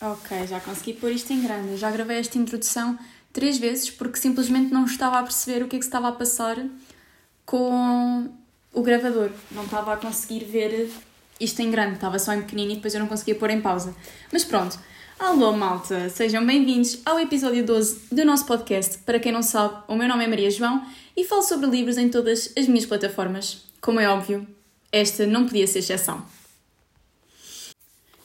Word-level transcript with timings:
Ok, 0.00 0.46
já 0.46 0.60
consegui 0.60 0.92
pôr 0.92 1.10
isto 1.10 1.32
em 1.32 1.42
grande. 1.42 1.76
Já 1.76 1.90
gravei 1.90 2.18
esta 2.18 2.36
introdução 2.36 2.98
três 3.32 3.58
vezes 3.58 3.88
porque 3.90 4.18
simplesmente 4.18 4.72
não 4.72 4.84
estava 4.84 5.18
a 5.18 5.22
perceber 5.22 5.64
o 5.64 5.68
que 5.68 5.76
é 5.76 5.78
que 5.78 5.84
se 5.84 5.88
estava 5.88 6.08
a 6.08 6.12
passar 6.12 6.56
com 7.46 8.28
o 8.74 8.82
gravador. 8.82 9.30
Não 9.50 9.64
estava 9.64 9.94
a 9.94 9.96
conseguir 9.96 10.44
ver 10.44 10.90
isto 11.40 11.60
em 11.60 11.70
grande, 11.70 11.94
estava 11.94 12.18
só 12.18 12.34
em 12.34 12.42
pequenino 12.42 12.72
e 12.72 12.76
depois 12.76 12.94
eu 12.94 13.00
não 13.00 13.06
conseguia 13.06 13.34
pôr 13.34 13.48
em 13.50 13.60
pausa. 13.60 13.94
Mas 14.30 14.44
pronto. 14.44 14.78
Alô, 15.18 15.52
malta! 15.52 16.10
Sejam 16.10 16.44
bem-vindos 16.44 17.00
ao 17.06 17.18
episódio 17.18 17.64
12 17.64 18.08
do 18.12 18.22
nosso 18.22 18.44
podcast. 18.44 18.98
Para 18.98 19.18
quem 19.18 19.32
não 19.32 19.42
sabe, 19.42 19.82
o 19.88 19.96
meu 19.96 20.06
nome 20.06 20.24
é 20.24 20.26
Maria 20.26 20.50
João 20.50 20.86
e 21.16 21.24
falo 21.24 21.40
sobre 21.40 21.70
livros 21.70 21.96
em 21.96 22.10
todas 22.10 22.52
as 22.54 22.68
minhas 22.68 22.84
plataformas. 22.84 23.64
Como 23.80 23.98
é 23.98 24.06
óbvio, 24.06 24.46
esta 24.92 25.26
não 25.26 25.46
podia 25.46 25.66
ser 25.66 25.78
exceção. 25.78 26.22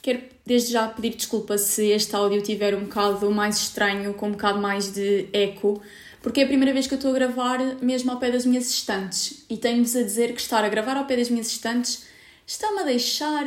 Quero 0.02 0.31
desde 0.44 0.72
já 0.72 0.88
pedir 0.88 1.16
desculpa 1.16 1.56
se 1.56 1.86
este 1.88 2.14
áudio 2.14 2.42
tiver 2.42 2.74
um 2.74 2.84
bocado 2.84 3.30
mais 3.30 3.58
estranho, 3.58 4.14
com 4.14 4.28
um 4.28 4.32
bocado 4.32 4.60
mais 4.60 4.92
de 4.92 5.28
eco, 5.32 5.80
porque 6.20 6.40
é 6.40 6.44
a 6.44 6.46
primeira 6.46 6.72
vez 6.72 6.86
que 6.86 6.94
eu 6.94 6.96
estou 6.96 7.10
a 7.10 7.14
gravar 7.14 7.58
mesmo 7.80 8.10
ao 8.10 8.18
pé 8.18 8.30
das 8.30 8.46
minhas 8.46 8.70
estantes 8.70 9.44
e 9.48 9.56
tenho-vos 9.56 9.96
a 9.96 10.02
dizer 10.02 10.32
que 10.34 10.40
estar 10.40 10.64
a 10.64 10.68
gravar 10.68 10.96
ao 10.96 11.04
pé 11.04 11.16
das 11.16 11.28
minhas 11.28 11.48
estantes 11.48 12.04
está-me 12.46 12.80
a 12.80 12.84
deixar 12.84 13.44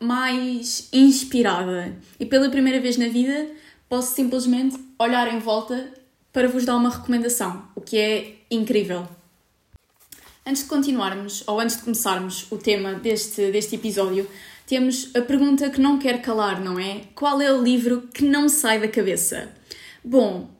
mais 0.00 0.88
inspirada 0.92 1.94
e 2.18 2.26
pela 2.26 2.50
primeira 2.50 2.80
vez 2.80 2.96
na 2.96 3.08
vida 3.08 3.48
posso 3.88 4.14
simplesmente 4.14 4.76
olhar 4.98 5.32
em 5.32 5.38
volta 5.38 5.92
para 6.32 6.48
vos 6.48 6.64
dar 6.64 6.76
uma 6.76 6.90
recomendação, 6.90 7.68
o 7.76 7.80
que 7.80 7.96
é 7.96 8.34
incrível. 8.50 9.06
Antes 10.46 10.64
de 10.64 10.68
continuarmos, 10.68 11.42
ou 11.46 11.60
antes 11.60 11.76
de 11.76 11.84
começarmos 11.84 12.50
o 12.50 12.58
tema 12.58 12.94
deste, 12.94 13.50
deste 13.50 13.76
episódio, 13.76 14.28
temos 14.66 15.10
a 15.14 15.20
pergunta 15.20 15.68
que 15.70 15.80
não 15.80 15.98
quer 15.98 16.22
calar, 16.22 16.60
não 16.60 16.78
é? 16.78 17.02
Qual 17.14 17.40
é 17.40 17.52
o 17.52 17.62
livro 17.62 18.08
que 18.12 18.24
não 18.24 18.48
sai 18.48 18.80
da 18.80 18.88
cabeça? 18.88 19.52
Bom, 20.02 20.50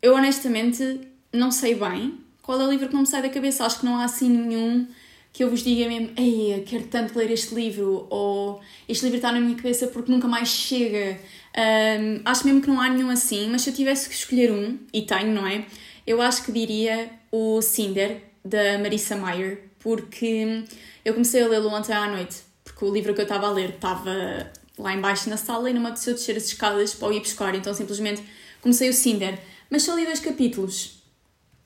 eu 0.00 0.14
honestamente 0.14 1.00
não 1.32 1.50
sei 1.50 1.74
bem 1.74 2.18
qual 2.42 2.60
é 2.60 2.66
o 2.66 2.70
livro 2.70 2.88
que 2.88 2.94
não 2.94 3.02
me 3.02 3.06
sai 3.06 3.22
da 3.22 3.28
cabeça. 3.28 3.64
Acho 3.64 3.80
que 3.80 3.86
não 3.86 3.96
há 3.96 4.04
assim 4.04 4.28
nenhum 4.28 4.86
que 5.32 5.44
eu 5.44 5.50
vos 5.50 5.62
diga 5.62 5.88
mesmo, 5.88 6.10
ei, 6.16 6.64
quero 6.66 6.84
tanto 6.84 7.16
ler 7.16 7.30
este 7.30 7.54
livro, 7.54 8.06
ou 8.10 8.60
este 8.88 9.04
livro 9.04 9.18
está 9.18 9.30
na 9.30 9.38
minha 9.40 9.54
cabeça 9.54 9.86
porque 9.86 10.10
nunca 10.10 10.26
mais 10.26 10.48
chega. 10.48 11.20
Um, 11.56 12.20
acho 12.24 12.46
mesmo 12.46 12.60
que 12.60 12.68
não 12.68 12.80
há 12.80 12.88
nenhum 12.88 13.10
assim, 13.10 13.48
mas 13.48 13.62
se 13.62 13.70
eu 13.70 13.74
tivesse 13.74 14.08
que 14.08 14.14
escolher 14.14 14.50
um, 14.50 14.78
e 14.92 15.02
tenho, 15.02 15.32
não 15.32 15.46
é? 15.46 15.66
Eu 16.06 16.22
acho 16.22 16.44
que 16.44 16.50
diria 16.50 17.10
o 17.30 17.60
Cinder, 17.60 18.22
da 18.44 18.78
Marissa 18.78 19.14
Meyer, 19.14 19.64
porque 19.78 20.64
eu 21.04 21.12
comecei 21.12 21.42
a 21.42 21.46
lê-lo 21.46 21.68
ontem 21.68 21.92
à 21.92 22.08
noite 22.08 22.47
porque 22.78 22.84
o 22.84 22.94
livro 22.94 23.12
que 23.12 23.20
eu 23.20 23.24
estava 23.24 23.48
a 23.48 23.50
ler 23.50 23.70
estava 23.70 24.52
lá 24.78 24.94
embaixo 24.94 25.28
na 25.28 25.36
sala 25.36 25.68
e 25.68 25.72
não 25.74 25.80
me 25.80 25.88
apeteceu 25.88 26.14
descer 26.14 26.36
as 26.36 26.44
escadas 26.44 26.94
para 26.94 27.08
o 27.08 27.12
ir 27.12 27.18
buscar, 27.18 27.52
então 27.52 27.74
simplesmente 27.74 28.22
comecei 28.60 28.88
o 28.88 28.92
Cinder. 28.94 29.36
Mas 29.68 29.82
só 29.82 29.96
li 29.96 30.04
dois 30.04 30.20
capítulos. 30.20 31.02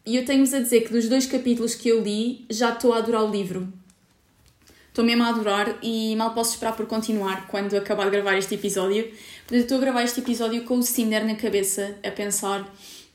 E 0.07 0.17
eu 0.17 0.25
tenho-vos 0.25 0.55
a 0.55 0.61
dizer 0.61 0.81
que 0.81 0.93
dos 0.93 1.11
dois 1.11 1.27
capítulos 1.27 1.75
que 1.75 1.91
eu 1.91 2.03
li, 2.03 2.47
já 2.49 2.71
estou 2.71 2.95
a 2.95 2.97
adorar 2.97 3.25
o 3.25 3.31
livro. 3.31 3.71
Estou 4.89 5.05
mesmo 5.05 5.23
a 5.23 5.29
adorar 5.29 5.79
e 5.83 6.17
mal 6.17 6.33
posso 6.33 6.53
esperar 6.53 6.75
por 6.75 6.87
continuar 6.87 7.47
quando 7.47 7.77
acabar 7.77 8.07
de 8.07 8.13
gravar 8.13 8.39
este 8.39 8.55
episódio. 8.55 9.05
Portanto, 9.05 9.63
estou 9.65 9.77
a 9.77 9.81
gravar 9.81 10.03
este 10.05 10.21
episódio 10.21 10.65
com 10.65 10.79
o 10.79 10.83
Cinder 10.83 11.27
na 11.27 11.35
cabeça, 11.35 11.95
a 12.03 12.11
pensar: 12.11 12.67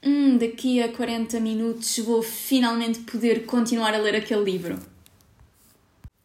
hum, 0.06 0.38
daqui 0.38 0.84
a 0.84 0.90
40 0.90 1.40
minutos 1.40 1.98
vou 1.98 2.22
finalmente 2.22 3.00
poder 3.00 3.46
continuar 3.48 3.96
a 3.96 3.98
ler 3.98 4.16
aquele 4.16 4.44
livro. 4.44 4.97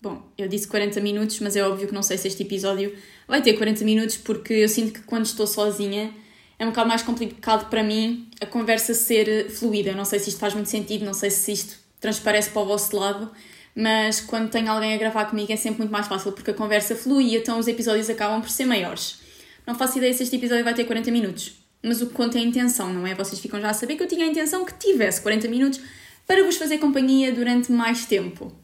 Bom, 0.03 0.21
eu 0.37 0.49
disse 0.49 0.67
40 0.67 1.01
minutos, 1.01 1.39
mas 1.39 1.55
é 1.55 1.63
óbvio 1.63 1.87
que 1.87 1.95
não 1.95 2.03
sei 2.03 2.19
se 2.19 2.27
este 2.27 2.43
episódio 2.43 2.93
vai 3.29 3.41
ter 3.41 3.53
40 3.53 3.85
minutos, 3.85 4.17
porque 4.17 4.53
eu 4.53 4.69
sinto 4.69 4.95
que 4.95 5.03
quando 5.03 5.27
estou 5.27 5.47
sozinha 5.47 6.13
é 6.59 6.65
um 6.65 6.71
bocado 6.71 6.89
mais 6.89 7.03
complicado 7.03 7.71
para 7.71 7.85
mim 7.85 8.29
a 8.41 8.47
conversa 8.47 8.95
ser 8.95 9.49
fluida. 9.49 9.93
Não 9.93 10.05
sei 10.05 10.19
se 10.19 10.31
isto 10.31 10.41
faz 10.41 10.55
muito 10.55 10.69
sentido, 10.69 11.05
não 11.05 11.15
sei 11.15 11.31
se 11.31 11.53
isto 11.53 11.79
transparece 12.01 12.51
para 12.51 12.63
o 12.63 12.67
vosso 12.67 12.97
lado, 12.97 13.31
mas 13.77 14.21
quando 14.21 14.51
tenho 14.51 14.73
alguém 14.73 14.93
a 14.93 14.97
gravar 14.97 15.27
comigo 15.27 15.53
é 15.53 15.57
sempre 15.57 15.79
muito 15.79 15.93
mais 15.93 16.09
fácil, 16.09 16.33
porque 16.33 16.51
a 16.51 16.55
conversa 16.55 16.97
flui 16.97 17.27
e 17.27 17.37
então 17.37 17.61
os 17.61 17.69
episódios 17.69 18.11
acabam 18.11 18.41
por 18.41 18.51
ser 18.51 18.65
maiores. 18.65 19.21
Não 19.65 19.77
faço 19.77 19.99
ideia 19.99 20.13
se 20.13 20.25
este 20.25 20.35
episódio 20.35 20.65
vai 20.65 20.75
ter 20.75 20.85
40 20.85 21.13
minutos, 21.13 21.53
mas 21.81 22.03
o 22.03 22.09
que 22.09 22.13
conta 22.13 22.39
é 22.39 22.41
a 22.41 22.45
intenção, 22.45 22.93
não 22.93 23.07
é? 23.07 23.15
Vocês 23.15 23.41
ficam 23.41 23.61
já 23.61 23.71
a 23.71 23.75
saber 23.75 23.95
que 23.95 24.03
eu 24.03 24.09
tinha 24.09 24.25
a 24.25 24.29
intenção 24.29 24.65
que 24.65 24.75
tivesse 24.75 25.23
40 25.23 25.47
minutos 25.47 25.81
para 26.27 26.43
vos 26.43 26.57
fazer 26.57 26.79
companhia 26.79 27.31
durante 27.31 27.71
mais 27.71 28.05
tempo. 28.05 28.62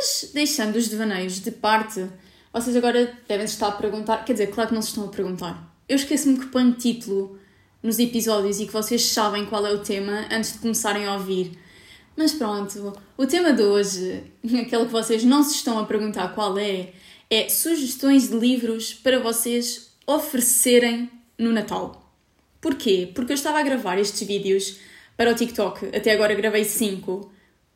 Mas 0.00 0.30
deixando 0.32 0.76
os 0.76 0.88
devaneios 0.88 1.40
de 1.40 1.50
parte, 1.50 2.06
vocês 2.50 2.74
agora 2.74 3.18
devem 3.28 3.44
estar 3.44 3.68
a 3.68 3.72
perguntar. 3.72 4.24
Quer 4.24 4.32
dizer, 4.32 4.46
claro 4.46 4.70
que 4.70 4.74
não 4.74 4.80
se 4.80 4.88
estão 4.88 5.04
a 5.04 5.08
perguntar. 5.08 5.76
Eu 5.86 5.96
esqueço-me 5.96 6.38
que 6.38 6.46
ponho 6.46 6.72
título 6.72 7.38
nos 7.82 7.98
episódios 7.98 8.60
e 8.60 8.66
que 8.66 8.72
vocês 8.72 9.04
sabem 9.04 9.44
qual 9.44 9.66
é 9.66 9.70
o 9.70 9.80
tema 9.80 10.26
antes 10.30 10.54
de 10.54 10.60
começarem 10.60 11.04
a 11.04 11.12
ouvir. 11.12 11.52
Mas 12.16 12.32
pronto, 12.32 12.98
o 13.14 13.26
tema 13.26 13.52
de 13.52 13.62
hoje, 13.62 14.24
aquele 14.42 14.86
que 14.86 14.92
vocês 14.92 15.22
não 15.22 15.42
se 15.42 15.56
estão 15.56 15.78
a 15.78 15.84
perguntar 15.84 16.28
qual 16.34 16.58
é, 16.58 16.94
é 17.28 17.50
sugestões 17.50 18.30
de 18.30 18.38
livros 18.38 18.94
para 18.94 19.20
vocês 19.20 19.92
oferecerem 20.06 21.10
no 21.36 21.52
Natal. 21.52 22.10
Porquê? 22.58 23.12
Porque 23.14 23.32
eu 23.32 23.36
estava 23.36 23.60
a 23.60 23.62
gravar 23.62 23.98
estes 23.98 24.26
vídeos 24.26 24.78
para 25.14 25.30
o 25.30 25.34
TikTok, 25.34 25.94
até 25.94 26.12
agora 26.12 26.34
gravei 26.34 26.64
5 26.64 27.29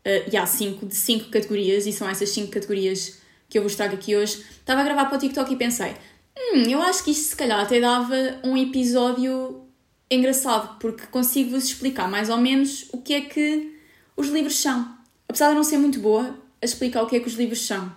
uh, 0.04 0.30
e 0.30 0.36
há 0.36 0.46
cinco, 0.46 0.86
de 0.86 0.94
cinco 0.94 1.30
categorias, 1.30 1.86
e 1.86 1.92
são 1.92 2.08
essas 2.08 2.30
cinco 2.30 2.50
categorias 2.50 3.18
que 3.48 3.58
eu 3.58 3.62
vos 3.62 3.74
trago 3.74 3.94
aqui 3.94 4.16
hoje. 4.16 4.44
Estava 4.50 4.80
a 4.80 4.84
gravar 4.84 5.06
para 5.06 5.16
o 5.16 5.20
TikTok 5.20 5.52
e 5.52 5.56
pensei, 5.56 5.94
hum, 6.36 6.62
eu 6.68 6.80
acho 6.82 7.04
que 7.04 7.10
isto 7.10 7.30
se 7.30 7.36
calhar 7.36 7.60
até 7.60 7.80
dava 7.80 8.14
um 8.42 8.56
episódio 8.56 9.64
engraçado, 10.10 10.78
porque 10.78 11.06
consigo-vos 11.06 11.64
explicar 11.64 12.08
mais 12.08 12.28
ou 12.28 12.36
menos 12.36 12.86
o 12.92 13.00
que 13.00 13.14
é 13.14 13.20
que 13.22 13.78
os 14.16 14.28
livros 14.28 14.56
são. 14.56 14.96
Apesar 15.28 15.48
de 15.50 15.54
não 15.54 15.64
ser 15.64 15.78
muito 15.78 15.98
boa 15.98 16.38
a 16.60 16.64
explicar 16.64 17.02
o 17.02 17.06
que 17.06 17.16
é 17.16 17.20
que 17.20 17.28
os 17.28 17.34
livros 17.34 17.66
são. 17.66 17.94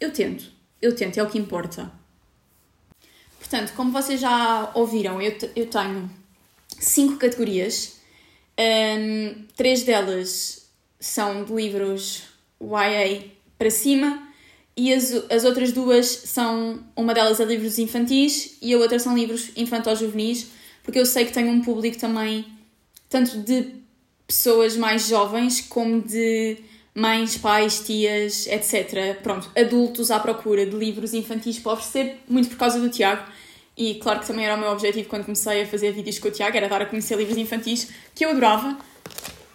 Eu 0.00 0.12
tento, 0.12 0.44
eu 0.80 0.94
tento, 0.94 1.18
é 1.18 1.22
o 1.22 1.28
que 1.28 1.38
importa. 1.38 1.92
Portanto, 3.38 3.72
como 3.74 3.92
vocês 3.92 4.20
já 4.20 4.70
ouviram, 4.74 5.20
eu, 5.20 5.36
eu 5.54 5.66
tenho 5.66 6.10
cinco 6.78 7.18
categorias. 7.18 8.00
Um, 8.58 9.46
três 9.56 9.82
delas 9.82 10.61
são 11.02 11.42
de 11.42 11.52
livros 11.52 12.22
YA 12.62 13.24
para 13.58 13.70
cima 13.70 14.22
e 14.76 14.94
as, 14.94 15.12
as 15.28 15.44
outras 15.44 15.72
duas 15.72 16.06
são, 16.06 16.78
uma 16.96 17.12
delas 17.12 17.40
é 17.40 17.44
livros 17.44 17.78
infantis 17.78 18.56
e 18.62 18.72
a 18.72 18.78
outra 18.78 18.98
são 19.00 19.14
livros 19.14 19.50
infantos-juvenis, 19.56 20.46
porque 20.82 20.98
eu 20.98 21.04
sei 21.04 21.24
que 21.24 21.32
tenho 21.32 21.50
um 21.50 21.60
público 21.60 21.98
também, 21.98 22.46
tanto 23.08 23.38
de 23.38 23.74
pessoas 24.26 24.76
mais 24.76 25.08
jovens 25.08 25.60
como 25.60 26.00
de 26.00 26.56
mães, 26.94 27.36
pais, 27.36 27.80
tias, 27.80 28.46
etc. 28.46 29.20
Pronto, 29.22 29.50
adultos 29.56 30.10
à 30.10 30.20
procura 30.20 30.64
de 30.64 30.76
livros 30.76 31.12
infantis 31.12 31.58
para 31.58 31.72
oferecer, 31.72 32.20
muito 32.28 32.48
por 32.48 32.56
causa 32.56 32.78
do 32.78 32.88
Tiago. 32.88 33.24
E 33.76 33.96
claro 33.96 34.20
que 34.20 34.26
também 34.26 34.44
era 34.44 34.54
o 34.54 34.58
meu 34.58 34.70
objetivo 34.70 35.08
quando 35.08 35.24
comecei 35.24 35.62
a 35.62 35.66
fazer 35.66 35.92
vídeos 35.92 36.18
com 36.20 36.28
o 36.28 36.30
Tiago, 36.30 36.56
era 36.56 36.68
dar 36.68 36.82
a 36.82 36.86
conhecer 36.86 37.16
livros 37.16 37.36
infantis 37.36 37.90
que 38.14 38.24
eu 38.24 38.30
adorava. 38.30 38.78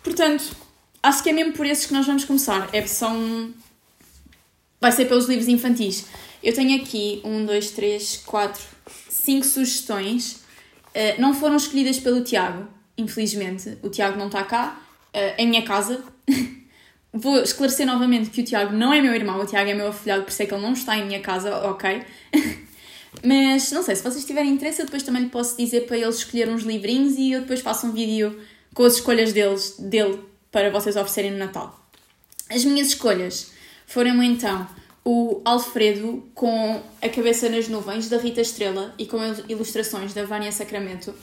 Portanto, 0.03 0.66
acho 1.07 1.23
que 1.23 1.29
é 1.29 1.33
mesmo 1.33 1.53
por 1.53 1.65
esses 1.65 1.85
que 1.85 1.93
nós 1.93 2.05
vamos 2.05 2.25
começar. 2.25 2.69
É, 2.73 2.85
são... 2.85 3.53
Vai 4.79 4.91
ser 4.91 5.05
pelos 5.05 5.25
livros 5.25 5.47
infantis. 5.47 6.05
Eu 6.43 6.53
tenho 6.53 6.79
aqui 6.81 7.21
um, 7.23 7.45
dois, 7.45 7.71
três, 7.71 8.17
quatro, 8.17 8.63
cinco 9.09 9.45
sugestões. 9.45 10.43
Uh, 10.87 11.19
não 11.19 11.33
foram 11.33 11.55
escolhidas 11.55 11.99
pelo 11.99 12.21
Tiago, 12.21 12.67
infelizmente. 12.97 13.77
O 13.81 13.89
Tiago 13.89 14.17
não 14.17 14.27
está 14.27 14.43
cá, 14.43 14.79
uh, 15.15 15.41
em 15.41 15.47
minha 15.47 15.63
casa. 15.63 16.03
Vou 17.11 17.39
esclarecer 17.41 17.87
novamente 17.87 18.29
que 18.29 18.41
o 18.41 18.43
Tiago 18.43 18.75
não 18.75 18.93
é 18.93 19.01
meu 19.01 19.15
irmão, 19.15 19.39
o 19.39 19.45
Tiago 19.45 19.69
é 19.69 19.73
meu 19.73 19.87
afilhado, 19.87 20.23
por 20.23 20.29
isso 20.29 20.43
é 20.43 20.45
que 20.45 20.53
ele 20.53 20.61
não 20.61 20.73
está 20.73 20.95
em 20.97 21.05
minha 21.05 21.19
casa, 21.21 21.55
ok? 21.67 22.03
Mas 23.23 23.71
não 23.71 23.81
sei, 23.81 23.95
se 23.95 24.03
vocês 24.03 24.23
tiverem 24.25 24.51
interesse, 24.51 24.81
eu 24.81 24.85
depois 24.85 25.01
também 25.01 25.23
lhe 25.23 25.29
posso 25.29 25.57
dizer 25.57 25.87
para 25.87 25.97
ele 25.97 26.09
escolher 26.09 26.47
uns 26.49 26.61
livrinhos 26.61 27.17
e 27.17 27.31
eu 27.31 27.41
depois 27.41 27.61
faço 27.61 27.87
um 27.87 27.91
vídeo 27.91 28.39
com 28.75 28.83
as 28.83 28.95
escolhas 28.95 29.33
deles, 29.33 29.77
dele 29.79 30.19
para 30.57 30.71
vocês 30.71 30.95
oferecerem 30.95 31.29
no 31.29 31.37
Natal. 31.37 31.87
As 32.49 32.65
minhas 32.65 32.87
escolhas 32.87 33.51
foram 33.85 34.23
então 34.23 34.67
o 35.05 35.39
Alfredo 35.45 36.27
com 36.33 36.81
a 36.99 37.09
cabeça 37.09 37.47
nas 37.47 37.67
nuvens 37.67 38.09
da 38.09 38.17
Rita 38.17 38.41
Estrela 38.41 38.91
e 38.97 39.05
com 39.05 39.19
ilustrações 39.47 40.15
da 40.15 40.25
Vânia 40.25 40.51
Sacramento. 40.51 41.13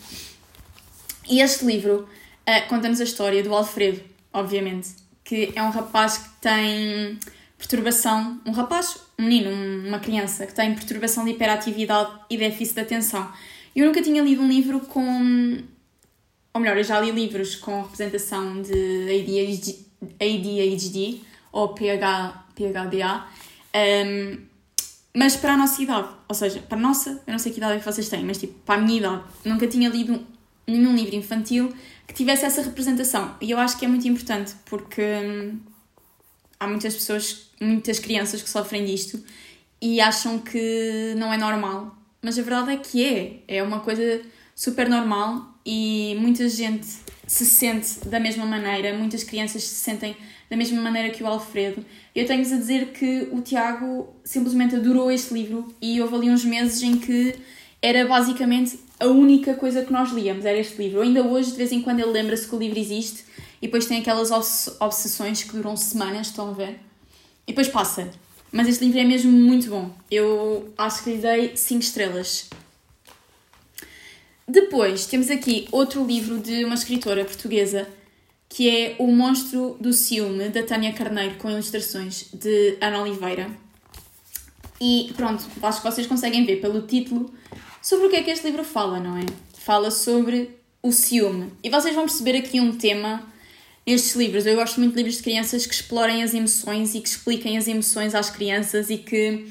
E 1.28 1.40
este 1.40 1.64
livro 1.64 2.08
uh, 2.48 2.69
conta-nos 2.69 3.00
a 3.00 3.04
história 3.04 3.42
do 3.42 3.52
Alfredo, 3.52 4.02
obviamente, 4.32 4.90
que 5.25 5.52
é 5.56 5.62
um 5.64 5.70
rapaz 5.70 6.19
que 6.19 6.28
tem 6.40 7.19
perturbação, 7.58 8.40
um 8.46 8.52
rapaz, 8.52 8.98
um 9.19 9.25
menino, 9.25 9.88
uma 9.88 9.98
criança 9.98 10.46
que 10.46 10.54
tem 10.54 10.72
perturbação 10.76 11.25
de 11.25 11.32
hiperatividade 11.32 12.20
e 12.31 12.36
déficit 12.36 12.76
de 12.76 12.81
atenção. 12.82 13.32
Eu 13.75 13.84
nunca 13.84 14.00
tinha 14.00 14.22
lido 14.22 14.42
um 14.42 14.48
livro 14.48 14.78
com 14.78 15.58
ou 16.55 16.61
melhor, 16.61 16.79
eu 16.79 16.85
já 16.85 17.01
li 17.01 17.11
livros 17.11 17.56
com 17.56 17.83
representação 17.83 18.62
de 18.62 18.73
ADHD, 18.73 19.79
ADHD 20.21 21.21
ou 21.53 21.75
PH, 21.75 22.47
PHDA 22.55 23.27
um, 23.75 24.39
mas 25.17 25.37
para 25.37 25.55
a 25.55 25.56
nossa 25.56 25.83
idade, 25.83 26.09
ou 26.29 26.35
seja, 26.35 26.61
para 26.61 26.79
a 26.79 26.81
nossa, 26.81 27.23
eu 27.27 27.33
não 27.33 27.39
sei 27.39 27.53
que 27.53 27.59
idade 27.59 27.75
é 27.75 27.79
que 27.79 27.85
vocês 27.85 28.09
têm, 28.09 28.25
mas 28.25 28.39
tipo, 28.39 28.55
para 28.61 28.77
a 28.77 28.79
minha 28.79 28.99
idade, 28.99 29.23
nunca 29.45 29.67
tinha 29.67 29.89
lido 29.89 30.25
nenhum 30.67 30.95
livro 30.95 31.15
infantil 31.15 31.73
que 32.06 32.15
tivesse 32.15 32.45
essa 32.45 32.62
representação. 32.62 33.37
E 33.41 33.51
eu 33.51 33.59
acho 33.59 33.79
que 33.79 33.85
é 33.85 33.89
muito 33.89 34.06
importante 34.09 34.55
porque 34.65 35.03
hum, 35.03 35.59
há 36.59 36.67
muitas 36.67 36.95
pessoas, 36.95 37.51
muitas 37.61 37.99
crianças 37.99 38.43
que 38.43 38.49
sofrem 38.49 38.85
disto 38.85 39.23
e 39.81 40.01
acham 40.01 40.39
que 40.39 41.15
não 41.17 41.33
é 41.33 41.37
normal. 41.37 41.97
Mas 42.21 42.39
a 42.39 42.43
verdade 42.43 42.73
é 42.73 42.77
que 42.77 43.05
é. 43.05 43.56
É 43.59 43.62
uma 43.62 43.81
coisa 43.81 44.21
super 44.55 44.89
normal 44.89 45.55
e 45.65 46.17
muita 46.21 46.49
gente 46.49 46.87
se 47.27 47.47
sente 47.47 48.06
da 48.06 48.21
mesma 48.21 48.45
maneira, 48.45 48.97
muitas 48.97 49.25
crianças 49.25 49.62
se 49.62 49.75
sentem 49.77 50.17
da 50.49 50.56
mesma 50.56 50.81
maneira 50.81 51.11
que 51.11 51.23
o 51.23 51.27
Alfredo. 51.27 51.85
Eu 52.15 52.27
tenho-vos 52.27 52.53
a 52.53 52.56
dizer 52.56 52.93
que 52.93 53.29
o 53.33 53.41
Tiago 53.41 54.15
simplesmente 54.23 54.77
adorou 54.77 55.11
este 55.11 55.33
livro 55.33 55.75
e 55.81 56.01
houve 56.01 56.15
ali 56.15 56.31
uns 56.31 56.45
meses 56.45 56.83
em 56.83 56.99
que 56.99 57.35
era 57.81 58.06
basicamente 58.06 58.79
a 59.01 59.06
única 59.06 59.55
coisa 59.55 59.83
que 59.83 59.93
nós 59.93 60.12
líamos, 60.12 60.45
era 60.45 60.59
este 60.59 60.77
livro. 60.81 61.01
Ainda 61.01 61.23
hoje, 61.23 61.51
de 61.51 61.56
vez 61.56 61.73
em 61.73 61.83
quando, 61.83 62.01
ele 62.01 62.11
lembra-se 62.11 62.47
que 62.47 62.55
o 62.55 62.59
livro 62.59 62.79
existe 62.79 63.25
e 63.61 63.67
depois 63.67 63.87
tem 63.87 63.99
aquelas 63.99 64.31
obsessões 64.81 65.43
que 65.43 65.56
duram 65.56 65.77
semanas, 65.77 66.29
estão 66.29 66.51
a 66.51 66.53
ver? 66.53 66.79
E 67.47 67.53
depois 67.53 67.69
passa. 67.69 68.11
Mas 68.53 68.69
este 68.69 68.85
livro 68.85 69.01
é 69.01 69.05
mesmo 69.05 69.33
muito 69.33 69.69
bom. 69.69 69.91
Eu 70.11 70.73
acho 70.79 71.03
que 71.03 71.11
lhe 71.11 71.19
dei 71.19 71.56
5 71.56 71.81
estrelas. 71.81 72.49
Depois 74.55 75.05
temos 75.06 75.33
aqui 75.33 75.67
outro 75.73 76.06
livro 76.06 76.39
de 76.39 76.65
uma 76.65 76.77
escritora 76.77 77.25
portuguesa 77.25 77.89
que 78.49 78.71
é 78.71 78.95
O 79.01 79.09
Monstro 79.09 79.77
do 79.81 79.93
Ciúme, 79.93 80.49
da 80.49 80.62
Tânia 80.62 80.93
Carneiro, 80.93 81.35
com 81.39 81.51
ilustrações 81.51 82.27
de 82.33 82.79
Ana 82.81 83.03
Oliveira. 83.03 83.51
E 84.81 85.12
pronto, 85.17 85.45
acho 85.61 85.83
que 85.83 85.91
vocês 85.91 86.06
conseguem 86.06 86.47
ver 86.47 86.61
pelo 86.61 86.83
título 86.83 87.35
sobre 87.83 88.06
o 88.06 88.11
que 88.11 88.15
é 88.15 88.23
que 88.23 88.31
este 88.31 88.47
livro 88.47 88.62
fala, 88.62 89.01
não 89.01 89.19
é? 89.19 89.27
Fala 89.59 89.91
sobre 89.91 90.51
o 90.81 90.93
ciúme. 90.93 91.51
E 91.61 91.69
vocês 91.69 91.93
vão 91.93 92.05
perceber 92.05 92.37
aqui 92.37 92.61
um 92.61 92.77
tema 92.77 93.27
nestes 93.85 94.15
livros. 94.15 94.47
Eu 94.47 94.55
gosto 94.55 94.79
muito 94.79 94.93
de 94.93 94.99
livros 94.99 95.17
de 95.17 95.25
crianças 95.25 95.67
que 95.67 95.75
explorem 95.75 96.23
as 96.23 96.33
emoções 96.33 96.95
e 96.95 97.01
que 97.01 97.09
expliquem 97.09 97.59
as 97.59 97.67
emoções 97.67 98.15
às 98.15 98.31
crianças 98.31 98.89
e 98.89 98.99
que 98.99 99.49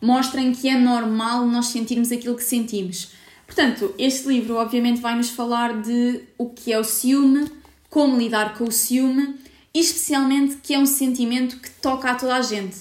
mostrem 0.00 0.52
que 0.52 0.68
é 0.68 0.78
normal 0.78 1.44
nós 1.46 1.66
sentirmos 1.66 2.12
aquilo 2.12 2.36
que 2.36 2.44
sentimos. 2.44 3.15
Portanto, 3.46 3.94
este 3.96 4.28
livro 4.28 4.56
obviamente 4.56 5.00
vai 5.00 5.16
nos 5.16 5.30
falar 5.30 5.80
de 5.80 6.22
o 6.36 6.50
que 6.50 6.72
é 6.72 6.78
o 6.78 6.84
ciúme, 6.84 7.50
como 7.88 8.18
lidar 8.18 8.58
com 8.58 8.64
o 8.64 8.72
ciúme 8.72 9.36
e 9.72 9.80
especialmente 9.80 10.56
que 10.56 10.74
é 10.74 10.78
um 10.78 10.86
sentimento 10.86 11.58
que 11.58 11.70
toca 11.70 12.10
a 12.10 12.14
toda 12.14 12.34
a 12.34 12.42
gente, 12.42 12.76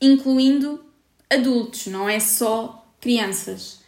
incluindo 0.00 0.82
adultos, 1.28 1.86
não 1.86 2.08
é 2.08 2.20
só 2.20 2.86
crianças. 3.00 3.80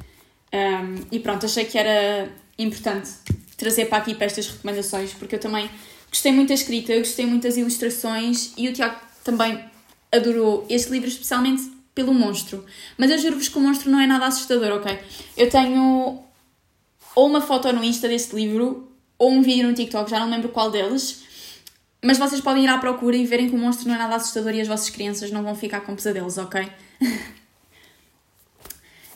Um, 0.52 1.06
e 1.12 1.20
pronto, 1.20 1.46
achei 1.46 1.64
que 1.64 1.78
era 1.78 2.31
importante 2.58 3.11
trazer 3.56 3.87
para 3.87 3.99
aqui 3.99 4.14
para 4.14 4.26
estas 4.26 4.49
recomendações, 4.49 5.12
porque 5.14 5.34
eu 5.34 5.40
também 5.40 5.70
gostei 6.11 6.32
muito 6.32 6.49
da 6.49 6.55
escrita, 6.55 6.96
gostei 6.99 7.26
muito 7.26 7.43
das 7.44 7.56
ilustrações 7.56 8.52
e 8.56 8.69
o 8.69 8.73
Tiago 8.73 8.96
também 9.25 9.62
adorou 10.12 10.67
este 10.69 10.90
livro, 10.90 11.08
especialmente 11.08 11.75
pelo 11.96 12.12
monstro. 12.12 12.64
Mas 12.98 13.10
eu 13.10 13.19
juro-vos 13.19 13.48
que 13.48 13.56
o 13.56 13.60
monstro 13.60 13.90
não 13.90 13.98
é 13.98 14.06
nada 14.06 14.26
assustador, 14.26 14.70
ok? 14.76 14.96
Eu 15.37 15.48
tenho 15.48 16.22
ou 17.14 17.26
uma 17.26 17.40
foto 17.40 17.72
no 17.72 17.82
Insta 17.82 18.06
deste 18.06 18.37
livro 18.37 18.93
ou 19.19 19.32
um 19.32 19.40
vídeo 19.40 19.66
no 19.66 19.75
TikTok, 19.75 20.10
já 20.10 20.20
não 20.20 20.31
lembro 20.31 20.50
qual 20.50 20.70
deles. 20.70 21.25
Mas 22.04 22.19
vocês 22.19 22.43
podem 22.43 22.64
ir 22.64 22.69
à 22.69 22.76
procura 22.76 23.16
e 23.16 23.25
verem 23.25 23.48
que 23.48 23.56
o 23.56 23.58
monstro 23.58 23.88
não 23.88 23.94
é 23.94 23.98
nada 23.98 24.14
assustador 24.14 24.54
e 24.54 24.60
as 24.60 24.69
vossas 24.69 24.90
crianças 24.90 25.31
não 25.31 25.43
vão 25.43 25.56
ficar 25.56 25.81
com 25.81 25.96
pesadelos, 25.96 26.37
ok? 26.37 26.69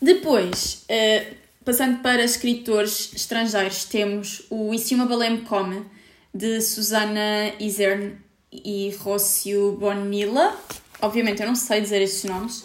Depois, 0.00 0.86
uh, 0.90 1.34
passando 1.62 2.00
para 2.00 2.24
escritores 2.24 3.12
estrangeiros, 3.14 3.84
temos 3.84 4.46
o 4.48 4.72
E 4.72 4.78
se 4.78 4.94
uma 4.94 5.04
baleia 5.04 5.32
me 5.32 5.42
come, 5.42 5.84
de 6.32 6.62
Susana 6.62 7.52
Isern 7.60 8.16
e 8.50 8.96
Rócio 8.98 9.72
Bonilla. 9.72 10.56
Obviamente 11.02 11.40
eu 11.40 11.46
não 11.46 11.54
sei 11.54 11.80
dizer 11.80 12.02
estes 12.02 12.24
nomes, 12.24 12.64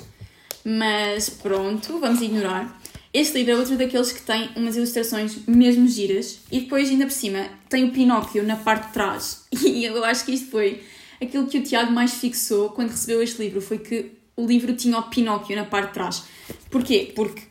mas 0.64 1.30
pronto, 1.30 2.00
vamos 2.00 2.22
ignorar. 2.22 2.82
Este 3.14 3.38
livro 3.38 3.54
é 3.54 3.56
outro 3.56 3.78
daqueles 3.78 4.12
que 4.12 4.22
tem 4.22 4.50
umas 4.58 4.76
ilustrações 4.76 5.38
mesmo 5.48 5.88
giras 5.88 6.42
e 6.52 6.60
depois, 6.62 6.90
ainda 6.90 7.06
por 7.06 7.14
cima, 7.14 7.48
tem 7.70 7.86
o 7.86 7.92
Pinóquio 7.92 8.44
na 8.44 8.58
parte 8.58 8.88
de 8.88 8.94
trás. 8.94 9.46
E 9.66 9.86
eu 9.86 10.04
acho 10.04 10.26
que 10.26 10.34
isto 10.34 10.52
foi 10.52 10.84
aquilo 11.22 11.48
que 11.48 11.58
o 11.58 11.64
Tiago 11.64 11.92
mais 11.92 12.16
fixou 12.16 12.70
quando 12.70 12.90
recebeu 12.90 13.22
este 13.24 13.42
livro: 13.42 13.62
foi 13.62 13.78
que 13.78 14.12
o 14.36 14.46
livro 14.46 14.76
tinha 14.76 14.98
o 15.00 15.04
Pinóquio 15.04 15.56
na 15.56 15.64
parte 15.64 15.88
de 15.88 15.94
trás. 15.94 16.24
Porquê? 16.70 17.14
Porque 17.16 17.44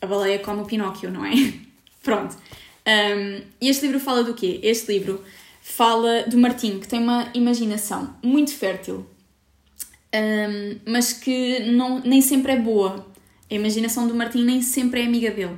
a 0.00 0.06
baleia 0.06 0.38
come 0.38 0.62
o 0.62 0.64
Pinóquio, 0.64 1.10
não 1.10 1.26
é? 1.26 1.32
Pronto. 2.02 2.36
Um, 2.86 3.42
e 3.60 3.68
este 3.68 3.84
livro 3.84 4.00
fala 4.00 4.24
do 4.24 4.32
quê? 4.32 4.60
Este 4.62 4.92
livro 4.92 5.22
fala 5.60 6.22
do 6.22 6.38
Martim, 6.38 6.80
que 6.80 6.88
tem 6.88 7.00
uma 7.00 7.30
imaginação 7.34 8.16
muito 8.22 8.54
fértil, 8.54 9.06
um, 10.14 10.80
mas 10.90 11.12
que 11.12 11.60
não, 11.70 12.00
nem 12.00 12.20
sempre 12.20 12.52
é 12.52 12.56
boa. 12.56 13.06
A 13.50 13.54
imaginação 13.54 14.06
do 14.06 14.14
Martim 14.14 14.44
nem 14.44 14.62
sempre 14.62 15.00
é 15.00 15.06
amiga 15.06 15.30
dele. 15.30 15.56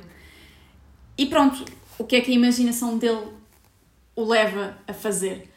E 1.17 1.25
pronto, 1.25 1.63
o 1.97 2.03
que 2.03 2.15
é 2.15 2.21
que 2.21 2.31
a 2.31 2.35
imaginação 2.35 2.97
dele 2.97 3.27
o 4.15 4.23
leva 4.25 4.77
a 4.87 4.93
fazer? 4.93 5.49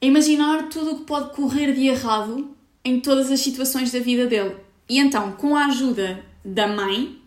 A 0.00 0.06
imaginar 0.06 0.68
tudo 0.68 0.92
o 0.92 0.98
que 0.98 1.04
pode 1.04 1.34
correr 1.34 1.72
de 1.72 1.86
errado 1.86 2.54
em 2.84 3.00
todas 3.00 3.30
as 3.30 3.40
situações 3.40 3.92
da 3.92 3.98
vida 3.98 4.26
dele. 4.26 4.56
E 4.88 4.98
então, 4.98 5.32
com 5.32 5.56
a 5.56 5.66
ajuda 5.66 6.24
da 6.44 6.66
mãe, 6.66 7.20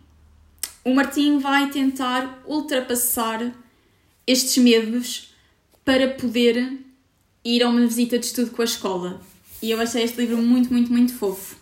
o 0.84 0.94
Martim 0.94 1.38
vai 1.38 1.70
tentar 1.70 2.42
ultrapassar 2.46 3.52
estes 4.26 4.56
medos 4.62 5.32
para 5.84 6.08
poder 6.08 6.80
ir 7.44 7.62
a 7.62 7.68
uma 7.68 7.86
visita 7.86 8.18
de 8.18 8.26
estudo 8.26 8.50
com 8.50 8.62
a 8.62 8.64
escola. 8.64 9.20
E 9.62 9.70
eu 9.70 9.80
achei 9.80 10.02
este 10.02 10.20
livro 10.20 10.38
muito, 10.38 10.72
muito, 10.72 10.92
muito 10.92 11.14
fofo. 11.14 11.54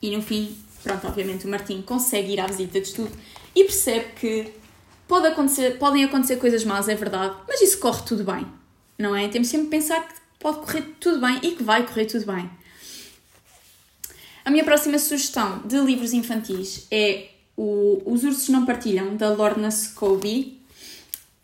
E 0.00 0.14
no 0.14 0.22
fim, 0.22 0.54
pronto, 0.82 1.06
obviamente 1.06 1.46
o 1.46 1.48
Martim 1.48 1.80
consegue 1.80 2.34
ir 2.34 2.40
à 2.40 2.46
visita 2.46 2.78
de 2.78 2.86
estudo 2.86 3.10
e 3.54 3.64
percebe 3.64 4.12
que 4.20 4.52
pode 5.08 5.26
acontecer, 5.26 5.78
podem 5.78 6.04
acontecer 6.04 6.36
coisas 6.36 6.64
más, 6.64 6.88
é 6.88 6.94
verdade, 6.94 7.34
mas 7.48 7.62
isso 7.62 7.78
corre 7.78 8.02
tudo 8.02 8.24
bem, 8.24 8.46
não 8.98 9.16
é? 9.16 9.28
Temos 9.28 9.48
sempre 9.48 9.66
que 9.66 9.70
pensar 9.70 10.06
que 10.06 10.14
pode 10.38 10.58
correr 10.58 10.82
tudo 11.00 11.20
bem 11.20 11.38
e 11.42 11.52
que 11.52 11.62
vai 11.62 11.86
correr 11.86 12.06
tudo 12.06 12.26
bem. 12.26 12.50
A 14.44 14.50
minha 14.50 14.64
próxima 14.64 14.98
sugestão 14.98 15.60
de 15.64 15.78
livros 15.78 16.12
infantis 16.12 16.86
é 16.90 17.28
o 17.56 18.02
Os 18.04 18.24
Ursos 18.24 18.48
Não 18.48 18.66
Partilham, 18.66 19.16
da 19.16 19.30
Lorna 19.30 19.70
Scobie. 19.70 20.61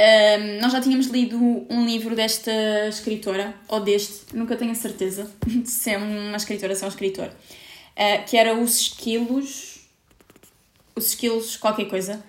Um, 0.01 0.61
nós 0.61 0.71
já 0.71 0.81
tínhamos 0.81 1.09
lido 1.09 1.37
um 1.69 1.85
livro 1.85 2.15
desta 2.15 2.53
escritora, 2.89 3.53
ou 3.67 3.81
deste, 3.81 4.35
nunca 4.35 4.57
tenho 4.57 4.71
a 4.71 4.75
certeza 4.75 5.29
se 5.65 5.91
é 5.91 5.99
uma 5.99 6.37
escritora 6.37 6.73
ou 6.73 6.77
se 6.77 6.85
é 6.85 6.87
um 6.87 6.91
escritor, 6.91 7.27
uh, 7.27 8.25
que 8.29 8.37
era 8.37 8.55
Os 8.55 8.81
Esquilos, 8.81 9.81
Os 10.95 11.09
Esquilos 11.09 11.57
qualquer 11.57 11.87
coisa. 11.87 12.23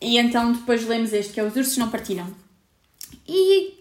E 0.00 0.18
então 0.18 0.52
depois 0.52 0.86
lemos 0.86 1.12
este, 1.12 1.32
que 1.32 1.40
é 1.40 1.44
Os 1.44 1.56
Ursos 1.56 1.76
Não 1.78 1.90
Partilham. 1.90 2.32
E 3.26 3.74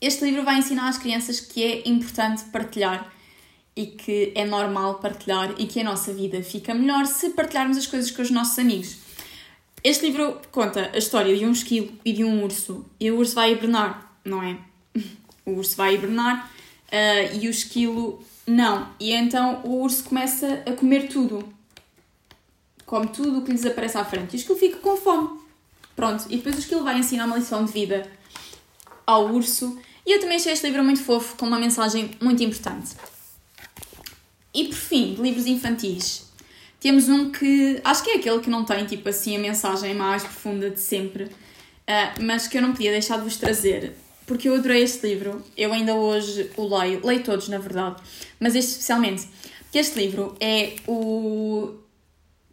este 0.00 0.24
livro 0.24 0.42
vai 0.42 0.58
ensinar 0.58 0.88
às 0.88 0.98
crianças 0.98 1.40
que 1.40 1.62
é 1.62 1.88
importante 1.88 2.44
partilhar 2.46 3.10
e 3.74 3.86
que 3.86 4.32
é 4.34 4.44
normal 4.44 4.96
partilhar 4.96 5.54
e 5.58 5.66
que 5.66 5.80
a 5.80 5.84
nossa 5.84 6.12
vida 6.12 6.42
fica 6.42 6.74
melhor 6.74 7.06
se 7.06 7.30
partilharmos 7.30 7.78
as 7.78 7.86
coisas 7.86 8.10
com 8.10 8.20
os 8.20 8.30
nossos 8.30 8.58
amigos. 8.58 8.98
Este 9.82 10.06
livro 10.06 10.40
conta 10.52 10.90
a 10.92 10.98
história 10.98 11.34
de 11.34 11.46
um 11.46 11.52
esquilo 11.52 11.92
e 12.04 12.12
de 12.12 12.22
um 12.22 12.44
urso, 12.44 12.84
e 12.98 13.10
o 13.10 13.16
urso 13.16 13.34
vai 13.34 13.52
hibernar, 13.52 14.14
não 14.24 14.42
é? 14.42 14.58
O 15.46 15.52
urso 15.52 15.74
vai 15.74 15.94
hibernar 15.94 16.52
uh, 16.92 17.36
e 17.40 17.48
o 17.48 17.50
esquilo 17.50 18.22
não. 18.46 18.88
E 19.00 19.12
então 19.12 19.62
o 19.64 19.80
urso 19.80 20.04
começa 20.04 20.62
a 20.66 20.72
comer 20.72 21.08
tudo. 21.08 21.48
Come 22.84 23.08
tudo 23.08 23.38
o 23.38 23.42
que 23.42 23.50
lhes 23.50 23.64
aparece 23.64 23.96
à 23.96 24.04
frente. 24.04 24.34
E 24.34 24.36
o 24.36 24.38
esquilo 24.38 24.58
fica 24.58 24.76
com 24.78 24.96
fome. 24.96 25.40
Pronto. 25.96 26.26
E 26.28 26.36
depois 26.36 26.56
o 26.56 26.58
esquilo 26.58 26.84
vai 26.84 26.98
ensinar 26.98 27.24
uma 27.24 27.38
lição 27.38 27.64
de 27.64 27.72
vida 27.72 28.08
ao 29.06 29.32
urso. 29.32 29.78
E 30.06 30.12
eu 30.12 30.20
também 30.20 30.36
achei 30.36 30.52
este 30.52 30.66
livro 30.66 30.84
muito 30.84 31.02
fofo, 31.02 31.36
com 31.36 31.46
uma 31.46 31.58
mensagem 31.58 32.10
muito 32.20 32.42
importante. 32.42 32.94
E 34.52 34.64
por 34.64 34.76
fim, 34.76 35.14
de 35.14 35.22
livros 35.22 35.46
infantis, 35.46 36.29
temos 36.80 37.08
um 37.08 37.30
que 37.30 37.80
acho 37.84 38.02
que 38.02 38.10
é 38.10 38.14
aquele 38.16 38.40
que 38.40 38.48
não 38.48 38.64
tem 38.64 38.86
tipo 38.86 39.08
assim 39.08 39.36
a 39.36 39.38
mensagem 39.38 39.94
mais 39.94 40.22
profunda 40.22 40.70
de 40.70 40.80
sempre, 40.80 41.24
uh, 41.24 42.22
mas 42.22 42.48
que 42.48 42.56
eu 42.56 42.62
não 42.62 42.72
podia 42.72 42.90
deixar 42.90 43.18
de 43.18 43.24
vos 43.24 43.36
trazer, 43.36 43.92
porque 44.26 44.48
eu 44.48 44.54
adorei 44.54 44.82
este 44.82 45.06
livro, 45.06 45.44
eu 45.56 45.72
ainda 45.72 45.94
hoje 45.94 46.50
o 46.56 46.78
leio, 46.78 47.06
leio 47.06 47.22
todos 47.22 47.48
na 47.48 47.58
verdade, 47.58 48.02
mas 48.40 48.54
este 48.54 48.70
especialmente, 48.72 49.28
porque 49.64 49.78
este 49.78 49.98
livro 49.98 50.34
é 50.40 50.76
o 50.88 51.74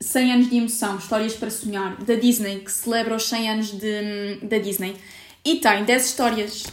100 0.01 0.33
anos 0.33 0.49
de 0.49 0.57
emoção, 0.57 0.97
histórias 0.97 1.33
para 1.33 1.49
sonhar, 1.49 1.95
da 2.03 2.15
Disney, 2.15 2.59
que 2.59 2.71
celebra 2.71 3.15
os 3.15 3.27
100 3.27 3.49
anos 3.49 3.71
de, 3.71 4.39
da 4.43 4.57
Disney, 4.57 4.95
e 5.45 5.55
tem 5.55 5.85
10 5.85 6.05
histórias 6.05 6.65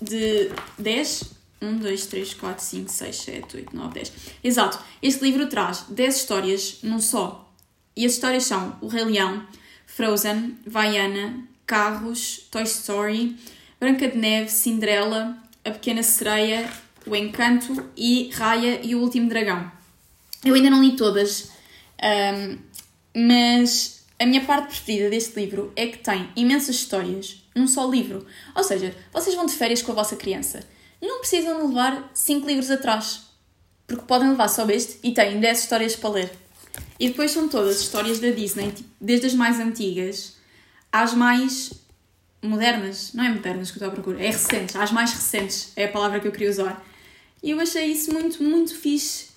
de 0.00 0.50
10 0.78 1.31
1, 1.62 1.78
2, 1.78 2.06
3, 2.06 2.34
4, 2.34 2.64
5, 2.64 2.90
6, 2.90 3.16
7, 3.16 3.56
8, 3.56 3.76
9, 3.76 3.94
10. 3.94 4.12
Exato. 4.42 4.78
Este 5.00 5.24
livro 5.24 5.46
traz 5.48 5.84
10 5.88 6.16
histórias 6.16 6.78
num 6.82 7.00
só. 7.00 7.50
E 7.94 8.04
as 8.04 8.12
histórias 8.12 8.44
são 8.44 8.76
O 8.80 8.88
Rei 8.88 9.04
Leão, 9.04 9.46
Frozen, 9.86 10.58
Vaiana, 10.66 11.46
Carros, 11.66 12.46
Toy 12.50 12.64
Story, 12.64 13.36
Branca 13.78 14.08
de 14.08 14.16
Neve, 14.16 14.50
Cinderela, 14.50 15.36
A 15.64 15.70
Pequena 15.70 16.02
Sereia, 16.02 16.68
O 17.06 17.14
Encanto 17.14 17.90
e 17.96 18.30
Raya 18.32 18.80
e 18.82 18.94
o 18.94 19.00
Último 19.00 19.28
Dragão. 19.28 19.70
Eu 20.44 20.54
ainda 20.54 20.70
não 20.70 20.82
li 20.82 20.96
todas, 20.96 21.52
um, 22.02 22.58
mas 23.14 24.04
a 24.18 24.26
minha 24.26 24.44
parte 24.44 24.68
preferida 24.68 25.10
deste 25.10 25.38
livro 25.38 25.72
é 25.76 25.86
que 25.86 25.98
tem 25.98 26.28
imensas 26.34 26.76
histórias 26.76 27.44
num 27.54 27.68
só 27.68 27.88
livro. 27.88 28.26
Ou 28.54 28.64
seja, 28.64 28.94
vocês 29.12 29.34
vão 29.34 29.46
de 29.46 29.52
férias 29.52 29.82
com 29.82 29.92
a 29.92 29.94
vossa 29.94 30.16
criança. 30.16 30.66
Não 31.02 31.18
precisam 31.18 31.66
levar 31.66 32.12
5 32.14 32.46
livros 32.46 32.70
atrás, 32.70 33.22
porque 33.88 34.04
podem 34.06 34.30
levar 34.30 34.46
só 34.46 34.64
este 34.70 35.00
e 35.02 35.12
têm 35.12 35.40
10 35.40 35.58
histórias 35.58 35.96
para 35.96 36.10
ler. 36.10 36.32
E 37.00 37.08
depois 37.08 37.32
são 37.32 37.48
todas 37.48 37.80
histórias 37.80 38.20
da 38.20 38.30
Disney, 38.30 38.70
tipo, 38.70 38.88
desde 39.00 39.26
as 39.26 39.34
mais 39.34 39.58
antigas 39.58 40.36
às 40.92 41.12
mais 41.12 41.72
modernas. 42.40 43.12
Não 43.14 43.24
é 43.24 43.30
modernas 43.30 43.72
que 43.72 43.78
eu 43.78 43.80
estou 43.80 43.88
à 43.88 43.90
procura, 43.90 44.22
é 44.22 44.30
recentes, 44.30 44.76
às 44.76 44.92
mais 44.92 45.12
recentes, 45.12 45.72
é 45.74 45.86
a 45.86 45.88
palavra 45.88 46.20
que 46.20 46.28
eu 46.28 46.32
queria 46.32 46.50
usar. 46.50 46.86
E 47.42 47.50
eu 47.50 47.58
achei 47.58 47.86
isso 47.86 48.12
muito, 48.12 48.40
muito 48.40 48.72
fixe. 48.72 49.32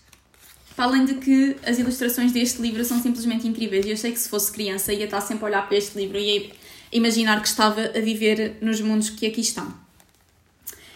Para 0.76 0.86
além 0.86 1.06
de 1.06 1.16
que 1.16 1.56
as 1.66 1.80
ilustrações 1.80 2.32
deste 2.32 2.62
livro 2.62 2.86
são 2.86 3.02
simplesmente 3.02 3.48
incríveis. 3.48 3.86
E 3.88 3.90
eu 3.90 3.98
sei 3.98 4.12
que 4.12 4.20
se 4.20 4.30
fosse 4.30 4.52
criança 4.52 4.94
ia 4.94 5.06
estar 5.06 5.22
sempre 5.22 5.46
a 5.46 5.48
olhar 5.48 5.68
para 5.68 5.78
este 5.78 5.98
livro 5.98 6.20
e 6.20 6.38
ia 6.38 6.52
imaginar 6.92 7.42
que 7.42 7.48
estava 7.48 7.82
a 7.82 8.02
viver 8.02 8.58
nos 8.62 8.80
mundos 8.82 9.10
que 9.10 9.26
aqui 9.26 9.42
estão. 9.42 9.85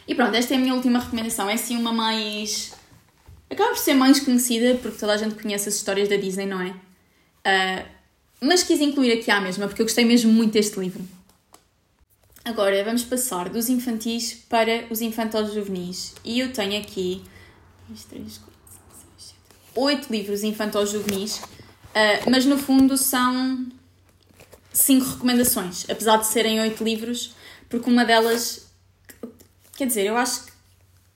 E 0.09 0.15
pronto, 0.15 0.33
esta 0.33 0.55
é 0.55 0.57
a 0.57 0.59
minha 0.59 0.73
última 0.73 0.97
recomendação. 0.97 1.47
É 1.47 1.53
assim 1.53 1.77
uma 1.77 1.93
mais. 1.93 2.73
Acaba 3.47 3.69
por 3.69 3.77
ser 3.77 3.93
mais 3.93 4.19
conhecida 4.19 4.73
porque 4.81 4.97
toda 4.97 5.13
a 5.13 5.17
gente 5.17 5.35
conhece 5.35 5.69
as 5.69 5.75
histórias 5.75 6.09
da 6.09 6.15
Disney, 6.15 6.47
não 6.47 6.59
é? 6.59 6.69
Uh, 6.71 7.85
mas 8.41 8.63
quis 8.63 8.81
incluir 8.81 9.11
aqui 9.11 9.29
à 9.29 9.39
mesma 9.39 9.67
porque 9.67 9.83
eu 9.83 9.85
gostei 9.85 10.03
mesmo 10.03 10.33
muito 10.33 10.53
deste 10.53 10.79
livro. 10.79 11.07
Agora 12.43 12.83
vamos 12.83 13.03
passar 13.03 13.49
dos 13.49 13.69
infantis 13.69 14.33
para 14.49 14.85
os 14.89 14.99
infantos 14.99 15.53
juvenis. 15.53 16.15
E 16.25 16.39
eu 16.39 16.51
tenho 16.51 16.81
aqui. 16.81 17.21
2, 17.87 18.03
3, 18.05 18.37
4, 18.39 18.59
8 19.75 20.11
livros 20.11 20.43
infantos 20.43 20.89
juvenis, 20.89 21.37
uh, 21.37 22.29
mas 22.31 22.45
no 22.45 22.57
fundo 22.57 22.97
são 22.97 23.67
5 24.73 25.05
recomendações, 25.05 25.85
apesar 25.87 26.17
de 26.17 26.25
serem 26.25 26.59
8 26.59 26.83
livros, 26.83 27.35
porque 27.69 27.89
uma 27.89 28.03
delas, 28.03 28.68
quer 29.79 29.88
dizer, 29.88 30.05
eu 30.05 30.17
acho 30.17 30.45
que 30.45 30.51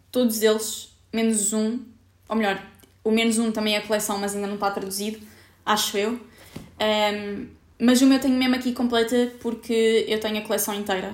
todos 0.10 0.42
eles, 0.42 0.90
menos 1.12 1.52
um, 1.52 1.82
ou 2.30 2.36
melhor, 2.38 2.66
o 3.04 3.12
menos 3.12 3.38
um 3.38 3.52
também 3.52 3.76
é 3.76 3.80
a 3.80 3.82
coleção, 3.82 4.18
mas 4.18 4.34
ainda 4.34 4.48
não 4.48 4.56
está 4.56 4.72
traduzido, 4.72 5.20
acho 5.66 5.98
eu. 5.98 6.12
Um, 6.14 7.48
mas 7.78 8.02
o 8.02 8.08
meu 8.08 8.20
tenho 8.22 8.36
mesmo 8.36 8.56
aqui 8.56 8.72
completa 8.72 9.34
porque 9.42 10.06
eu 10.08 10.18
tenho 10.18 10.38
a 10.38 10.42
coleção 10.44 10.74
inteira. 10.74 11.14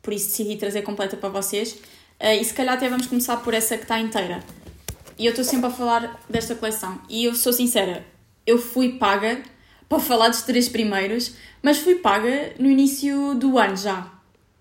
Por 0.00 0.12
isso 0.12 0.28
decidi 0.28 0.56
trazer 0.56 0.82
completa 0.82 1.16
para 1.16 1.28
vocês. 1.28 1.72
Uh, 2.20 2.40
e 2.40 2.44
se 2.44 2.54
calhar 2.54 2.76
até 2.76 2.88
vamos 2.88 3.08
começar 3.08 3.38
por 3.38 3.52
essa 3.52 3.76
que 3.76 3.82
está 3.82 3.98
inteira. 3.98 4.40
E 5.18 5.26
eu 5.26 5.30
estou 5.30 5.44
sempre 5.44 5.66
a 5.66 5.70
falar 5.70 6.22
desta 6.30 6.54
coleção. 6.54 7.00
E 7.08 7.24
eu 7.24 7.34
sou 7.34 7.52
sincera, 7.52 8.06
eu 8.46 8.58
fui 8.58 8.92
paga 8.92 9.42
para 9.88 9.98
falar 9.98 10.28
dos 10.28 10.42
três 10.42 10.68
primeiros, 10.68 11.34
mas 11.60 11.78
fui 11.78 11.96
paga 11.96 12.54
no 12.60 12.70
início 12.70 13.34
do 13.34 13.58
ano 13.58 13.76
já. 13.76 14.19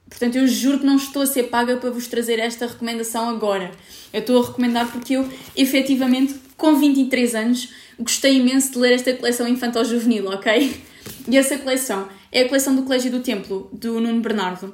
Portanto, 0.10 0.38
eu 0.38 0.48
juro 0.48 0.80
que 0.80 0.86
não 0.86 0.96
estou 0.96 1.22
a 1.22 1.26
ser 1.26 1.44
paga 1.44 1.78
para 1.78 1.92
vos 1.92 2.08
trazer 2.08 2.40
esta 2.40 2.66
recomendação 2.66 3.30
agora. 3.30 3.72
Eu 4.12 4.22
estou 4.22 4.42
a 4.42 4.48
recomendar 4.48 4.92
porque 4.92 5.14
eu, 5.14 5.30
efetivamente, 5.56 6.36
com 6.58 6.76
23 6.76 7.36
anos, 7.36 7.70
gostei 8.00 8.38
imenso 8.38 8.72
de 8.72 8.80
ler 8.80 8.94
esta 8.94 9.14
coleção 9.14 9.48
infantil-juvenil, 9.48 10.28
ok? 10.30 10.82
E 11.28 11.38
essa 11.38 11.58
coleção 11.58 12.10
é 12.32 12.42
a 12.42 12.48
coleção 12.48 12.76
do 12.76 12.84
Colégio 12.84 13.12
do 13.12 13.20
Templo, 13.20 13.70
do 13.72 14.00
Nuno 14.00 14.22
Bernardo. 14.22 14.74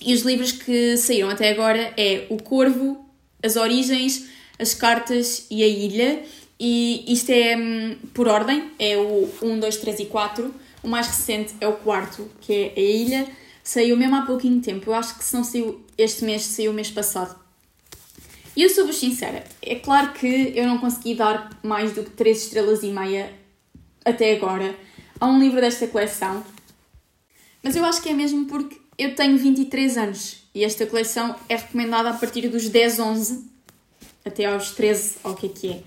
E 0.00 0.14
os 0.14 0.22
livros 0.22 0.52
que 0.52 0.96
saíram 0.96 1.28
até 1.28 1.50
agora 1.50 1.92
é 1.96 2.26
O 2.28 2.42
Corvo, 2.42 3.04
As 3.42 3.56
Origens, 3.56 4.28
as 4.58 4.74
cartas 4.74 5.46
e 5.50 5.62
a 5.62 5.66
ilha. 5.66 6.22
E 6.58 7.04
isto 7.06 7.30
é 7.30 7.56
hum, 7.56 7.96
por 8.12 8.26
ordem, 8.26 8.72
é 8.78 8.96
o 8.96 9.28
1, 9.40 9.60
2, 9.60 9.76
3 9.76 10.00
e 10.00 10.06
4. 10.06 10.54
O 10.82 10.88
mais 10.88 11.06
recente 11.06 11.54
é 11.60 11.68
o 11.68 11.74
quarto, 11.74 12.28
que 12.40 12.52
é 12.52 12.72
a 12.76 12.80
ilha. 12.80 13.26
Saiu 13.68 13.98
mesmo 13.98 14.16
há 14.16 14.22
pouquinho 14.22 14.62
tempo. 14.62 14.88
Eu 14.88 14.94
acho 14.94 15.18
que 15.18 15.22
se 15.22 15.34
não 15.34 15.44
saiu 15.44 15.84
este 15.98 16.24
mês, 16.24 16.42
saiu 16.42 16.70
o 16.70 16.74
mês 16.74 16.90
passado. 16.90 17.38
E 18.56 18.62
eu 18.62 18.70
sou-vos 18.70 18.96
sincera, 18.96 19.44
é 19.60 19.74
claro 19.74 20.14
que 20.14 20.54
eu 20.56 20.66
não 20.66 20.78
consegui 20.78 21.14
dar 21.14 21.50
mais 21.62 21.92
do 21.92 22.02
que 22.02 22.10
3 22.12 22.44
estrelas 22.44 22.82
e 22.82 22.86
meia 22.86 23.30
até 24.06 24.34
agora 24.34 24.74
a 25.20 25.26
um 25.26 25.38
livro 25.38 25.60
desta 25.60 25.86
coleção. 25.86 26.42
Mas 27.62 27.76
eu 27.76 27.84
acho 27.84 28.00
que 28.00 28.08
é 28.08 28.14
mesmo 28.14 28.46
porque 28.46 28.80
eu 28.96 29.14
tenho 29.14 29.36
23 29.36 29.98
anos 29.98 30.38
e 30.54 30.64
esta 30.64 30.86
coleção 30.86 31.36
é 31.46 31.56
recomendada 31.56 32.08
a 32.08 32.14
partir 32.14 32.48
dos 32.48 32.70
10, 32.70 32.98
11 32.98 33.50
até 34.24 34.46
aos 34.46 34.70
13, 34.70 35.16
ou 35.24 35.32
o 35.32 35.36
que 35.36 35.44
é 35.44 35.50
que 35.50 35.84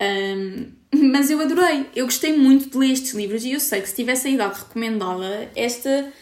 é. 0.00 0.34
Um, 0.34 0.72
mas 1.12 1.30
eu 1.30 1.40
adorei, 1.40 1.86
eu 1.94 2.06
gostei 2.06 2.36
muito 2.36 2.68
de 2.70 2.76
ler 2.76 2.90
estes 2.90 3.14
livros 3.14 3.44
e 3.44 3.52
eu 3.52 3.60
sei 3.60 3.80
que 3.82 3.88
se 3.88 3.94
tivesse 3.94 4.26
a 4.26 4.30
idade 4.32 4.58
recomendada, 4.58 5.48
esta 5.54 6.12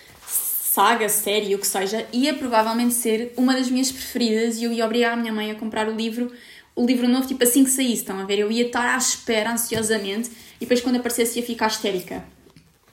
saga, 0.78 1.08
série, 1.08 1.56
o 1.56 1.58
que 1.58 1.66
seja, 1.66 2.06
ia 2.12 2.32
provavelmente 2.34 2.94
ser 2.94 3.32
uma 3.36 3.52
das 3.52 3.68
minhas 3.68 3.90
preferidas 3.90 4.58
e 4.58 4.62
eu 4.62 4.72
ia 4.72 4.84
obrigar 4.84 5.14
a 5.14 5.16
minha 5.16 5.32
mãe 5.32 5.50
a 5.50 5.56
comprar 5.56 5.88
o 5.88 5.92
livro, 5.92 6.30
o 6.76 6.86
livro 6.86 7.08
novo, 7.08 7.26
tipo 7.26 7.42
assim 7.42 7.64
que 7.64 7.70
saísse, 7.70 8.02
estão 8.02 8.16
a 8.20 8.24
ver? 8.24 8.38
Eu 8.38 8.48
ia 8.48 8.66
estar 8.66 8.94
à 8.94 8.96
espera 8.96 9.50
ansiosamente 9.52 10.30
e 10.30 10.60
depois 10.60 10.80
quando 10.80 10.94
aparecesse 10.94 11.40
ia 11.40 11.44
ficar 11.44 11.66
histérica. 11.66 12.24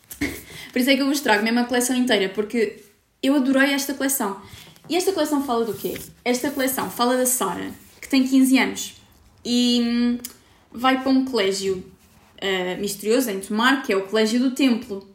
Por 0.73 0.79
isso 0.79 0.89
é 0.89 0.95
que 0.95 1.01
eu 1.03 1.05
vos 1.05 1.19
trago 1.19 1.43
mesmo 1.43 1.59
a 1.59 1.65
coleção 1.65 1.95
inteira, 1.95 2.27
porque 2.29 2.83
eu 3.21 3.35
adorei 3.35 3.71
esta 3.71 3.93
coleção. 3.93 4.41
E 4.89 4.95
esta 4.95 5.13
coleção 5.13 5.43
fala 5.43 5.63
do 5.63 5.75
quê? 5.75 5.93
Esta 6.23 6.49
coleção 6.49 6.89
fala 6.89 7.15
da 7.15 7.27
Sara, 7.27 7.69
que 8.01 8.09
tem 8.09 8.27
15 8.27 8.57
anos 8.57 8.93
e 9.45 9.81
hum, 9.83 10.17
vai 10.71 11.03
para 11.03 11.11
um 11.11 11.23
colégio 11.23 11.85
uh, 12.41 12.81
misterioso 12.81 13.29
em 13.29 13.39
Tomar, 13.39 13.83
que 13.83 13.93
é 13.93 13.95
o 13.95 14.07
Colégio 14.07 14.39
do 14.39 14.55
Templo. 14.55 15.07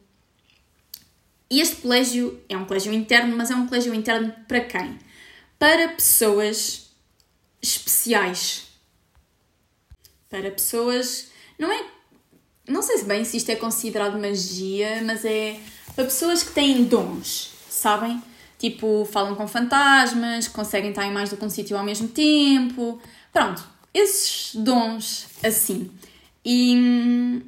E 1.51 1.61
este 1.61 1.77
colégio 1.77 2.41
é 2.49 2.57
um 2.57 2.65
colégio 2.65 2.93
interno, 2.93 3.37
mas 3.37 3.51
é 3.51 3.57
um 3.57 3.67
colégio 3.67 3.93
interno 3.93 4.33
para 4.47 4.61
quem? 4.61 4.99
Para 5.59 5.89
pessoas 5.89 6.91
especiais. 7.61 8.69
Para 10.29 10.51
pessoas. 10.53 11.29
Não 11.59 11.73
é. 11.73 11.85
Não 12.69 12.83
sei 12.83 12.99
se 12.99 13.05
bem 13.05 13.25
se 13.25 13.37
isto 13.37 13.51
é 13.51 13.57
considerado 13.57 14.17
magia, 14.17 15.03
mas 15.05 15.25
é 15.25 15.59
para 15.97 16.05
pessoas 16.05 16.43
que 16.43 16.53
têm 16.53 16.85
dons, 16.85 17.53
sabem? 17.69 18.23
Tipo, 18.57 19.05
falam 19.11 19.35
com 19.35 19.49
fantasmas, 19.49 20.47
conseguem 20.47 20.91
estar 20.91 21.05
em 21.05 21.13
mais 21.13 21.31
do 21.31 21.37
que 21.37 21.45
um 21.45 21.51
sítio 21.51 21.77
ao 21.77 21.83
mesmo 21.83 22.07
tempo. 22.09 23.01
Pronto, 23.33 23.63
esses 23.93 24.55
dons 24.55 25.27
assim. 25.43 25.91
E 26.45 27.43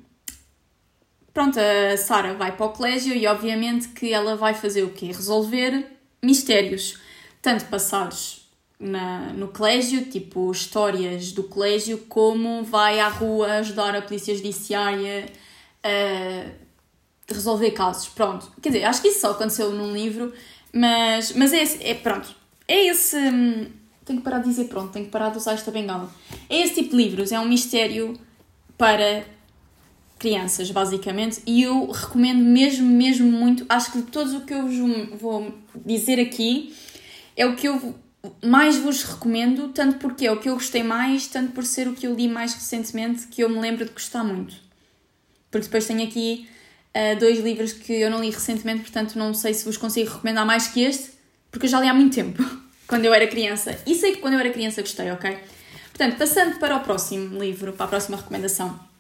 pronto, 1.33 1.59
a 1.59 1.97
Sara 1.97 2.35
vai 2.35 2.57
para 2.57 2.67
o 2.67 2.71
colégio 2.71 3.15
e 3.15 3.27
obviamente 3.27 3.89
que 3.89 4.13
ela 4.13 4.37
vai 4.37 4.55
fazer 4.55 4.83
o 4.83 4.91
quê? 4.91 5.07
Resolver 5.07 5.87
mistérios, 6.23 6.99
tanto 7.41 7.65
passados 7.67 8.43
na, 8.79 9.33
no 9.33 9.49
colégio, 9.49 10.05
tipo 10.07 10.51
histórias 10.51 11.33
do 11.33 11.45
colégio, 11.45 11.99
como 12.09 12.65
vai 12.65 12.99
à 12.99 13.09
rua 13.09 13.55
ajudar 13.55 13.95
a 13.95 14.03
polícia 14.03 14.35
judiciária 14.35 15.27
a 15.85 16.51
resolver 17.33 17.71
casos. 17.71 18.09
Pronto, 18.09 18.51
quer 18.61 18.71
dizer, 18.71 18.85
acho 18.85 19.01
que 19.01 19.09
isso 19.09 19.21
só 19.21 19.31
aconteceu 19.31 19.71
num 19.71 19.93
livro, 19.93 20.33
mas, 20.73 21.33
mas 21.33 21.53
é, 21.53 21.63
esse, 21.63 21.83
é 21.83 21.95
pronto. 21.95 22.35
É 22.67 22.87
esse. 22.87 23.17
Hum, 23.17 23.67
tenho 24.05 24.19
que 24.19 24.25
parar 24.25 24.39
de 24.39 24.49
dizer 24.49 24.65
pronto, 24.65 24.93
tenho 24.93 25.05
que 25.05 25.11
parar 25.13 25.31
de 25.31 25.39
usar 25.39 25.53
esta 25.53 25.71
bengala. 25.71 26.11
É 26.51 26.61
esse 26.61 26.75
tipo 26.75 26.91
de 26.91 26.97
livros, 26.97 27.31
é 27.31 27.39
um 27.39 27.49
mistério 27.49 28.19
para 28.77 29.25
crianças, 30.23 30.71
basicamente, 30.71 31.43
e 31.45 31.65
eu 31.65 31.91
recomendo 31.91 32.39
mesmo, 32.39 32.87
mesmo 32.87 33.31
muito. 33.31 33.67
Acho 33.69 33.91
que 33.91 33.99
de 33.99 34.05
todos 34.05 34.33
o 34.33 34.43
que 34.43 34.55
eu 34.55 34.69
vos 34.69 35.21
vou 35.21 35.53
dizer 35.85 36.21
aqui 36.21 36.73
é 37.37 37.45
o 37.45 37.57
que 37.57 37.67
eu 37.67 37.97
mais 38.41 38.77
vos 38.77 39.03
recomendo, 39.03 39.71
tanto 39.71 39.99
porque 39.99 40.25
é 40.25 40.31
o 40.31 40.37
que 40.37 40.49
eu 40.49 40.55
gostei 40.55 40.85
mais, 40.85 41.27
tanto 41.27 41.51
por 41.51 41.65
ser 41.65 41.89
o 41.89 41.93
que 41.93 42.07
eu 42.07 42.15
li 42.15 42.29
mais 42.29 42.55
recentemente, 42.55 43.27
que 43.27 43.43
eu 43.43 43.49
me 43.49 43.59
lembro 43.59 43.85
de 43.85 43.91
gostar 43.91 44.23
muito. 44.23 44.55
Porque 45.51 45.67
depois 45.67 45.87
tenho 45.87 46.05
aqui 46.07 46.49
uh, 46.95 47.19
dois 47.19 47.41
livros 47.41 47.73
que 47.73 47.93
eu 47.93 48.09
não 48.09 48.21
li 48.21 48.31
recentemente, 48.31 48.83
portanto 48.83 49.19
não 49.19 49.35
sei 49.35 49.53
se 49.53 49.65
vos 49.65 49.77
consigo 49.77 50.09
recomendar 50.09 50.47
mais 50.47 50.69
que 50.69 50.83
este, 50.85 51.11
porque 51.51 51.67
eu 51.67 51.71
já 51.71 51.81
li 51.81 51.89
há 51.89 51.95
muito 51.95 52.15
tempo, 52.15 52.41
quando 52.87 53.05
eu 53.05 53.13
era 53.13 53.27
criança. 53.27 53.77
E 53.85 53.97
sei 53.97 54.13
que 54.13 54.19
quando 54.19 54.35
eu 54.35 54.41
era 54.41 54.51
criança 54.51 54.83
gostei, 54.83 55.11
ok? 55.11 55.37
Portanto, 55.89 56.17
passando 56.17 56.61
para 56.61 56.77
o 56.77 56.81
próximo 56.81 57.43
livro, 57.43 57.73
para 57.73 57.87
a 57.87 57.89
próxima 57.89 58.17
recomendação, 58.17 58.92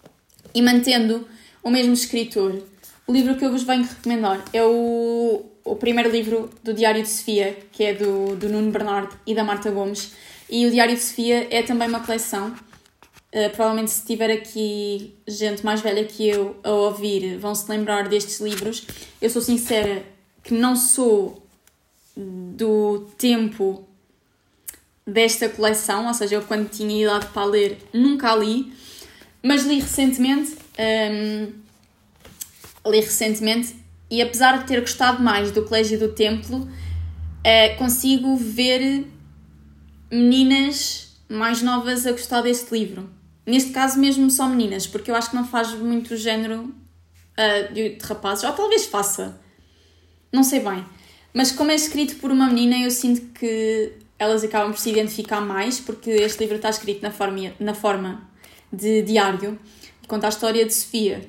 e 0.54 0.62
mantendo 0.62 1.26
o 1.62 1.71
mesmo 1.71 1.92
escritor, 1.92 2.62
o 3.06 3.12
livro 3.12 3.37
que 3.37 3.44
eu 3.44 3.50
vos 3.50 3.62
venho 3.62 3.85
recomendar 3.85 4.44
é 4.52 4.62
o, 4.64 5.44
o 5.64 5.76
primeiro 5.76 6.11
livro 6.11 6.50
do 6.62 6.73
Diário 6.73 7.02
de 7.02 7.09
Sofia, 7.09 7.56
que 7.73 7.85
é 7.85 7.94
do, 7.94 8.37
do 8.37 8.49
Nuno 8.49 8.71
Bernardo 8.71 9.16
e 9.26 9.35
da 9.35 9.44
Marta 9.44 9.71
Gomes. 9.71 10.12
E 10.49 10.66
o 10.66 10.71
Diário 10.71 10.94
de 10.94 11.02
Sofia 11.02 11.49
é 11.50 11.62
também 11.62 11.88
uma 11.88 12.00
coleção. 12.00 12.54
Uh, 13.35 13.49
provavelmente, 13.50 13.90
se 13.90 14.04
tiver 14.04 14.30
aqui 14.30 15.14
gente 15.26 15.64
mais 15.64 15.80
velha 15.80 16.04
que 16.04 16.28
eu 16.28 16.56
a 16.62 16.71
ouvir, 16.71 17.38
vão 17.38 17.54
se 17.54 17.68
lembrar 17.71 18.09
destes 18.09 18.40
livros. 18.40 18.87
Eu 19.21 19.30
sou 19.30 19.40
sincera 19.40 20.04
que 20.42 20.52
não 20.52 20.76
sou 20.76 21.42
do 22.16 23.09
tempo 23.16 23.87
desta 25.06 25.49
coleção, 25.49 26.06
ou 26.06 26.14
seja, 26.14 26.37
eu 26.37 26.42
quando 26.42 26.68
tinha 26.68 27.02
idade 27.02 27.26
para 27.32 27.44
ler 27.44 27.78
nunca 27.92 28.32
a 28.32 28.37
li, 28.37 28.73
mas 29.42 29.64
li 29.64 29.80
recentemente. 29.80 30.56
Um, 30.78 31.62
li 32.87 33.00
recentemente 33.00 33.76
e 34.11 34.20
apesar 34.20 34.58
de 34.58 34.66
ter 34.66 34.80
gostado 34.80 35.22
mais 35.22 35.50
do 35.50 35.64
Colégio 35.64 35.99
do 35.99 36.08
Templo, 36.08 36.58
uh, 36.58 37.78
consigo 37.78 38.37
ver 38.37 39.06
meninas 40.11 41.16
mais 41.28 41.62
novas 41.62 42.06
a 42.06 42.12
gostar 42.12 42.42
deste 42.42 42.70
livro. 42.72 43.08
Neste 43.46 43.70
caso, 43.70 43.99
mesmo 43.99 44.30
só 44.30 44.46
meninas, 44.46 44.87
porque 44.87 45.11
eu 45.11 45.14
acho 45.14 45.30
que 45.30 45.37
não 45.37 45.46
faz 45.46 45.72
muito 45.72 46.14
género 46.16 46.64
uh, 46.64 47.72
de, 47.72 47.96
de 47.96 48.04
rapazes, 48.04 48.44
ou 48.44 48.52
talvez 48.52 48.84
faça, 48.84 49.40
não 50.30 50.42
sei 50.42 50.61
bem. 50.61 50.84
Mas 51.32 51.50
como 51.50 51.70
é 51.70 51.75
escrito 51.75 52.16
por 52.16 52.30
uma 52.30 52.49
menina, 52.49 52.78
eu 52.78 52.90
sinto 52.90 53.32
que 53.32 53.92
elas 54.18 54.44
acabam 54.44 54.72
por 54.72 54.78
se 54.78 54.90
identificar 54.90 55.40
mais, 55.40 55.80
porque 55.80 56.11
este 56.11 56.40
livro 56.40 56.56
está 56.56 56.68
escrito 56.68 57.02
na 57.02 57.11
forma, 57.11 57.54
na 57.58 57.72
forma 57.72 58.30
de 58.72 59.02
diário 59.02 59.58
e 60.02 60.06
conta 60.06 60.26
a 60.26 60.30
história 60.30 60.64
de 60.64 60.72
Sofia, 60.72 61.20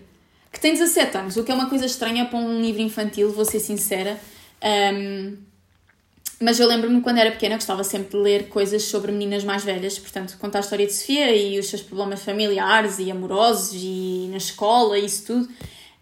que 0.51 0.59
tem 0.59 0.73
17 0.73 1.17
anos, 1.17 1.37
o 1.37 1.43
que 1.43 1.51
é 1.51 1.55
uma 1.55 1.69
coisa 1.69 1.85
estranha 1.85 2.25
para 2.25 2.37
um 2.37 2.61
livro 2.61 2.81
infantil, 2.81 3.31
vou 3.31 3.43
ser 3.43 3.59
sincera. 3.59 4.19
Um, 4.63 5.37
mas 6.39 6.59
eu 6.59 6.67
lembro-me 6.67 7.01
quando 7.01 7.19
era 7.19 7.31
pequena, 7.31 7.55
gostava 7.55 7.83
sempre 7.83 8.09
de 8.09 8.17
ler 8.17 8.49
coisas 8.49 8.83
sobre 8.83 9.11
meninas 9.11 9.43
mais 9.43 9.63
velhas, 9.63 9.97
portanto, 9.97 10.37
contar 10.37 10.59
a 10.59 10.61
história 10.61 10.85
de 10.85 10.93
Sofia 10.93 11.35
e 11.35 11.57
os 11.57 11.67
seus 11.67 11.81
problemas 11.81 12.21
familiares 12.21 12.99
e 12.99 13.09
amorosos 13.09 13.71
e 13.73 14.27
na 14.29 14.37
escola 14.37 14.97
e 14.97 15.05
isso 15.05 15.25
tudo. 15.25 15.49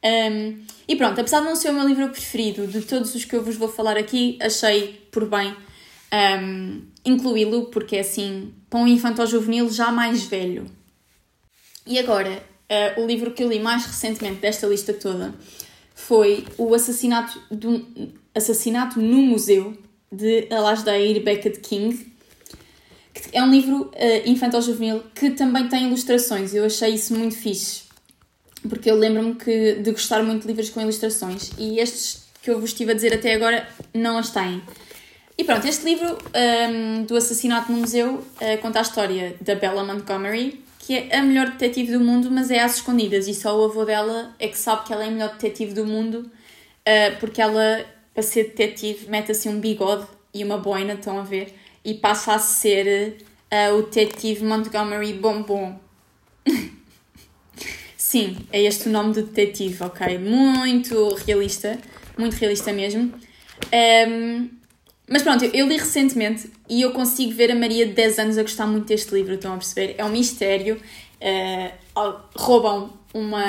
Um, 0.03 0.63
e 0.87 0.95
pronto, 0.95 1.21
apesar 1.21 1.41
de 1.41 1.45
não 1.45 1.55
ser 1.55 1.69
o 1.69 1.73
meu 1.73 1.87
livro 1.87 2.09
preferido 2.09 2.65
de 2.65 2.81
todos 2.81 3.13
os 3.13 3.23
que 3.23 3.35
eu 3.35 3.43
vos 3.43 3.55
vou 3.55 3.67
falar 3.67 3.97
aqui, 3.97 4.37
achei 4.41 5.07
por 5.11 5.25
bem 5.25 5.55
um, 6.41 6.81
incluí-lo, 7.05 7.67
porque 7.67 7.97
é 7.97 7.99
assim, 7.99 8.51
para 8.69 8.79
um 8.79 8.87
infanto 8.87 9.25
juvenil 9.25 9.69
já 9.69 9.91
mais 9.91 10.23
velho. 10.23 10.65
E 11.85 11.97
agora, 11.99 12.43
uh, 12.97 13.01
o 13.01 13.07
livro 13.07 13.31
que 13.31 13.43
eu 13.43 13.49
li 13.49 13.59
mais 13.59 13.85
recentemente 13.85 14.39
desta 14.39 14.67
lista 14.67 14.93
toda 14.93 15.33
foi 15.95 16.45
O 16.57 16.73
Assassinato, 16.73 17.39
do, 17.51 17.85
Assassinato 18.33 18.99
no 18.99 19.17
Museu, 19.17 19.77
de 20.11 20.47
Alasdair 20.51 21.23
Beckett 21.23 21.59
King, 21.59 22.11
que 23.13 23.37
é 23.37 23.43
um 23.43 23.51
livro 23.51 23.83
uh, 23.83 23.91
infantil-juvenil 24.29 25.03
que 25.13 25.31
também 25.31 25.67
tem 25.67 25.87
ilustrações. 25.87 26.53
Eu 26.53 26.65
achei 26.65 26.93
isso 26.93 27.13
muito 27.13 27.35
fixe, 27.35 27.83
porque 28.67 28.89
eu 28.89 28.95
lembro-me 28.95 29.35
de 29.35 29.91
gostar 29.91 30.23
muito 30.23 30.41
de 30.41 30.47
livros 30.47 30.69
com 30.69 30.81
ilustrações 30.81 31.51
e 31.57 31.79
estes 31.79 32.25
que 32.41 32.49
eu 32.49 32.59
vos 32.59 32.71
estive 32.71 32.91
a 32.91 32.95
dizer 32.95 33.13
até 33.13 33.33
agora 33.33 33.67
não 33.93 34.17
as 34.17 34.31
têm. 34.31 34.61
E 35.37 35.43
pronto, 35.43 35.65
este 35.67 35.85
livro 35.85 36.17
um, 36.35 37.03
do 37.03 37.15
assassinato 37.15 37.71
no 37.71 37.79
museu 37.79 38.15
uh, 38.15 38.57
conta 38.61 38.79
a 38.79 38.81
história 38.81 39.35
da 39.41 39.55
Bella 39.55 39.83
Montgomery, 39.83 40.63
que 40.81 40.97
é 40.97 41.17
a 41.17 41.21
melhor 41.23 41.51
detetive 41.51 41.91
do 41.91 41.99
mundo, 41.99 42.31
mas 42.31 42.49
é 42.49 42.59
às 42.59 42.77
escondidas, 42.77 43.27
e 43.27 43.35
só 43.35 43.57
o 43.57 43.65
avô 43.65 43.85
dela 43.85 44.35
é 44.39 44.47
que 44.47 44.57
sabe 44.57 44.85
que 44.85 44.91
ela 44.91 45.03
é 45.03 45.07
a 45.07 45.11
melhor 45.11 45.33
detetive 45.33 45.73
do 45.73 45.85
mundo, 45.85 46.19
uh, 46.25 47.19
porque 47.19 47.39
ela, 47.39 47.85
para 48.13 48.23
ser 48.23 48.45
detetive, 48.45 49.07
mete 49.07 49.31
assim 49.31 49.49
um 49.49 49.59
bigode 49.59 50.07
e 50.33 50.43
uma 50.43 50.57
boina, 50.57 50.93
estão 50.93 51.19
a 51.19 51.23
ver, 51.23 51.53
e 51.85 51.93
passa 51.93 52.33
a 52.33 52.39
ser 52.39 53.17
uh, 53.51 53.75
o 53.75 53.83
detetive 53.83 54.43
Montgomery 54.43 55.13
Bombom. 55.13 55.79
Sim, 57.95 58.37
é 58.51 58.63
este 58.63 58.89
o 58.89 58.91
nome 58.91 59.13
do 59.13 59.21
detetive, 59.21 59.83
ok? 59.83 60.17
Muito 60.17 61.13
realista, 61.13 61.77
muito 62.17 62.33
realista 62.33 62.73
mesmo. 62.73 63.13
Um, 63.71 64.49
mas 65.11 65.23
pronto, 65.23 65.43
eu 65.43 65.67
li 65.67 65.75
recentemente 65.75 66.49
e 66.69 66.81
eu 66.81 66.93
consigo 66.93 67.33
ver 67.33 67.51
a 67.51 67.55
Maria 67.55 67.85
de 67.85 67.91
10 67.91 68.19
anos 68.19 68.37
a 68.37 68.43
gostar 68.43 68.65
muito 68.65 68.85
deste 68.85 69.13
livro, 69.13 69.33
estão 69.33 69.53
a 69.53 69.57
perceber? 69.57 69.95
É 69.97 70.05
um 70.05 70.09
mistério. 70.09 70.81
Uh, 71.19 72.21
roubam 72.33 72.93
uma. 73.13 73.43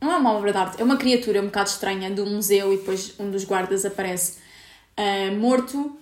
Não 0.00 0.10
é 0.10 0.16
uma 0.16 0.32
obra 0.32 0.50
de 0.50 0.58
arte, 0.58 0.80
é 0.80 0.84
uma 0.84 0.96
criatura 0.96 1.40
um 1.40 1.44
bocado 1.44 1.70
estranha 1.70 2.10
do 2.10 2.26
museu 2.26 2.74
e 2.74 2.76
depois 2.76 3.14
um 3.20 3.30
dos 3.30 3.44
guardas 3.44 3.84
aparece 3.84 4.38
uh, 4.98 5.32
morto. 5.38 5.96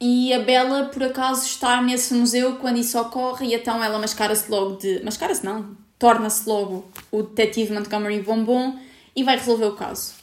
E 0.00 0.32
a 0.32 0.40
Bela, 0.40 0.86
por 0.86 1.04
acaso, 1.04 1.46
está 1.46 1.80
nesse 1.80 2.14
museu 2.14 2.56
quando 2.56 2.78
isso 2.78 2.98
ocorre 2.98 3.46
e 3.46 3.54
então 3.54 3.82
ela 3.82 4.00
mascara-se 4.00 4.50
logo 4.50 4.74
de. 4.74 5.04
Mascara-se 5.04 5.44
não, 5.44 5.76
torna-se 6.00 6.48
logo 6.48 6.90
o 7.12 7.22
detetive 7.22 7.72
Montgomery 7.72 8.22
Bombom 8.22 8.76
e 9.14 9.22
vai 9.22 9.36
resolver 9.36 9.66
o 9.66 9.76
caso. 9.76 10.17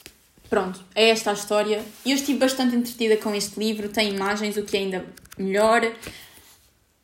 Pronto, 0.48 0.80
é 0.94 1.10
esta 1.10 1.30
a 1.30 1.34
história. 1.34 1.84
Eu 2.04 2.14
estive 2.14 2.38
bastante 2.38 2.76
entretida 2.76 3.16
com 3.16 3.34
este 3.34 3.58
livro, 3.58 3.88
tem 3.88 4.14
imagens, 4.14 4.56
o 4.56 4.62
que 4.62 4.76
é 4.76 4.80
ainda 4.80 5.04
melhor. 5.36 5.92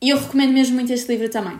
E 0.00 0.10
eu 0.10 0.18
recomendo 0.18 0.52
mesmo 0.52 0.76
muito 0.76 0.92
este 0.92 1.10
livro 1.10 1.28
também. 1.28 1.58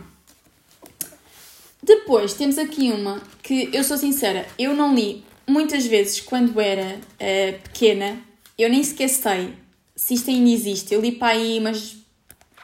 Depois 1.81 2.33
temos 2.33 2.57
aqui 2.57 2.91
uma 2.91 3.21
que 3.41 3.69
eu 3.73 3.83
sou 3.83 3.97
sincera, 3.97 4.47
eu 4.57 4.73
não 4.73 4.95
li 4.95 5.23
muitas 5.45 5.85
vezes 5.85 6.21
quando 6.21 6.59
era 6.61 6.95
uh, 6.95 7.61
pequena, 7.63 8.17
eu 8.57 8.69
nem 8.69 8.81
sequer 8.81 9.09
sei 9.09 9.53
se 9.95 10.13
isto 10.13 10.29
ainda 10.29 10.49
existe. 10.49 10.93
Eu 10.93 11.01
li 11.01 11.11
para 11.11 11.33
aí, 11.33 11.59
mas 11.59 11.97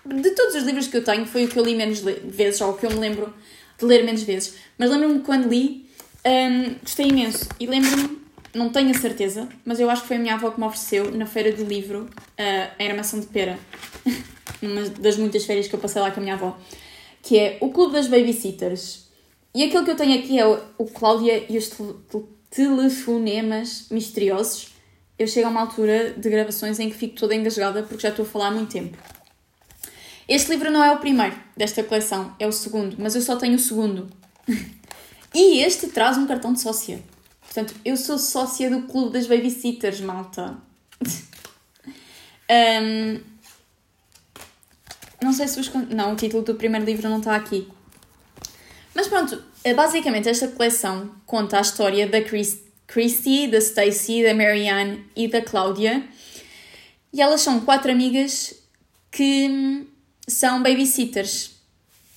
de 0.05 0.31
todos 0.31 0.55
os 0.55 0.63
livros 0.63 0.87
que 0.87 0.97
eu 0.97 1.03
tenho, 1.03 1.25
foi 1.25 1.45
o 1.45 1.47
que 1.49 1.57
eu 1.57 1.65
li 1.65 1.75
menos 1.75 1.99
vezes, 1.99 2.61
ou 2.61 2.71
o 2.71 2.77
que 2.77 2.85
eu 2.85 2.91
me 2.91 2.97
lembro 2.97 3.33
de 3.77 3.85
ler 3.85 4.03
menos 4.03 4.23
vezes. 4.23 4.55
Mas 4.77 4.89
lembro-me 4.89 5.19
quando 5.19 5.49
li, 5.49 5.85
um, 6.25 6.75
gostei 6.81 7.07
imenso. 7.07 7.47
E 7.59 7.67
lembro-me 7.67 8.18
não 8.53 8.69
tenho 8.69 8.89
a 8.91 8.93
certeza, 8.93 9.47
mas 9.63 9.79
eu 9.79 9.89
acho 9.89 10.01
que 10.01 10.07
foi 10.07 10.17
a 10.17 10.19
minha 10.19 10.33
avó 10.33 10.51
que 10.51 10.59
me 10.59 10.65
ofereceu 10.65 11.11
na 11.11 11.25
feira 11.25 11.51
do 11.51 11.63
livro 11.63 12.03
uh, 12.03 12.09
a 12.79 12.83
armação 12.83 13.19
de 13.19 13.27
pera, 13.27 13.59
numa 14.61 14.81
das 14.89 15.17
muitas 15.17 15.45
férias 15.45 15.67
que 15.67 15.75
eu 15.75 15.79
passei 15.79 16.01
lá 16.01 16.11
com 16.11 16.19
a 16.19 16.23
minha 16.23 16.35
avó, 16.35 16.57
que 17.21 17.37
é 17.37 17.57
o 17.61 17.69
Clube 17.69 17.93
das 17.93 18.07
Babysitters. 18.07 19.07
E 19.53 19.63
aquilo 19.63 19.83
que 19.83 19.91
eu 19.91 19.95
tenho 19.95 20.19
aqui 20.19 20.39
é 20.39 20.47
o, 20.47 20.59
o 20.77 20.85
Cláudia 20.85 21.45
e 21.49 21.57
os 21.57 21.71
telefonemas 22.49 23.87
misteriosos. 23.89 24.69
Eu 25.17 25.27
chego 25.27 25.47
a 25.47 25.51
uma 25.51 25.61
altura 25.61 26.11
de 26.11 26.29
gravações 26.29 26.79
em 26.79 26.89
que 26.89 26.95
fico 26.95 27.15
toda 27.15 27.35
engasgada 27.35 27.83
porque 27.83 28.01
já 28.01 28.09
estou 28.09 28.25
a 28.25 28.27
falar 28.27 28.47
há 28.47 28.51
muito 28.51 28.71
tempo. 28.71 28.97
Este 30.27 30.51
livro 30.51 30.71
não 30.71 30.83
é 30.83 30.91
o 30.91 30.99
primeiro 30.99 31.35
desta 31.57 31.83
coleção, 31.83 32.35
é 32.39 32.47
o 32.47 32.51
segundo, 32.51 32.95
mas 32.99 33.15
eu 33.15 33.21
só 33.21 33.35
tenho 33.35 33.55
o 33.55 33.59
segundo. 33.59 34.07
e 35.33 35.59
este 35.59 35.87
traz 35.87 36.17
um 36.17 36.27
cartão 36.27 36.53
de 36.53 36.61
sócia. 36.61 37.03
Portanto, 37.49 37.73
eu 37.83 37.97
sou 37.97 38.19
sócia 38.19 38.69
do 38.69 38.83
clube 38.83 39.13
das 39.13 39.25
babysitters, 39.25 39.99
malta. 40.01 40.55
um, 42.47 43.19
não 45.19 45.33
sei 45.33 45.47
se 45.47 45.59
os. 45.59 45.73
Não, 45.89 46.13
o 46.13 46.15
título 46.15 46.43
do 46.43 46.53
primeiro 46.53 46.85
livro 46.85 47.09
não 47.09 47.17
está 47.17 47.35
aqui. 47.35 47.67
Mas 48.93 49.07
pronto, 49.07 49.43
eh, 49.63 49.73
basicamente 49.73 50.29
esta 50.29 50.47
coleção 50.47 51.09
conta 51.25 51.57
a 51.57 51.61
história 51.61 52.07
da 52.07 52.21
Chris, 52.21 52.61
Christy, 52.85 53.47
da 53.47 53.57
Stacy, 53.57 54.23
da 54.23 54.35
Marianne 54.35 55.03
e 55.15 55.27
da 55.27 55.41
Cláudia. 55.41 56.07
E 57.11 57.19
elas 57.19 57.41
são 57.41 57.61
quatro 57.61 57.91
amigas 57.91 58.53
que 59.09 59.87
são 60.27 60.61
babysitters, 60.61 61.55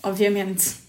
obviamente. 0.02 0.81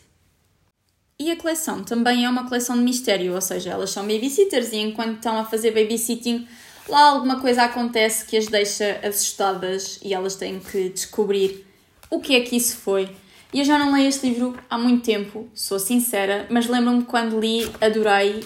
E 1.24 1.32
a 1.32 1.38
coleção 1.38 1.82
também 1.86 2.26
é 2.26 2.30
uma 2.30 2.50
coleção 2.50 2.76
de 2.76 2.84
mistério, 2.84 3.34
ou 3.34 3.40
seja, 3.40 3.70
elas 3.70 3.92
são 3.92 4.06
babysitters 4.06 4.74
e 4.74 4.80
enquanto 4.80 5.16
estão 5.16 5.38
a 5.38 5.46
fazer 5.46 5.72
babysitting, 5.72 6.46
lá 6.90 7.00
alguma 7.12 7.40
coisa 7.40 7.64
acontece 7.64 8.26
que 8.26 8.36
as 8.36 8.48
deixa 8.48 9.00
assustadas 9.02 10.02
e 10.04 10.14
elas 10.14 10.36
têm 10.36 10.60
que 10.60 10.90
descobrir 10.90 11.66
o 12.10 12.20
que 12.20 12.36
é 12.36 12.42
que 12.42 12.58
isso 12.58 12.76
foi. 12.76 13.10
E 13.54 13.60
eu 13.60 13.64
já 13.64 13.80
não 13.80 13.94
leio 13.94 14.10
este 14.10 14.28
livro 14.28 14.60
há 14.70 14.78
muito 14.78 15.06
tempo, 15.06 15.48
sou 15.54 15.80
sincera, 15.80 16.46
mas 16.50 16.68
lembro-me 16.68 17.06
quando 17.06 17.40
li, 17.40 17.72
adorei 17.80 18.44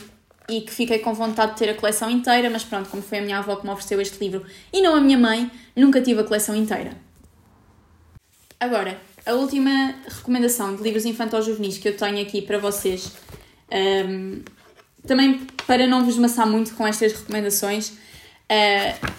e 0.48 0.62
que 0.62 0.72
fiquei 0.72 1.00
com 1.00 1.16
vontade 1.16 1.54
de 1.54 1.58
ter 1.58 1.72
a 1.72 1.74
coleção 1.74 2.12
inteira, 2.12 2.48
mas 2.48 2.64
pronto, 2.64 2.90
como 2.92 3.02
foi 3.02 3.18
a 3.18 3.22
minha 3.24 3.40
avó 3.40 3.56
que 3.56 3.66
me 3.66 3.72
ofereceu 3.72 4.00
este 4.00 4.20
livro 4.20 4.46
e 4.72 4.84
não 4.84 4.96
a 4.96 5.02
minha 5.02 5.18
mãe, 5.18 5.50
nunca 5.76 6.00
tive 6.00 6.22
a 6.22 6.24
coleção 6.24 6.56
inteira. 6.56 6.92
Agora, 8.60 9.02
a 9.28 9.34
última 9.34 9.94
recomendação 10.08 10.76
de 10.76 10.82
livros 10.82 11.06
infantis 11.06 11.46
juvenis 11.46 11.78
que 11.78 11.90
eu 11.90 11.98
tenho 11.98 12.22
aqui 12.22 12.42
para 12.42 12.58
vocês, 12.58 13.12
um, 14.10 14.42
também 15.06 15.46
para 15.68 15.86
não 15.86 16.06
vos 16.06 16.18
maçar 16.18 16.48
muito 16.48 16.74
com 16.76 16.88
estas 16.88 17.12
recomendações, 17.12 17.90
uh, 17.90 17.98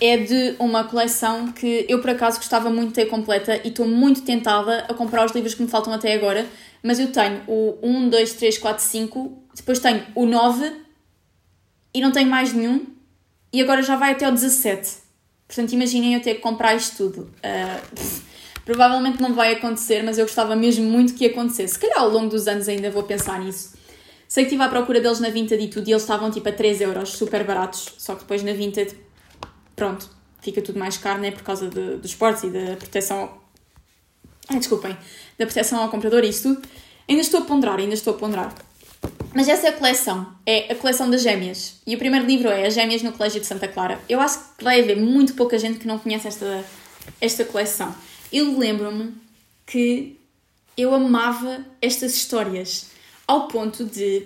é 0.01 0.17
de 0.17 0.57
uma 0.59 0.85
coleção 0.85 1.53
que 1.53 1.85
eu 1.89 2.01
por 2.01 2.11
acaso 2.11 2.39
gostava 2.39 2.71
muito 2.71 2.89
de 2.89 2.95
ter 2.95 3.07
completa 3.07 3.61
e 3.63 3.69
estou 3.69 3.87
muito 3.87 4.23
tentada 4.23 4.87
a 4.89 4.95
comprar 4.95 5.27
os 5.27 5.33
livros 5.33 5.55
que 5.55 5.63
me 5.63 5.69
faltam 5.69 5.93
até 5.93 6.15
agora, 6.15 6.47
mas 6.83 6.99
eu 6.99 7.13
tenho 7.13 7.43
o 7.47 7.79
1, 7.83 8.09
2, 8.09 8.33
3, 8.33 8.59
4, 8.59 8.83
5, 8.83 9.43
depois 9.55 9.79
tenho 9.79 10.07
o 10.15 10.25
9 10.25 10.73
e 11.93 12.01
não 12.01 12.11
tenho 12.11 12.31
mais 12.31 12.55
nenhum, 12.55 12.87
e 13.53 13.61
agora 13.61 13.83
já 13.83 13.97
vai 13.97 14.13
até 14.13 14.27
o 14.27 14.33
17. 14.33 15.09
Portanto, 15.47 15.73
imaginem 15.73 16.15
eu 16.15 16.21
ter 16.21 16.35
que 16.35 16.41
comprar 16.41 16.75
isto 16.75 16.97
tudo. 16.97 17.31
Uh, 17.39 18.28
Provavelmente 18.69 19.19
não 19.19 19.33
vai 19.33 19.55
acontecer, 19.55 20.03
mas 20.03 20.19
eu 20.19 20.27
gostava 20.27 20.55
mesmo 20.55 20.85
muito 20.85 21.15
que 21.15 21.25
acontecesse. 21.25 21.73
Se 21.73 21.81
calhar 21.81 22.01
ao 22.01 22.11
longo 22.11 22.29
dos 22.29 22.47
anos 22.47 22.69
ainda 22.69 22.91
vou 22.91 23.03
pensar 23.03 23.41
nisso. 23.41 23.73
Sei 24.29 24.45
que 24.45 24.49
estive 24.49 24.63
à 24.63 24.69
procura 24.69 25.01
deles 25.01 25.21
na 25.21 25.31
Vinted 25.31 25.65
e 25.65 25.69
tudo, 25.69 25.89
e 25.89 25.93
eles 25.93 26.03
estavam 26.03 26.31
tipo 26.31 26.47
a 26.51 26.53
3 26.53 26.83
euros, 26.83 27.13
super 27.13 27.45
baratos. 27.45 27.95
Só 27.97 28.15
que 28.15 28.21
depois 28.21 28.43
na 28.43 28.53
Vinted, 28.53 28.95
pronto, 29.75 30.11
fica 30.43 30.61
tudo 30.61 30.79
mais 30.79 30.99
caro, 30.99 31.19
né? 31.19 31.31
Por 31.31 31.43
causa 31.43 31.67
de, 31.67 31.97
dos 31.97 32.11
esportes 32.11 32.43
e 32.43 32.51
da 32.51 32.77
proteção. 32.77 33.39
Ai, 34.51 34.59
desculpem. 34.59 34.95
Da 35.39 35.47
proteção 35.47 35.81
ao 35.81 35.89
comprador 35.89 36.23
e 36.23 36.29
isso. 36.29 36.61
Ainda 37.09 37.23
estou 37.23 37.41
a 37.41 37.45
ponderar, 37.47 37.79
ainda 37.79 37.95
estou 37.95 38.17
a 38.17 38.19
ponderar. 38.19 38.55
Mas 39.35 39.49
essa 39.49 39.69
é 39.69 39.71
a 39.71 39.73
coleção, 39.73 40.31
é 40.45 40.71
a 40.71 40.75
coleção 40.75 41.09
das 41.09 41.23
gêmeas. 41.23 41.77
E 41.87 41.95
o 41.95 41.99
primeiro 41.99 42.27
livro 42.27 42.51
é 42.51 42.67
As 42.67 42.75
Gêmeas 42.75 43.03
no 43.03 43.13
Colégio 43.13 43.41
de 43.41 43.47
Santa 43.47 43.67
Clara. 43.67 43.99
Eu 44.11 44.21
acho 44.21 44.41
que 44.59 44.63
vai 44.63 44.83
haver 44.83 44.99
muito 44.99 45.33
pouca 45.33 45.59
gente 45.59 45.79
que 45.79 45.87
não 45.87 45.99
conhece 45.99 46.29
esta, 46.29 46.63
esta 47.19 47.47
coleção. 47.47 47.95
Eu 48.33 48.59
lembro-me 48.59 49.15
que 49.67 50.19
eu 50.77 50.95
amava 50.95 51.65
estas 51.81 52.15
histórias, 52.15 52.87
ao 53.27 53.49
ponto 53.49 53.85
de 53.85 54.19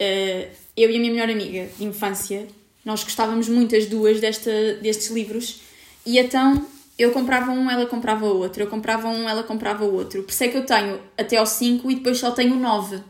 uh, 0.00 0.56
eu 0.76 0.90
e 0.90 0.96
a 0.96 0.98
minha 0.98 1.12
melhor 1.12 1.30
amiga 1.30 1.68
de 1.76 1.84
infância, 1.84 2.46
nós 2.84 3.04
gostávamos 3.04 3.48
muito 3.48 3.76
as 3.76 3.86
duas 3.86 4.20
desta, 4.20 4.74
destes 4.74 5.10
livros, 5.10 5.60
e 6.06 6.18
então 6.18 6.66
eu 6.98 7.12
comprava 7.12 7.50
um, 7.50 7.70
ela 7.70 7.86
comprava 7.86 8.26
outro, 8.26 8.62
eu 8.62 8.66
comprava 8.66 9.08
um, 9.08 9.28
ela 9.28 9.42
comprava 9.42 9.84
outro. 9.84 10.22
Por 10.22 10.30
isso 10.30 10.44
é 10.44 10.48
que 10.48 10.56
eu 10.56 10.64
tenho 10.64 11.00
até 11.16 11.36
ao 11.36 11.46
5 11.46 11.90
e 11.90 11.96
depois 11.96 12.18
só 12.18 12.30
tenho 12.30 12.56
9 12.56 13.00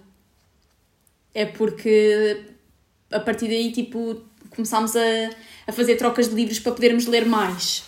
é 1.34 1.44
porque 1.44 2.46
a 3.12 3.20
partir 3.20 3.46
daí, 3.46 3.70
tipo, 3.70 4.20
começámos 4.50 4.96
a, 4.96 5.00
a 5.68 5.72
fazer 5.72 5.94
trocas 5.94 6.28
de 6.28 6.34
livros 6.34 6.58
para 6.58 6.72
podermos 6.72 7.06
ler 7.06 7.24
mais. 7.24 7.84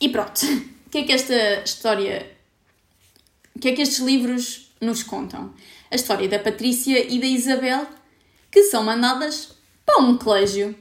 E 0.00 0.08
pronto, 0.08 0.40
o 0.88 0.90
que 0.90 0.98
é 0.98 1.02
que 1.02 1.12
esta 1.12 1.62
história. 1.62 2.26
O 3.54 3.58
que 3.58 3.68
é 3.68 3.72
que 3.72 3.82
estes 3.82 3.98
livros 3.98 4.72
nos 4.80 5.02
contam? 5.02 5.52
A 5.90 5.96
história 5.96 6.26
da 6.26 6.38
Patrícia 6.38 6.98
e 7.12 7.20
da 7.20 7.26
Isabel, 7.26 7.86
que 8.50 8.62
são 8.62 8.82
mandadas 8.82 9.50
para 9.84 9.98
um 9.98 10.16
colégio, 10.16 10.74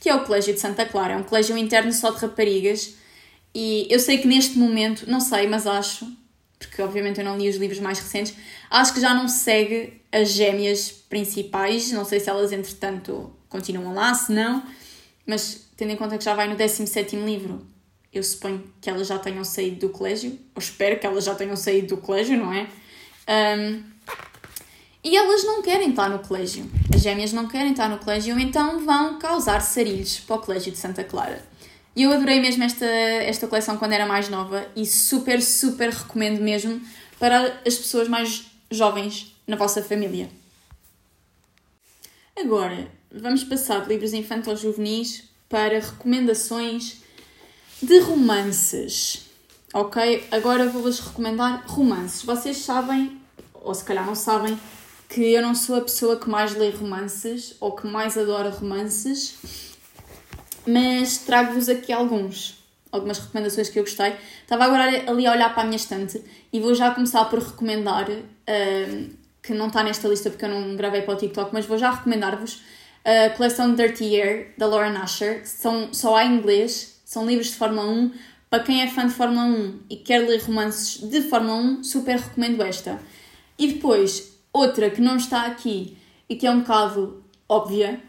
que 0.00 0.08
é 0.08 0.14
o 0.14 0.24
Colégio 0.24 0.54
de 0.54 0.60
Santa 0.60 0.86
Clara. 0.86 1.12
É 1.12 1.16
um 1.18 1.22
colégio 1.22 1.54
interno 1.58 1.92
só 1.92 2.12
de 2.12 2.20
raparigas. 2.20 2.94
E 3.54 3.86
eu 3.90 4.00
sei 4.00 4.16
que 4.16 4.26
neste 4.26 4.56
momento, 4.56 5.04
não 5.06 5.20
sei, 5.20 5.46
mas 5.46 5.66
acho 5.66 6.10
porque 6.58 6.80
obviamente 6.80 7.18
eu 7.18 7.24
não 7.24 7.36
li 7.36 7.48
os 7.48 7.56
livros 7.56 7.80
mais 7.80 7.98
recentes, 7.98 8.34
acho 8.70 8.94
que 8.94 9.00
já 9.00 9.12
não 9.12 9.26
segue 9.26 10.00
as 10.10 10.30
gêmeas 10.30 10.90
principais. 10.90 11.90
Não 11.90 12.04
sei 12.04 12.20
se 12.20 12.30
elas, 12.30 12.52
entretanto, 12.52 13.34
continuam 13.48 13.92
lá, 13.92 14.14
se 14.14 14.32
não, 14.32 14.62
mas 15.26 15.66
tendo 15.76 15.90
em 15.90 15.96
conta 15.96 16.16
que 16.16 16.24
já 16.24 16.34
vai 16.34 16.48
no 16.48 16.54
17 16.54 17.16
livro, 17.16 17.66
eu 18.12 18.22
suponho 18.22 18.62
que 18.80 18.90
elas 18.90 19.06
já 19.06 19.18
tenham 19.18 19.42
saído 19.42 19.86
do 19.86 19.88
colégio, 19.88 20.38
ou 20.54 20.60
espero 20.60 20.98
que 20.98 21.06
elas 21.06 21.24
já 21.24 21.34
tenham 21.34 21.56
saído 21.56 21.96
do 21.96 21.96
colégio, 21.96 22.36
não 22.36 22.52
é? 22.52 22.66
Um, 23.58 23.82
e 25.02 25.16
elas 25.16 25.44
não 25.44 25.62
querem 25.62 25.90
estar 25.90 26.08
no 26.08 26.18
colégio. 26.20 26.70
As 26.94 27.00
gêmeas 27.00 27.32
não 27.32 27.48
querem 27.48 27.72
estar 27.72 27.88
no 27.88 27.98
colégio, 27.98 28.38
então 28.38 28.84
vão 28.84 29.18
causar 29.18 29.60
sarilhos 29.60 30.20
para 30.20 30.36
o 30.36 30.38
colégio 30.40 30.70
de 30.70 30.78
Santa 30.78 31.02
Clara. 31.02 31.42
E 31.96 32.04
eu 32.04 32.12
adorei 32.12 32.40
mesmo 32.40 32.62
esta, 32.62 32.86
esta 32.86 33.46
coleção 33.46 33.76
quando 33.76 33.92
era 33.92 34.06
mais 34.06 34.28
nova 34.28 34.66
e 34.76 34.86
super, 34.86 35.42
super 35.42 35.90
recomendo 35.90 36.40
mesmo 36.40 36.80
para 37.18 37.60
as 37.66 37.74
pessoas 37.76 38.08
mais 38.08 38.46
jovens 38.70 39.34
na 39.46 39.56
vossa 39.56 39.82
família. 39.82 40.30
Agora, 42.36 42.88
vamos 43.10 43.44
passar 43.44 43.82
de 43.82 43.88
livros 43.88 44.12
infantis 44.12 44.60
juvenis 44.60 45.24
para 45.48 45.80
recomendações 45.80 47.01
de 47.82 47.98
romances. 47.98 49.26
Ok? 49.74 50.26
Agora 50.30 50.68
vou-vos 50.68 51.00
recomendar 51.00 51.64
romances. 51.66 52.22
Vocês 52.22 52.58
sabem, 52.58 53.20
ou 53.54 53.74
se 53.74 53.84
calhar 53.84 54.06
não 54.06 54.14
sabem, 54.14 54.58
que 55.08 55.20
eu 55.20 55.42
não 55.42 55.54
sou 55.54 55.76
a 55.76 55.80
pessoa 55.80 56.16
que 56.16 56.28
mais 56.28 56.54
lê 56.54 56.70
romances 56.70 57.54
ou 57.60 57.72
que 57.72 57.86
mais 57.86 58.16
adora 58.16 58.50
romances 58.50 59.36
mas 60.66 61.18
trago-vos 61.18 61.68
aqui 61.68 61.92
alguns, 61.92 62.62
algumas 62.90 63.18
recomendações 63.18 63.68
que 63.68 63.78
eu 63.78 63.84
gostei. 63.84 64.14
Estava 64.42 64.64
agora 64.64 64.84
ali 65.10 65.26
a 65.26 65.32
olhar 65.32 65.52
para 65.52 65.62
a 65.62 65.66
minha 65.66 65.76
estante 65.76 66.22
e 66.52 66.60
vou 66.60 66.74
já 66.74 66.92
começar 66.92 67.24
por 67.26 67.40
recomendar, 67.40 68.08
uh, 68.08 69.10
que 69.42 69.52
não 69.52 69.68
está 69.68 69.82
nesta 69.82 70.06
lista 70.08 70.30
porque 70.30 70.44
eu 70.44 70.48
não 70.48 70.76
gravei 70.76 71.02
para 71.02 71.14
o 71.14 71.16
TikTok, 71.16 71.50
mas 71.52 71.66
vou 71.66 71.78
já 71.78 71.90
recomendar-vos 71.90 72.62
a 73.04 73.30
coleção 73.30 73.74
Dirty 73.74 74.20
Air 74.20 74.54
da 74.56 74.66
Laura 74.66 74.90
Nasher, 74.90 75.42
que 75.42 75.48
são 75.48 75.92
só 75.92 76.20
em 76.20 76.36
inglês, 76.36 76.91
são 77.12 77.26
livros 77.26 77.48
de 77.48 77.56
Fórmula 77.56 77.86
1. 77.86 78.12
Para 78.48 78.62
quem 78.62 78.82
é 78.82 78.88
fã 78.88 79.06
de 79.06 79.12
Fórmula 79.12 79.44
1 79.44 79.80
e 79.90 79.96
quer 79.96 80.20
ler 80.20 80.42
romances 80.42 80.98
de 81.08 81.22
Fórmula 81.22 81.56
1, 81.56 81.84
super 81.84 82.16
recomendo 82.18 82.62
esta. 82.62 82.98
E 83.58 83.74
depois, 83.74 84.38
outra 84.52 84.90
que 84.90 85.00
não 85.00 85.16
está 85.16 85.46
aqui 85.46 85.96
e 86.28 86.36
que 86.36 86.46
é 86.46 86.50
um 86.50 86.60
bocado 86.60 87.22
óbvia, 87.48 88.00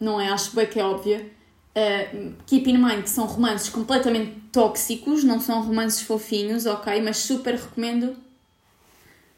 não 0.00 0.20
é? 0.20 0.28
Acho 0.28 0.54
bem 0.56 0.66
que 0.66 0.80
é 0.80 0.84
óbvia, 0.84 1.30
Uh, 1.74 2.34
keep 2.44 2.68
in 2.68 2.76
mind 2.76 3.04
que 3.04 3.08
são 3.08 3.24
romances 3.24 3.70
completamente 3.70 4.38
tóxicos, 4.52 5.24
não 5.24 5.40
são 5.40 5.62
romances 5.62 6.02
fofinhos, 6.02 6.66
ok? 6.66 7.00
Mas 7.00 7.16
super 7.16 7.54
recomendo. 7.54 8.14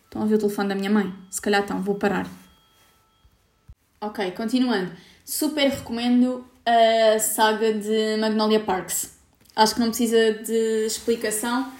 Estão 0.04 0.20
a 0.20 0.24
ouvir 0.24 0.34
o 0.34 0.38
telefone 0.38 0.68
da 0.68 0.74
minha 0.74 0.90
mãe? 0.90 1.14
Se 1.30 1.40
calhar 1.40 1.60
estão, 1.60 1.80
vou 1.80 1.94
parar. 1.94 2.28
Ok, 4.00 4.32
continuando. 4.32 4.90
Super 5.24 5.70
recomendo 5.70 6.44
a 6.66 7.18
saga 7.18 7.72
de 7.72 8.16
Magnolia 8.18 8.60
Parks. 8.60 9.12
Acho 9.54 9.74
que 9.74 9.80
não 9.80 9.88
precisa 9.88 10.32
de 10.32 10.86
explicação, 10.86 11.72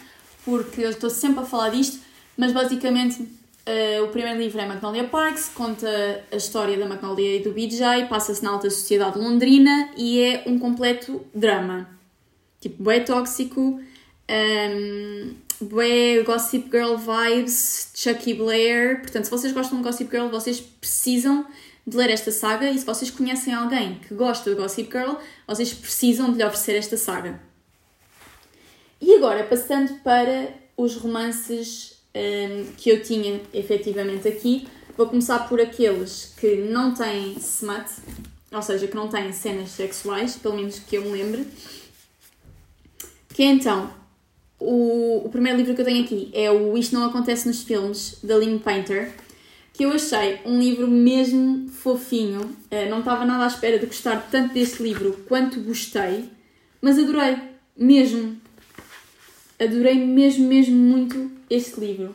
porque 0.44 0.82
eu 0.82 0.90
estou 0.90 1.10
sempre 1.10 1.40
a 1.40 1.46
falar 1.46 1.70
disto, 1.70 2.00
mas 2.36 2.52
basicamente 2.52 3.26
Uh, 3.66 4.04
o 4.04 4.08
primeiro 4.08 4.38
livro 4.38 4.60
é 4.60 4.66
Magnolia 4.66 5.04
Parks, 5.04 5.48
conta 5.54 5.88
a 6.30 6.36
história 6.36 6.76
da 6.76 6.84
Magnolia 6.84 7.36
e 7.36 7.42
do 7.42 7.50
BJ, 7.50 8.04
passa-se 8.10 8.44
na 8.44 8.50
alta 8.50 8.68
sociedade 8.68 9.18
londrina 9.18 9.88
e 9.96 10.20
é 10.20 10.44
um 10.46 10.58
completo 10.58 11.24
drama. 11.34 11.88
Tipo, 12.60 12.82
bué 12.82 13.00
tóxico, 13.00 13.60
um, 13.62 13.80
ehm, 14.28 15.34
bué 15.62 16.22
Gossip 16.24 16.68
Girl 16.70 16.96
vibes, 16.96 17.90
Chucky 17.94 18.34
Blair. 18.34 19.00
Portanto, 19.00 19.24
se 19.24 19.30
vocês 19.30 19.52
gostam 19.54 19.78
de 19.78 19.84
Gossip 19.84 20.10
Girl, 20.10 20.28
vocês 20.28 20.60
precisam 20.60 21.46
de 21.86 21.96
ler 21.96 22.10
esta 22.10 22.30
saga 22.30 22.70
e 22.70 22.78
se 22.78 22.86
vocês 22.86 23.10
conhecem 23.10 23.52
alguém 23.52 23.98
que 24.06 24.14
gosta 24.14 24.50
de 24.50 24.56
Gossip 24.56 24.90
Girl, 24.90 25.16
vocês 25.46 25.72
precisam 25.72 26.32
de 26.32 26.38
lhe 26.38 26.44
oferecer 26.44 26.76
esta 26.76 26.96
saga. 26.96 27.40
E 29.00 29.14
agora, 29.16 29.44
passando 29.44 29.94
para 30.02 30.48
os 30.76 30.96
romances 30.96 31.94
um, 32.14 32.72
que 32.76 32.90
eu 32.90 33.02
tinha 33.02 33.40
efetivamente 33.52 34.28
aqui. 34.28 34.68
Vou 34.96 35.08
começar 35.08 35.48
por 35.48 35.60
aqueles 35.60 36.32
que 36.38 36.56
não 36.56 36.94
têm 36.94 37.36
smut, 37.38 37.90
ou 38.52 38.62
seja, 38.62 38.86
que 38.86 38.94
não 38.94 39.08
têm 39.08 39.32
cenas 39.32 39.70
sexuais, 39.70 40.36
pelo 40.36 40.54
menos 40.54 40.78
que 40.78 40.96
eu 40.96 41.02
me 41.02 41.10
lembre. 41.10 41.46
Que 43.30 43.42
é 43.42 43.46
então, 43.46 43.92
o, 44.60 45.22
o 45.24 45.28
primeiro 45.28 45.58
livro 45.58 45.74
que 45.74 45.80
eu 45.80 45.84
tenho 45.84 46.04
aqui 46.04 46.30
é 46.32 46.50
o 46.50 46.78
Isto 46.78 46.94
Não 46.94 47.06
Acontece 47.06 47.48
nos 47.48 47.64
Filmes, 47.64 48.18
da 48.22 48.36
Lynn 48.36 48.58
Painter, 48.58 49.12
que 49.74 49.84
eu 49.84 49.90
achei 49.90 50.40
um 50.46 50.58
livro 50.58 50.88
mesmo 50.88 51.68
fofinho. 51.68 52.42
Uh, 52.42 52.88
não 52.88 53.00
estava 53.00 53.26
nada 53.26 53.44
à 53.44 53.48
espera 53.48 53.78
de 53.78 53.86
gostar 53.86 54.28
tanto 54.30 54.54
deste 54.54 54.82
livro 54.82 55.24
quanto 55.28 55.60
gostei, 55.60 56.30
mas 56.80 56.96
adorei, 56.96 57.36
mesmo. 57.76 58.40
Adorei 59.60 59.96
mesmo, 59.96 60.46
mesmo 60.46 60.76
muito 60.76 61.30
este 61.50 61.78
livro. 61.80 62.14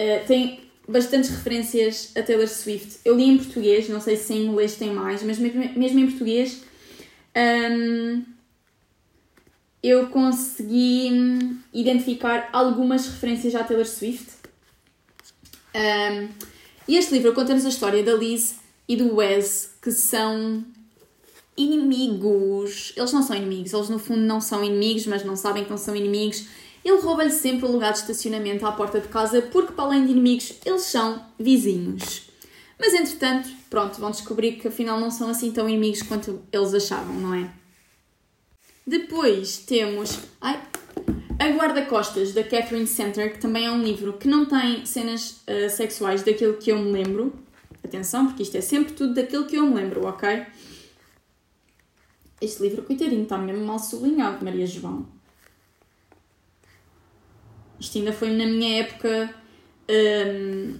Uh, 0.00 0.26
tem 0.26 0.60
bastantes 0.88 1.28
referências 1.28 2.10
a 2.16 2.22
Taylor 2.22 2.48
Swift. 2.48 3.00
Eu 3.04 3.16
li 3.16 3.24
em 3.24 3.36
português, 3.36 3.88
não 3.90 4.00
sei 4.00 4.16
se 4.16 4.32
em 4.32 4.46
inglês 4.46 4.74
tem 4.74 4.90
mais, 4.92 5.22
mas 5.22 5.38
mesmo, 5.38 5.62
em 5.62 6.06
português 6.08 6.62
um, 7.36 8.24
eu 9.82 10.08
consegui 10.08 11.60
identificar 11.72 12.48
algumas 12.50 13.06
referências 13.06 13.54
à 13.54 13.62
Taylor 13.62 13.86
Swift. 13.86 14.32
Um, 15.74 16.51
e 16.88 16.96
este 16.96 17.14
livro 17.14 17.32
conta-nos 17.32 17.64
a 17.64 17.68
história 17.68 18.02
da 18.02 18.14
Liz 18.14 18.56
e 18.88 18.96
do 18.96 19.16
Wes, 19.16 19.74
que 19.80 19.92
são 19.92 20.64
inimigos. 21.56 22.92
Eles 22.96 23.12
não 23.12 23.22
são 23.22 23.36
inimigos, 23.36 23.72
eles 23.72 23.88
no 23.88 23.98
fundo 23.98 24.20
não 24.20 24.40
são 24.40 24.64
inimigos, 24.64 25.06
mas 25.06 25.24
não 25.24 25.36
sabem 25.36 25.64
que 25.64 25.70
não 25.70 25.78
são 25.78 25.94
inimigos. 25.94 26.46
Ele 26.84 27.00
rouba-lhe 27.00 27.30
sempre 27.30 27.66
o 27.66 27.72
lugar 27.72 27.92
de 27.92 28.00
estacionamento 28.00 28.66
à 28.66 28.72
porta 28.72 29.00
de 29.00 29.08
casa 29.08 29.40
porque, 29.40 29.72
para 29.72 29.84
além 29.84 30.04
de 30.04 30.12
inimigos, 30.12 30.54
eles 30.64 30.82
são 30.82 31.24
vizinhos. 31.38 32.22
Mas 32.78 32.92
entretanto, 32.94 33.48
pronto, 33.70 34.00
vão 34.00 34.10
descobrir 34.10 34.54
que 34.54 34.66
afinal 34.66 34.98
não 34.98 35.10
são 35.10 35.30
assim 35.30 35.52
tão 35.52 35.68
inimigos 35.68 36.02
quanto 36.02 36.42
eles 36.52 36.74
achavam, 36.74 37.14
não 37.14 37.34
é? 37.34 37.48
Depois 38.84 39.58
temos 39.58 40.18
ai, 40.40 40.60
A 41.38 41.48
Guarda-Costas, 41.48 42.32
da 42.32 42.42
Catherine 42.42 42.86
Center, 42.86 43.32
que 43.32 43.38
também 43.38 43.66
é 43.66 43.70
um 43.70 43.82
livro 43.82 44.14
que 44.14 44.28
não 44.28 44.44
tem 44.44 44.84
cenas 44.86 45.42
uh, 45.48 45.70
sexuais 45.70 46.22
daquilo 46.22 46.54
que 46.54 46.70
eu 46.70 46.78
me 46.78 46.92
lembro. 46.92 47.32
Atenção, 47.84 48.26
porque 48.26 48.42
isto 48.42 48.56
é 48.56 48.60
sempre 48.60 48.92
tudo 48.92 49.14
daquilo 49.14 49.46
que 49.46 49.56
eu 49.56 49.66
me 49.66 49.74
lembro, 49.74 50.06
ok? 50.06 50.46
Este 52.40 52.62
livro, 52.62 52.82
coitadinho, 52.82 53.22
está 53.22 53.38
mesmo 53.38 53.64
mal 53.64 53.78
sublinhado, 53.78 54.44
Maria 54.44 54.66
João. 54.66 55.06
Isto 57.78 57.98
ainda 57.98 58.12
foi 58.12 58.30
na 58.30 58.46
minha 58.46 58.80
época 58.80 59.34
hum, 59.88 60.78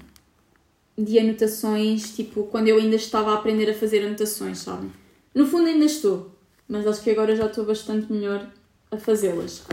de 0.97 1.19
anotações, 1.19 2.15
tipo, 2.15 2.45
quando 2.45 2.69
eu 2.69 2.79
ainda 2.79 2.97
estava 2.97 3.33
a 3.33 3.35
aprender 3.35 3.69
a 3.71 3.75
fazer 3.75 4.05
anotações, 4.05 4.59
sabem? 4.59 4.93
No 5.35 5.47
fundo 5.47 5.67
ainda 5.67 5.85
estou, 5.85 6.31
mas 6.69 6.87
acho 6.87 7.03
que 7.03 7.11
agora 7.11 7.35
já 7.35 7.47
estou 7.47 7.65
bastante 7.65 8.13
melhor 8.13 8.49
a 8.91 8.97
fazê-las. 8.97 9.65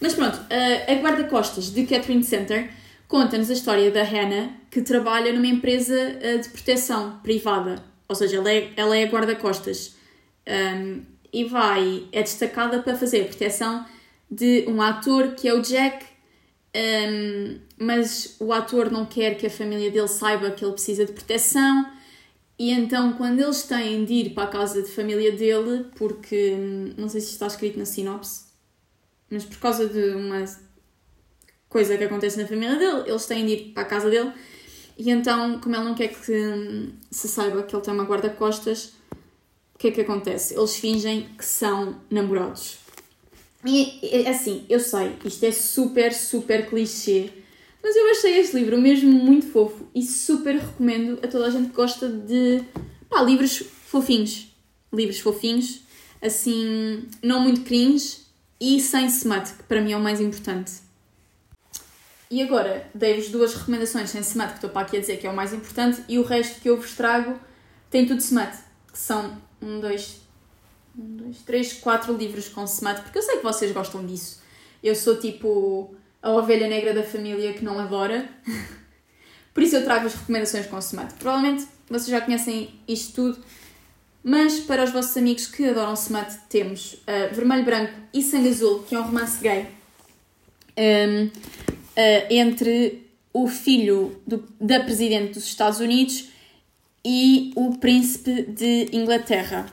Mas 0.00 0.14
pronto, 0.14 0.38
a 0.88 0.94
guarda-costas 0.94 1.70
de 1.70 1.84
Catherine 1.84 2.24
Center 2.24 2.70
conta-nos 3.10 3.50
a 3.50 3.52
história 3.52 3.90
da 3.90 4.04
Hannah, 4.04 4.50
que 4.70 4.80
trabalha 4.80 5.32
numa 5.32 5.48
empresa 5.48 5.94
eh, 6.22 6.38
de 6.38 6.48
proteção 6.48 7.18
privada, 7.24 7.82
ou 8.08 8.14
seja, 8.14 8.36
ela 8.36 8.50
é, 8.50 8.72
ela 8.76 8.96
é 8.96 9.04
guarda-costas 9.04 9.96
um, 10.46 11.02
e 11.32 11.44
vai, 11.44 12.04
é 12.12 12.22
destacada 12.22 12.80
para 12.80 12.96
fazer 12.96 13.22
a 13.22 13.24
proteção 13.24 13.84
de 14.30 14.64
um 14.68 14.80
ator 14.80 15.34
que 15.34 15.48
é 15.48 15.54
o 15.54 15.60
Jack, 15.60 16.06
um, 16.76 17.58
mas 17.76 18.36
o 18.38 18.52
ator 18.52 18.92
não 18.92 19.04
quer 19.04 19.36
que 19.36 19.46
a 19.46 19.50
família 19.50 19.90
dele 19.90 20.08
saiba 20.08 20.52
que 20.52 20.64
ele 20.64 20.72
precisa 20.72 21.04
de 21.04 21.12
proteção. 21.12 21.90
E 22.56 22.70
então, 22.70 23.14
quando 23.14 23.40
eles 23.40 23.64
têm 23.64 24.04
de 24.04 24.12
ir 24.12 24.30
para 24.34 24.44
a 24.44 24.46
casa 24.46 24.82
de 24.82 24.88
família 24.88 25.32
dele, 25.32 25.86
porque 25.96 26.54
hum, 26.56 26.92
não 26.96 27.08
sei 27.08 27.20
se 27.20 27.32
está 27.32 27.48
escrito 27.48 27.78
na 27.78 27.84
sinopse, 27.84 28.49
mas 29.30 29.44
por 29.44 29.58
causa 29.58 29.86
de 29.86 30.10
uma 30.14 30.44
coisa 31.68 31.96
que 31.96 32.04
acontece 32.04 32.36
na 32.36 32.46
família 32.46 32.76
dele, 32.76 33.04
eles 33.06 33.26
têm 33.26 33.46
de 33.46 33.52
ir 33.52 33.72
para 33.72 33.84
a 33.84 33.86
casa 33.86 34.10
dele. 34.10 34.32
E 34.98 35.10
então, 35.10 35.60
como 35.60 35.74
ele 35.76 35.84
não 35.84 35.94
quer 35.94 36.08
que 36.08 36.92
se 37.10 37.28
saiba 37.28 37.62
que 37.62 37.74
ele 37.74 37.82
tem 37.82 37.94
uma 37.94 38.04
guarda-costas, 38.04 38.92
o 39.74 39.78
que 39.78 39.88
é 39.88 39.90
que 39.92 40.00
acontece? 40.00 40.54
Eles 40.54 40.76
fingem 40.76 41.28
que 41.38 41.44
são 41.44 42.00
namorados. 42.10 42.78
E 43.64 44.26
assim, 44.26 44.66
eu 44.68 44.80
sei, 44.80 45.16
isto 45.24 45.44
é 45.44 45.52
super, 45.52 46.12
super 46.12 46.68
clichê, 46.68 47.30
mas 47.82 47.94
eu 47.94 48.10
achei 48.10 48.38
este 48.38 48.56
livro 48.56 48.80
mesmo 48.80 49.10
muito 49.10 49.46
fofo 49.46 49.88
e 49.94 50.02
super 50.02 50.56
recomendo 50.56 51.18
a 51.22 51.28
toda 51.28 51.46
a 51.46 51.50
gente 51.50 51.70
que 51.70 51.76
gosta 51.76 52.08
de 52.08 52.62
pá, 53.08 53.22
livros 53.22 53.58
fofinhos. 53.86 54.48
Livros 54.92 55.20
fofinhos, 55.20 55.82
assim, 56.20 57.04
não 57.22 57.40
muito 57.40 57.62
cringe 57.62 58.19
e 58.60 58.80
sem 58.80 59.06
smut, 59.06 59.52
que 59.54 59.62
para 59.64 59.80
mim 59.80 59.92
é 59.92 59.96
o 59.96 60.00
mais 60.00 60.20
importante. 60.20 60.72
E 62.30 62.42
agora 62.42 62.88
dei-vos 62.94 63.28
duas 63.30 63.54
recomendações 63.54 64.10
sem 64.10 64.20
smut, 64.20 64.50
que 64.50 64.54
estou 64.56 64.70
para 64.70 64.82
aqui 64.82 64.96
a 64.96 65.00
dizer 65.00 65.16
que 65.16 65.26
é 65.26 65.30
o 65.30 65.34
mais 65.34 65.52
importante, 65.52 66.04
e 66.08 66.18
o 66.18 66.22
resto 66.22 66.60
que 66.60 66.68
eu 66.68 66.76
vos 66.76 66.94
trago 66.94 67.38
tem 67.90 68.06
tudo 68.06 68.20
smut, 68.20 68.52
que 68.92 68.98
são 68.98 69.36
um, 69.60 69.80
dois, 69.80 70.20
um, 70.96 71.16
dois, 71.16 71.38
três, 71.38 71.72
quatro 71.72 72.16
livros 72.16 72.48
com 72.48 72.64
smut, 72.64 73.00
porque 73.00 73.18
eu 73.18 73.22
sei 73.22 73.38
que 73.38 73.42
vocês 73.42 73.72
gostam 73.72 74.06
disso. 74.06 74.40
Eu 74.82 74.94
sou 74.94 75.16
tipo 75.16 75.94
a 76.22 76.30
ovelha 76.30 76.68
negra 76.68 76.94
da 76.94 77.02
família 77.02 77.52
que 77.52 77.64
não 77.64 77.78
adora. 77.78 78.28
Por 79.52 79.62
isso 79.62 79.76
eu 79.76 79.84
trago 79.84 80.06
as 80.06 80.14
recomendações 80.14 80.66
com 80.66 80.78
smut. 80.78 81.14
Provavelmente 81.14 81.66
vocês 81.88 82.08
já 82.08 82.20
conhecem 82.20 82.80
isto 82.86 83.14
tudo, 83.14 83.44
mas 84.22 84.60
para 84.60 84.84
os 84.84 84.90
vossos 84.90 85.16
amigos 85.16 85.46
que 85.46 85.64
adoram 85.64 85.94
smut, 85.94 86.30
temos 86.48 86.94
uh, 86.94 87.34
Vermelho 87.34 87.64
Branco 87.64 87.92
e 88.12 88.22
Sangue 88.22 88.48
Azul, 88.48 88.80
que 88.80 88.94
é 88.94 89.00
um 89.00 89.04
romance 89.04 89.40
gay. 89.42 89.66
Um, 90.76 91.26
uh, 91.26 92.26
entre 92.30 93.06
o 93.32 93.46
filho 93.46 94.20
do, 94.26 94.44
da 94.60 94.80
presidente 94.80 95.34
dos 95.34 95.44
Estados 95.44 95.80
Unidos 95.80 96.28
e 97.04 97.52
o 97.56 97.78
príncipe 97.78 98.42
de 98.42 98.88
Inglaterra. 98.92 99.66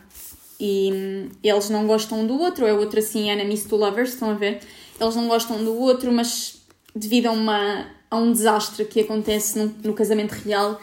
E 0.59 0.91
um, 0.91 1.29
eles 1.43 1.69
não 1.69 1.85
gostam 1.85 2.25
do 2.25 2.39
outro, 2.39 2.65
é 2.65 2.73
outro 2.73 2.99
assim, 2.99 3.29
enemies 3.29 3.65
to 3.65 3.75
lovers, 3.75 4.13
estão 4.13 4.31
a 4.31 4.33
ver? 4.33 4.59
eles 4.99 5.15
não 5.15 5.27
gostam 5.27 5.63
do 5.63 5.75
outro, 5.79 6.11
mas 6.11 6.61
devido 6.95 7.27
a, 7.27 7.31
uma, 7.31 7.87
a 8.09 8.17
um 8.17 8.31
desastre 8.31 8.85
que 8.85 9.01
acontece 9.01 9.59
no, 9.59 9.67
no 9.83 9.93
casamento 9.93 10.31
real, 10.31 10.81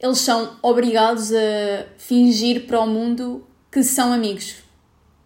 eles 0.00 0.18
são 0.18 0.58
obrigados 0.62 1.32
a 1.32 1.86
fingir 1.98 2.66
para 2.66 2.80
o 2.80 2.86
mundo 2.86 3.46
que 3.70 3.82
são 3.82 4.12
amigos. 4.12 4.56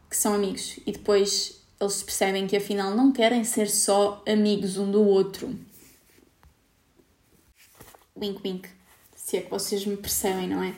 Que 0.09 0.17
são 0.17 0.35
amigos. 0.35 0.79
E 0.87 0.93
depois 0.93 1.61
eles 1.81 2.03
percebem 2.03 2.47
que 2.47 2.57
afinal 2.57 2.95
não 2.95 3.13
querem 3.13 3.43
ser 3.45 3.69
só 3.69 4.23
amigos 4.27 4.77
um 4.77 4.91
do 4.91 5.03
outro. 5.03 5.55
Wink, 8.17 8.41
wink. 8.45 8.69
Se 9.17 9.39
é 9.39 9.41
que 9.43 9.51
vocês 9.51 9.85
me 9.87 9.97
percebem, 9.97 10.49
não 10.49 10.63
é? 10.63 10.75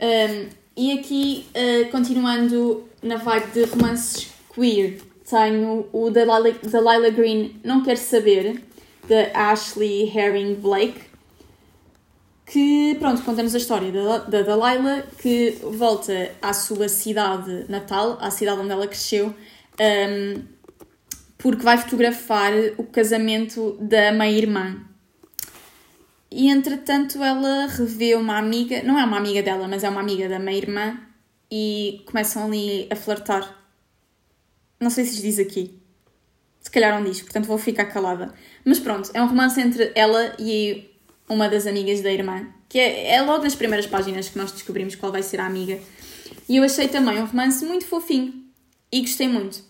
Um, 0.00 0.48
e 0.76 0.98
aqui, 0.98 1.46
uh, 1.50 1.90
continuando 1.90 2.88
na 3.02 3.16
vibe 3.16 3.50
de 3.52 3.64
romances 3.64 4.28
queer, 4.54 5.00
tenho 5.28 5.88
o 5.92 6.10
da 6.10 6.22
Lila 6.22 7.10
Green 7.10 7.60
Não 7.64 7.82
Quer 7.82 7.98
Saber, 7.98 8.62
da 9.08 9.50
Ashley 9.50 10.08
Herring 10.16 10.54
Blake, 10.54 11.07
que, 12.50 12.96
pronto, 12.98 13.22
conta-nos 13.22 13.54
a 13.54 13.58
história 13.58 13.92
da, 13.92 14.18
da 14.18 14.42
Delilah, 14.42 15.02
que 15.20 15.58
volta 15.62 16.32
à 16.40 16.52
sua 16.52 16.88
cidade 16.88 17.66
natal, 17.68 18.18
à 18.20 18.30
cidade 18.30 18.60
onde 18.60 18.70
ela 18.70 18.86
cresceu, 18.86 19.34
um, 19.80 20.42
porque 21.36 21.62
vai 21.62 21.78
fotografar 21.78 22.52
o 22.76 22.84
casamento 22.84 23.76
da 23.80 24.12
meia-irmã. 24.12 24.84
E, 26.30 26.50
entretanto, 26.50 27.22
ela 27.22 27.66
revê 27.66 28.14
uma 28.14 28.38
amiga, 28.38 28.82
não 28.82 28.98
é 28.98 29.04
uma 29.04 29.16
amiga 29.16 29.42
dela, 29.42 29.68
mas 29.68 29.84
é 29.84 29.88
uma 29.88 30.00
amiga 30.00 30.28
da 30.28 30.38
meia-irmã, 30.38 30.98
e 31.50 32.02
começam 32.06 32.44
ali 32.46 32.86
a 32.90 32.96
flertar 32.96 33.58
não 34.80 34.90
sei 34.90 35.04
se 35.04 35.16
se 35.16 35.22
diz 35.22 35.38
aqui. 35.38 35.80
Se 36.60 36.70
calhar 36.70 36.94
não 36.94 37.08
diz, 37.08 37.20
portanto 37.20 37.46
vou 37.46 37.58
ficar 37.58 37.86
calada. 37.86 38.32
Mas 38.64 38.78
pronto, 38.78 39.10
é 39.14 39.22
um 39.22 39.26
romance 39.26 39.60
entre 39.60 39.90
ela 39.94 40.34
e 40.38 40.87
uma 41.28 41.48
das 41.48 41.66
amigas 41.66 42.00
da 42.00 42.12
irmã, 42.12 42.46
que 42.68 42.78
é, 42.78 43.14
é 43.14 43.22
logo 43.22 43.44
nas 43.44 43.54
primeiras 43.54 43.86
páginas 43.86 44.28
que 44.28 44.38
nós 44.38 44.52
descobrimos 44.52 44.94
qual 44.94 45.12
vai 45.12 45.22
ser 45.22 45.40
a 45.40 45.46
amiga. 45.46 45.78
E 46.48 46.56
eu 46.56 46.64
achei 46.64 46.88
também 46.88 47.20
um 47.20 47.26
romance 47.26 47.64
muito 47.64 47.84
fofinho 47.84 48.32
e 48.90 49.00
gostei 49.00 49.28
muito. 49.28 49.62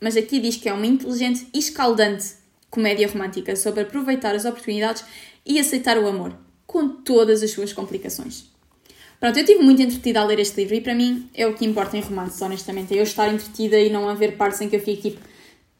Mas 0.00 0.16
aqui 0.16 0.38
diz 0.38 0.56
que 0.56 0.68
é 0.68 0.72
uma 0.72 0.86
inteligente 0.86 1.46
e 1.54 1.58
escaldante 1.58 2.34
comédia 2.70 3.08
romântica 3.08 3.56
sobre 3.56 3.82
aproveitar 3.82 4.34
as 4.34 4.44
oportunidades 4.44 5.04
e 5.44 5.58
aceitar 5.58 5.96
o 5.98 6.06
amor, 6.06 6.36
com 6.66 6.88
todas 6.88 7.42
as 7.42 7.50
suas 7.50 7.72
complicações. 7.72 8.44
Pronto, 9.18 9.38
eu 9.38 9.44
estive 9.44 9.62
muito 9.62 9.80
entretida 9.80 10.20
a 10.20 10.24
ler 10.24 10.38
este 10.40 10.60
livro 10.60 10.74
e 10.74 10.80
para 10.80 10.94
mim 10.94 11.30
é 11.34 11.46
o 11.46 11.54
que 11.54 11.64
importa 11.64 11.96
em 11.96 12.00
romances, 12.00 12.40
honestamente. 12.42 12.92
É 12.92 12.98
eu 12.98 13.02
estar 13.02 13.32
entretida 13.32 13.78
e 13.78 13.88
não 13.88 14.08
haver 14.08 14.36
partes 14.36 14.60
em 14.60 14.68
que 14.68 14.76
eu 14.76 14.80
fico 14.80 15.02
tipo, 15.02 15.20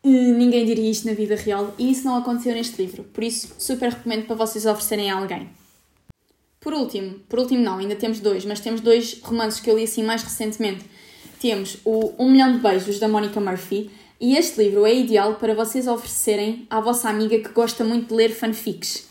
ninguém 0.08 0.64
diria 0.64 0.90
isto 0.90 1.06
na 1.06 1.14
vida 1.14 1.34
real 1.36 1.74
e 1.78 1.90
isso 1.90 2.04
não 2.04 2.16
aconteceu 2.16 2.54
neste 2.54 2.80
livro. 2.80 3.04
Por 3.04 3.24
isso, 3.24 3.54
super 3.58 3.90
recomendo 3.90 4.26
para 4.26 4.36
vocês 4.36 4.64
oferecerem 4.66 5.10
a 5.10 5.16
alguém. 5.16 5.48
Por 6.60 6.72
último, 6.74 7.20
por 7.28 7.38
último 7.38 7.62
não, 7.62 7.78
ainda 7.78 7.94
temos 7.94 8.20
dois, 8.20 8.44
mas 8.44 8.60
temos 8.60 8.80
dois 8.80 9.20
romances 9.22 9.60
que 9.60 9.70
eu 9.70 9.76
li 9.76 9.84
assim 9.84 10.02
mais 10.02 10.22
recentemente. 10.22 10.84
Temos 11.40 11.78
o 11.84 12.12
Um 12.18 12.30
Milhão 12.30 12.52
de 12.52 12.58
Beijos, 12.58 12.98
da 12.98 13.08
Monica 13.08 13.40
Murphy, 13.40 13.90
e 14.20 14.36
este 14.36 14.62
livro 14.62 14.86
é 14.86 14.94
ideal 14.94 15.34
para 15.34 15.54
vocês 15.54 15.86
oferecerem 15.86 16.66
à 16.70 16.80
vossa 16.80 17.08
amiga 17.08 17.38
que 17.38 17.50
gosta 17.50 17.84
muito 17.84 18.08
de 18.08 18.14
ler 18.14 18.30
fanfics. 18.30 19.06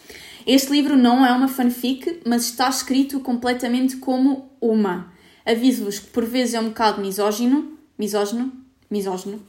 Este 0.48 0.72
livro 0.72 0.98
não 0.98 1.26
é 1.26 1.32
uma 1.32 1.48
fanfic, 1.48 2.22
mas 2.26 2.46
está 2.46 2.70
escrito 2.70 3.20
completamente 3.20 3.98
como 3.98 4.50
uma. 4.60 5.14
Aviso-vos 5.46 6.00
que 6.00 6.08
por 6.08 6.26
vezes 6.26 6.56
é 6.56 6.60
um 6.60 6.70
bocado 6.70 7.02
misógino. 7.02 7.78
Misógino? 7.98 8.52
Misógino. 8.90 9.42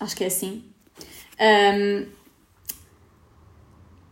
Acho 0.00 0.16
que 0.16 0.24
é 0.24 0.26
assim. 0.26 0.71
Um, 1.40 2.06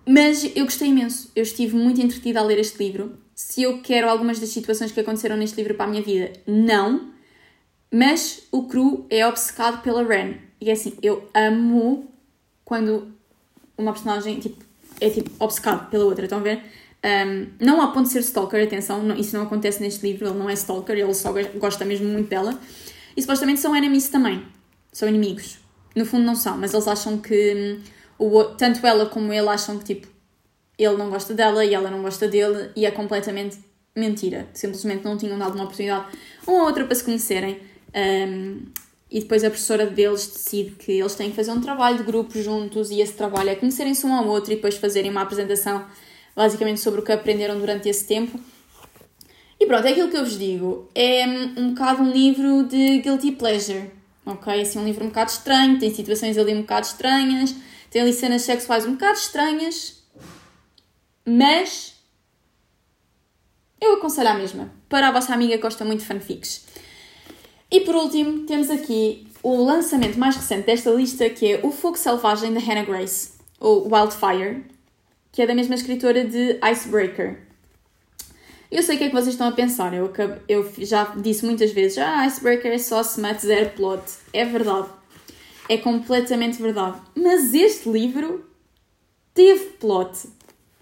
mas 0.06 0.44
eu 0.56 0.64
gostei 0.64 0.88
imenso. 0.88 1.30
Eu 1.37 1.42
estive 1.42 1.76
muito 1.76 2.00
entretida 2.00 2.40
a 2.40 2.42
ler 2.42 2.59
este 2.59 2.78
livro. 2.78 3.18
Se 3.35 3.62
eu 3.62 3.80
quero 3.80 4.09
algumas 4.09 4.38
das 4.38 4.48
situações 4.48 4.92
que 4.92 5.00
aconteceram 5.00 5.37
neste 5.37 5.56
livro 5.56 5.74
para 5.74 5.87
a 5.87 5.88
minha 5.88 6.02
vida, 6.02 6.33
não. 6.46 7.11
Mas 7.92 8.42
o 8.50 8.64
Cru 8.64 9.06
é 9.09 9.26
obcecado 9.26 9.83
pela 9.83 10.02
Ren. 10.02 10.35
E 10.61 10.68
é 10.68 10.72
assim, 10.72 10.94
eu 11.02 11.28
amo 11.35 12.09
quando 12.64 13.12
uma 13.76 13.92
personagem, 13.92 14.38
tipo, 14.38 14.62
é 15.00 15.09
tipo 15.11 15.30
obcecado 15.42 15.88
pela 15.90 16.04
outra, 16.04 16.24
estão 16.24 16.38
a 16.38 16.42
ver? 16.42 16.62
Um, 17.02 17.46
não 17.59 17.80
a 17.80 17.88
ponto 17.88 18.06
de 18.06 18.12
ser 18.12 18.20
stalker, 18.20 18.62
atenção, 18.62 19.02
não, 19.02 19.16
isso 19.16 19.35
não 19.35 19.44
acontece 19.44 19.80
neste 19.80 20.06
livro, 20.06 20.28
ele 20.28 20.38
não 20.38 20.50
é 20.50 20.52
stalker, 20.52 20.96
ele 20.96 21.14
só 21.14 21.33
gosta 21.56 21.85
mesmo 21.85 22.06
muito 22.09 22.28
dela. 22.28 22.61
E 23.16 23.22
supostamente 23.22 23.61
são 23.61 23.74
enemies 23.74 24.09
também, 24.09 24.44
são 24.92 25.09
inimigos. 25.09 25.59
No 25.94 26.05
fundo 26.05 26.24
não 26.24 26.35
são, 26.35 26.57
mas 26.57 26.72
eles 26.72 26.87
acham 26.87 27.18
que 27.18 27.79
hum, 27.79 27.83
o, 28.18 28.44
tanto 28.44 28.87
ela 28.87 29.07
como 29.07 29.33
ele 29.33 29.48
acham 29.48 29.79
que 29.79 29.85
tipo 29.94 30.09
ele 30.79 30.96
não 30.96 31.11
gosta 31.11 31.35
dela 31.35 31.64
e 31.64 31.74
ela 31.74 31.90
não 31.90 32.03
gosta 32.03 32.26
dele 32.26 32.70
e 32.74 32.87
é 32.87 32.90
completamente 32.90 33.59
mentira. 33.94 34.48
Simplesmente 34.55 35.05
não 35.05 35.16
tinham 35.16 35.38
dado 35.38 35.55
uma 35.55 35.64
oportunidade 35.64 36.07
uma 36.46 36.61
ou 36.61 36.66
outra 36.66 36.85
para 36.85 36.94
se 36.94 37.05
conhecerem. 37.05 37.61
Um, 37.94 38.62
e 39.11 39.20
depois 39.20 39.42
a 39.42 39.50
professora 39.50 39.87
deles 39.87 40.26
decide 40.29 40.70
que 40.76 40.92
eles 40.92 41.14
têm 41.16 41.31
que 41.31 41.37
fazer 41.37 41.50
um 41.50 41.61
trabalho 41.61 41.98
de 41.98 42.05
grupo 42.05 42.40
juntos 42.40 42.90
e 42.90 43.00
esse 43.00 43.12
trabalho 43.14 43.50
é 43.50 43.57
conhecerem-se 43.57 44.07
um 44.07 44.14
ao 44.14 44.26
outro 44.29 44.53
e 44.53 44.57
depois 44.57 44.76
fazerem 44.76 45.11
uma 45.11 45.22
apresentação 45.22 45.85
basicamente 46.35 46.79
sobre 46.81 47.00
o 47.00 47.03
que 47.03 47.11
aprenderam 47.11 47.59
durante 47.59 47.88
esse 47.88 48.07
tempo. 48.07 48.38
E 49.59 49.66
pronto, 49.66 49.85
é 49.87 49.90
aquilo 49.90 50.09
que 50.09 50.16
eu 50.16 50.24
vos 50.24 50.38
digo. 50.38 50.88
É 50.94 51.26
um 51.26 51.74
bocado 51.74 52.03
um 52.03 52.11
livro 52.11 52.62
de 52.64 53.00
guilty 53.00 53.33
pleasure, 53.33 53.90
ok? 54.32 54.60
Assim, 54.60 54.78
um 54.78 54.84
livro 54.84 55.04
um 55.04 55.08
bocado 55.08 55.30
estranho, 55.30 55.78
tem 55.78 55.94
situações 55.94 56.36
ali 56.38 56.54
um 56.54 56.62
bocado 56.62 56.86
estranhas, 56.86 57.54
Tem 57.90 58.02
ali 58.02 58.12
cenas 58.12 58.42
sexuais 58.42 58.86
um 58.86 58.92
bocado 58.92 59.18
estranhas, 59.18 60.04
mas 61.26 61.94
eu 63.80 63.94
aconselho 63.94 64.28
a 64.28 64.34
mesma. 64.34 64.70
Para 64.88 65.08
a 65.08 65.12
vossa 65.12 65.34
amiga 65.34 65.56
que 65.56 65.62
gosta 65.62 65.84
muito 65.84 66.00
de 66.00 66.06
fanfics. 66.06 66.66
E 67.70 67.80
por 67.80 67.94
último, 67.94 68.46
temos 68.46 68.70
aqui 68.70 69.26
o 69.42 69.56
lançamento 69.64 70.18
mais 70.18 70.36
recente 70.36 70.66
desta 70.66 70.90
lista, 70.90 71.28
que 71.30 71.52
é 71.52 71.60
O 71.62 71.70
Fogo 71.72 71.96
Selvagem 71.96 72.52
da 72.52 72.60
Hannah 72.60 72.84
Grace, 72.84 73.32
ou 73.58 73.88
Wildfire, 73.92 74.64
que 75.32 75.42
é 75.42 75.46
da 75.46 75.54
mesma 75.54 75.74
escritora 75.74 76.24
de 76.24 76.58
Icebreaker. 76.62 77.49
Eu 78.70 78.83
sei 78.85 78.94
o 78.94 78.98
que 78.98 79.04
é 79.04 79.09
que 79.09 79.14
vocês 79.14 79.35
estão 79.35 79.48
a 79.48 79.52
pensar, 79.52 79.92
eu, 79.92 80.12
eu 80.48 80.72
já 80.78 81.04
disse 81.16 81.44
muitas 81.44 81.72
vezes, 81.72 81.98
ah, 81.98 82.24
Icebreaker 82.24 82.70
é 82.70 82.78
só 82.78 83.00
smut, 83.00 83.40
zero 83.44 83.70
plot. 83.70 84.02
É 84.33 84.44
verdade. 84.44 84.88
É 85.68 85.76
completamente 85.76 86.62
verdade. 86.62 87.00
Mas 87.16 87.52
este 87.52 87.88
livro 87.88 88.44
teve 89.35 89.64
plot, 89.80 90.28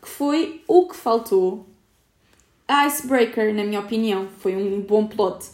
que 0.02 0.08
foi 0.08 0.62
o 0.68 0.86
que 0.86 0.96
faltou. 0.96 1.66
A 2.66 2.86
Icebreaker, 2.86 3.54
na 3.54 3.64
minha 3.64 3.80
opinião, 3.80 4.28
foi 4.38 4.54
um 4.54 4.82
bom 4.82 5.06
plot. 5.06 5.46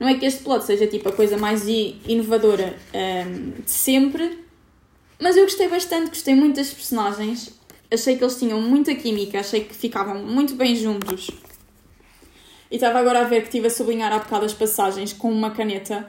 Não 0.00 0.08
é 0.08 0.14
que 0.14 0.26
este 0.26 0.42
plot 0.42 0.64
seja 0.64 0.88
tipo 0.88 1.08
a 1.08 1.12
coisa 1.12 1.38
mais 1.38 1.66
inovadora 1.68 2.76
um, 2.92 3.62
de 3.62 3.70
sempre, 3.70 4.44
mas 5.20 5.36
eu 5.36 5.44
gostei 5.44 5.68
bastante, 5.68 6.08
gostei 6.08 6.34
muito 6.34 6.56
das 6.56 6.70
personagens. 6.70 7.54
Achei 7.90 8.16
que 8.16 8.24
eles 8.24 8.36
tinham 8.36 8.60
muita 8.60 8.94
química, 8.94 9.38
achei 9.38 9.64
que 9.64 9.74
ficavam 9.74 10.22
muito 10.22 10.54
bem 10.56 10.74
juntos. 10.74 11.30
E 12.70 12.76
estava 12.76 12.98
agora 12.98 13.20
a 13.20 13.24
ver 13.24 13.40
que 13.42 13.48
estive 13.48 13.68
a 13.68 13.70
sublinhar 13.70 14.12
há 14.12 14.18
bocado 14.18 14.44
as 14.44 14.52
passagens 14.52 15.12
com 15.12 15.30
uma 15.30 15.50
caneta 15.50 16.06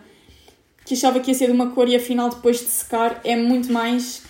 que 0.85 0.93
achava 0.93 1.19
que 1.19 1.31
ia 1.31 1.35
ser 1.35 1.47
de 1.47 1.51
uma 1.51 1.71
cor 1.71 1.87
e 1.87 1.95
afinal 1.95 2.29
depois 2.29 2.59
de 2.59 2.65
secar 2.65 3.19
é 3.23 3.35
muito 3.35 3.71
mais 3.71 4.23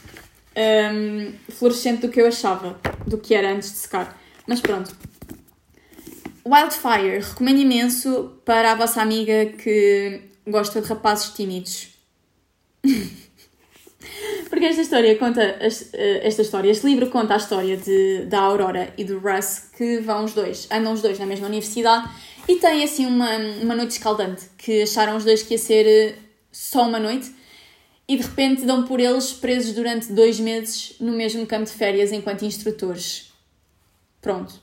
um, 0.57 1.33
fluorescente 1.53 2.01
do 2.01 2.09
que 2.09 2.19
eu 2.19 2.27
achava, 2.27 2.79
do 3.05 3.17
que 3.17 3.35
era 3.35 3.51
antes 3.51 3.71
de 3.71 3.77
secar. 3.77 4.19
Mas 4.47 4.59
pronto. 4.59 4.95
Wildfire, 6.45 7.19
recomendo 7.19 7.59
imenso 7.59 8.39
para 8.43 8.71
a 8.71 8.75
vossa 8.75 9.01
amiga 9.01 9.45
que 9.45 10.21
gosta 10.47 10.81
de 10.81 10.87
rapazes 10.87 11.29
tímidos. 11.31 11.89
Porque 14.49 14.65
esta 14.65 14.81
história 14.81 15.15
conta, 15.17 15.41
eh, 15.41 16.21
esta 16.23 16.41
história, 16.41 16.71
este 16.71 16.85
livro 16.85 17.09
conta 17.09 17.33
a 17.33 17.37
história 17.37 17.77
de, 17.77 18.25
da 18.25 18.39
Aurora 18.39 18.93
e 18.97 19.03
do 19.03 19.19
Russ 19.19 19.69
que 19.77 19.99
vão 19.99 20.23
os 20.23 20.33
dois, 20.33 20.67
andam 20.71 20.93
os 20.93 21.01
dois 21.01 21.19
na 21.19 21.25
mesma 21.25 21.47
universidade 21.47 22.09
e 22.47 22.55
têm 22.55 22.83
assim 22.83 23.05
uma, 23.05 23.29
uma 23.61 23.75
noite 23.75 23.91
escaldante 23.91 24.45
que 24.57 24.81
acharam 24.81 25.17
os 25.17 25.25
dois 25.25 25.43
que 25.43 25.53
ia 25.53 25.57
ser 25.57 25.85
eh, 25.85 26.15
só 26.51 26.87
uma 26.87 26.99
noite 26.99 27.31
e 28.07 28.15
de 28.15 28.23
repente 28.23 28.65
dão 28.65 28.83
por 28.83 28.99
eles 28.99 29.33
presos 29.33 29.73
durante 29.73 30.11
dois 30.13 30.39
meses 30.39 30.95
no 30.99 31.11
mesmo 31.11 31.45
campo 31.45 31.65
de 31.65 31.71
férias 31.71 32.11
enquanto 32.11 32.45
instrutores. 32.45 33.33
Pronto. 34.21 34.53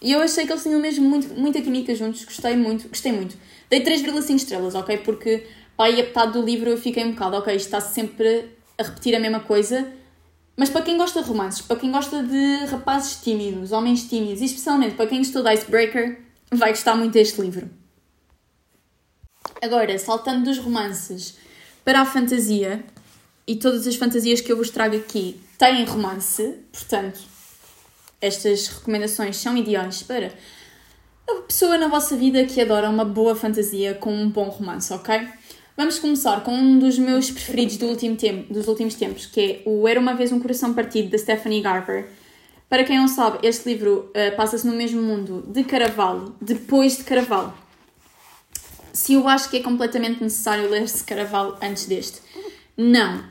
E 0.00 0.12
eu 0.12 0.20
achei 0.20 0.46
que 0.46 0.52
eles 0.52 0.62
tinham 0.62 0.80
mesmo 0.80 1.08
muito, 1.08 1.34
muita 1.34 1.60
química 1.60 1.94
juntos, 1.94 2.24
gostei 2.24 2.56
muito, 2.56 2.88
gostei 2.88 3.12
muito. 3.12 3.36
Dei 3.68 3.82
3,5 3.82 4.36
estrelas, 4.36 4.74
ok? 4.74 4.98
Porque 4.98 5.46
pá, 5.76 5.86
aí 5.86 6.00
a 6.00 6.04
metade 6.04 6.32
do 6.32 6.42
livro 6.42 6.70
eu 6.70 6.78
fiquei 6.78 7.04
um 7.04 7.10
bocado, 7.10 7.36
ok, 7.36 7.54
isto 7.54 7.66
está 7.66 7.80
sempre 7.80 8.50
a 8.78 8.82
repetir 8.82 9.14
a 9.14 9.20
mesma 9.20 9.40
coisa. 9.40 9.90
Mas 10.56 10.68
para 10.68 10.82
quem 10.82 10.96
gosta 10.98 11.22
de 11.22 11.28
romances, 11.28 11.62
para 11.62 11.76
quem 11.76 11.90
gosta 11.90 12.22
de 12.22 12.66
rapazes 12.66 13.16
tímidos, 13.22 13.72
homens 13.72 14.08
tímidos, 14.08 14.42
e 14.42 14.44
especialmente 14.44 14.94
para 14.94 15.06
quem 15.06 15.18
gostou 15.18 15.48
Icebreaker, 15.50 16.20
vai 16.52 16.70
gostar 16.70 16.94
muito 16.94 17.14
deste 17.14 17.40
livro. 17.40 17.70
Agora, 19.62 19.98
saltando 19.98 20.44
dos 20.44 20.58
romances 20.58 21.38
para 21.84 22.00
a 22.00 22.04
fantasia, 22.04 22.84
e 23.46 23.56
todas 23.56 23.86
as 23.86 23.96
fantasias 23.96 24.40
que 24.40 24.52
eu 24.52 24.56
vos 24.56 24.70
trago 24.70 24.96
aqui 24.96 25.40
têm 25.58 25.84
romance, 25.84 26.58
portanto, 26.72 27.20
estas 28.20 28.68
recomendações 28.68 29.36
são 29.36 29.56
ideais 29.56 30.02
para 30.02 30.32
a 31.28 31.34
pessoa 31.42 31.76
na 31.76 31.88
vossa 31.88 32.16
vida 32.16 32.44
que 32.44 32.60
adora 32.60 32.88
uma 32.88 33.04
boa 33.04 33.34
fantasia 33.34 33.94
com 33.94 34.14
um 34.14 34.28
bom 34.28 34.48
romance, 34.48 34.92
ok? 34.92 35.28
Vamos 35.74 35.98
começar 35.98 36.44
com 36.44 36.52
um 36.52 36.78
dos 36.78 36.98
meus 36.98 37.30
preferidos 37.30 37.78
do 37.78 37.86
último 37.86 38.14
tempo, 38.14 38.52
dos 38.52 38.68
últimos 38.68 38.94
tempos, 38.94 39.24
que 39.24 39.40
é 39.40 39.62
o 39.64 39.88
Era 39.88 39.98
Uma 39.98 40.14
Vez 40.14 40.30
um 40.30 40.38
Coração 40.38 40.74
Partido, 40.74 41.10
da 41.10 41.16
Stephanie 41.16 41.62
Garber. 41.62 42.10
Para 42.68 42.84
quem 42.84 42.98
não 42.98 43.08
sabe, 43.08 43.38
este 43.42 43.70
livro 43.70 44.10
uh, 44.10 44.36
passa-se 44.36 44.66
no 44.66 44.74
mesmo 44.74 45.02
mundo 45.02 45.42
de 45.46 45.64
Carvalho, 45.64 46.36
depois 46.40 46.98
de 46.98 47.04
Carvalho. 47.04 47.54
Se 48.92 49.14
eu 49.14 49.26
acho 49.26 49.48
que 49.48 49.56
é 49.56 49.60
completamente 49.60 50.22
necessário 50.22 50.68
ler-se 50.68 51.02
Carvalho 51.04 51.56
antes 51.62 51.86
deste. 51.86 52.20
Não. 52.76 53.24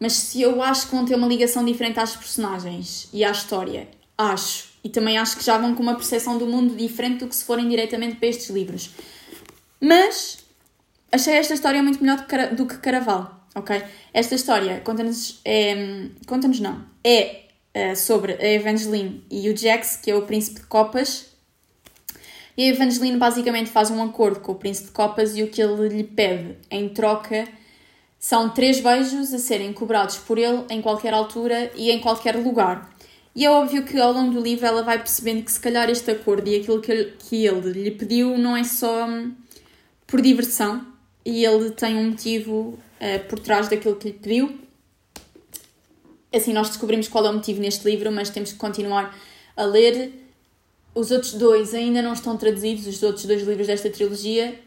Mas 0.00 0.14
se 0.14 0.40
eu 0.40 0.62
acho 0.62 0.86
que 0.86 0.94
vão 0.94 1.04
ter 1.04 1.14
uma 1.14 1.28
ligação 1.28 1.62
diferente 1.62 2.00
às 2.00 2.16
personagens 2.16 3.08
e 3.12 3.22
à 3.22 3.30
história, 3.30 3.88
acho. 4.16 4.68
E 4.82 4.88
também 4.88 5.18
acho 5.18 5.36
que 5.36 5.44
já 5.44 5.58
vão 5.58 5.74
com 5.74 5.82
uma 5.82 5.94
percepção 5.94 6.38
do 6.38 6.46
mundo 6.46 6.74
diferente 6.74 7.18
do 7.18 7.28
que 7.28 7.36
se 7.36 7.44
forem 7.44 7.68
diretamente 7.68 8.16
para 8.16 8.28
estes 8.28 8.48
livros. 8.48 8.90
Mas 9.78 10.43
achei 11.14 11.34
esta 11.34 11.54
história 11.54 11.82
muito 11.82 12.02
melhor 12.02 12.26
do 12.52 12.66
que, 12.66 12.76
Caraval, 12.78 13.46
ok? 13.54 13.82
Esta 14.12 14.34
história 14.34 14.80
conta-nos, 14.80 15.40
é, 15.44 16.08
conta-nos 16.26 16.58
não, 16.60 16.84
é, 17.02 17.42
é 17.72 17.94
sobre 17.94 18.32
a 18.32 18.46
Evangeline 18.52 19.24
e 19.30 19.48
o 19.48 19.56
Jax, 19.56 19.96
que 19.96 20.10
é 20.10 20.16
o 20.16 20.22
príncipe 20.22 20.60
de 20.60 20.66
copas, 20.66 21.26
e 22.56 22.64
a 22.64 22.68
Evangeline 22.68 23.16
basicamente 23.16 23.70
faz 23.70 23.90
um 23.90 24.02
acordo 24.02 24.40
com 24.40 24.52
o 24.52 24.54
príncipe 24.56 24.88
de 24.88 24.92
copas 24.92 25.36
e 25.36 25.42
o 25.42 25.48
que 25.48 25.60
ele 25.60 25.88
lhe 25.88 26.04
pede 26.04 26.56
em 26.70 26.88
troca 26.88 27.48
são 28.18 28.48
três 28.48 28.80
beijos 28.80 29.34
a 29.34 29.38
serem 29.38 29.72
cobrados 29.72 30.16
por 30.18 30.38
ele 30.38 30.64
em 30.70 30.80
qualquer 30.80 31.12
altura 31.12 31.70
e 31.74 31.90
em 31.90 32.00
qualquer 32.00 32.36
lugar. 32.36 32.90
E 33.34 33.44
é 33.44 33.50
óbvio 33.50 33.84
que 33.84 34.00
ao 34.00 34.12
longo 34.12 34.32
do 34.32 34.40
livro 34.40 34.64
ela 34.64 34.82
vai 34.82 34.98
percebendo 34.98 35.42
que 35.42 35.50
se 35.50 35.58
calhar 35.58 35.90
este 35.90 36.12
acordo 36.12 36.48
e 36.48 36.56
aquilo 36.56 36.80
que, 36.80 37.12
que 37.18 37.44
ele 37.44 37.72
lhe 37.72 37.90
pediu 37.90 38.38
não 38.38 38.56
é 38.56 38.62
só 38.62 39.06
hum, 39.06 39.34
por 40.06 40.22
diversão, 40.22 40.93
e 41.24 41.44
ele 41.44 41.70
tem 41.70 41.96
um 41.96 42.10
motivo 42.10 42.78
uh, 43.00 43.28
por 43.28 43.38
trás 43.38 43.68
daquilo 43.68 43.96
que 43.96 44.08
lhe 44.08 44.14
pediu. 44.14 44.58
Assim, 46.32 46.52
nós 46.52 46.68
descobrimos 46.68 47.08
qual 47.08 47.24
é 47.26 47.30
o 47.30 47.34
motivo 47.34 47.60
neste 47.60 47.88
livro, 47.88 48.10
mas 48.10 48.28
temos 48.28 48.52
que 48.52 48.58
continuar 48.58 49.16
a 49.56 49.64
ler. 49.64 50.12
Os 50.94 51.10
outros 51.10 51.34
dois 51.34 51.74
ainda 51.74 52.02
não 52.02 52.12
estão 52.12 52.36
traduzidos, 52.36 52.86
os 52.86 53.02
outros 53.02 53.24
dois 53.24 53.42
livros 53.42 53.66
desta 53.66 53.88
trilogia, 53.88 54.60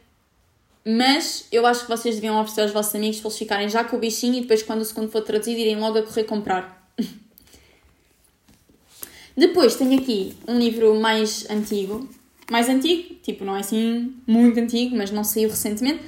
mas 0.85 1.45
eu 1.51 1.65
acho 1.65 1.81
que 1.81 1.89
vocês 1.89 2.15
deviam 2.15 2.39
oferecer 2.39 2.61
aos 2.61 2.71
vossos 2.71 2.95
amigos 2.95 3.19
para 3.19 3.27
eles 3.27 3.37
ficarem 3.37 3.69
já 3.69 3.83
com 3.83 3.97
o 3.97 3.99
bichinho 3.99 4.35
e 4.35 4.41
depois, 4.41 4.63
quando 4.63 4.81
o 4.81 4.85
segundo 4.85 5.11
for 5.11 5.21
traduzido, 5.21 5.59
irem 5.59 5.77
logo 5.77 5.97
a 5.97 6.03
correr 6.03 6.23
comprar. 6.23 6.89
depois 9.35 9.75
tenho 9.75 9.99
aqui 9.99 10.33
um 10.47 10.57
livro 10.57 10.95
mais 10.95 11.49
antigo, 11.49 12.07
mais 12.49 12.69
antigo, 12.69 13.15
tipo, 13.15 13.43
não 13.43 13.57
é 13.57 13.59
assim 13.59 14.15
muito 14.25 14.57
antigo, 14.57 14.95
mas 14.95 15.11
não 15.11 15.25
saiu 15.25 15.49
recentemente, 15.49 16.01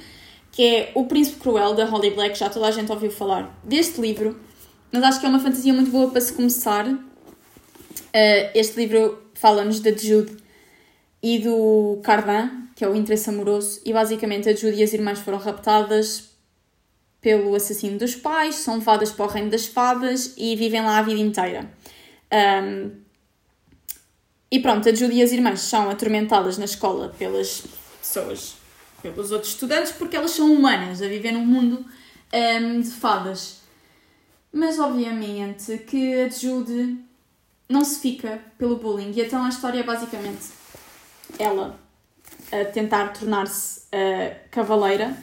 que 0.60 0.66
é 0.66 0.92
O 0.94 1.06
Príncipe 1.06 1.40
Cruel, 1.40 1.72
da 1.72 1.86
Holly 1.86 2.10
Black, 2.10 2.38
já 2.38 2.50
toda 2.50 2.66
a 2.66 2.70
gente 2.70 2.92
ouviu 2.92 3.10
falar 3.10 3.58
deste 3.64 3.98
livro, 3.98 4.38
mas 4.92 5.02
acho 5.02 5.18
que 5.18 5.24
é 5.24 5.28
uma 5.30 5.40
fantasia 5.40 5.72
muito 5.72 5.90
boa 5.90 6.10
para 6.10 6.20
se 6.20 6.34
começar. 6.34 6.86
Uh, 6.86 7.00
este 8.54 8.76
livro 8.76 9.22
fala-nos 9.32 9.80
da 9.80 9.90
Jude 9.90 10.36
e 11.22 11.38
do 11.38 11.98
Cardan, 12.04 12.50
que 12.76 12.84
é 12.84 12.88
o 12.90 12.94
interesse 12.94 13.30
amoroso, 13.30 13.80
e 13.86 13.92
basicamente 13.94 14.50
a 14.50 14.54
Jude 14.54 14.76
e 14.76 14.82
as 14.82 14.92
irmãs 14.92 15.20
foram 15.20 15.38
raptadas 15.38 16.28
pelo 17.22 17.54
assassino 17.54 17.98
dos 17.98 18.14
pais, 18.14 18.56
são 18.56 18.74
levadas 18.74 19.10
para 19.10 19.24
o 19.24 19.28
reino 19.28 19.48
das 19.48 19.64
fadas 19.64 20.34
e 20.36 20.54
vivem 20.56 20.82
lá 20.82 20.98
a 20.98 21.02
vida 21.02 21.20
inteira. 21.20 21.72
Um, 22.62 22.90
e 24.50 24.60
pronto, 24.60 24.86
a 24.90 24.94
Jude 24.94 25.14
e 25.14 25.22
as 25.22 25.32
irmãs 25.32 25.60
são 25.62 25.88
atormentadas 25.88 26.58
na 26.58 26.66
escola 26.66 27.14
pelas 27.18 27.62
pessoas 27.98 28.59
pelos 29.02 29.30
outros 29.32 29.52
estudantes 29.52 29.92
porque 29.92 30.16
elas 30.16 30.32
são 30.32 30.52
humanas 30.52 31.00
a 31.02 31.08
viver 31.08 31.32
num 31.32 31.44
mundo 31.44 31.84
um, 32.32 32.80
de 32.80 32.90
fadas. 32.90 33.60
Mas 34.52 34.78
obviamente 34.78 35.78
que 35.78 36.22
a 36.22 36.28
Jude 36.28 36.98
não 37.68 37.84
se 37.84 38.00
fica 38.00 38.40
pelo 38.58 38.76
bullying 38.76 39.12
e 39.12 39.20
então 39.20 39.44
a 39.44 39.48
história 39.48 39.80
é 39.80 39.82
basicamente 39.82 40.48
ela 41.38 41.78
a 42.52 42.64
tentar 42.64 43.12
tornar-se 43.12 43.80
uh, 43.80 44.34
cavaleira. 44.50 45.16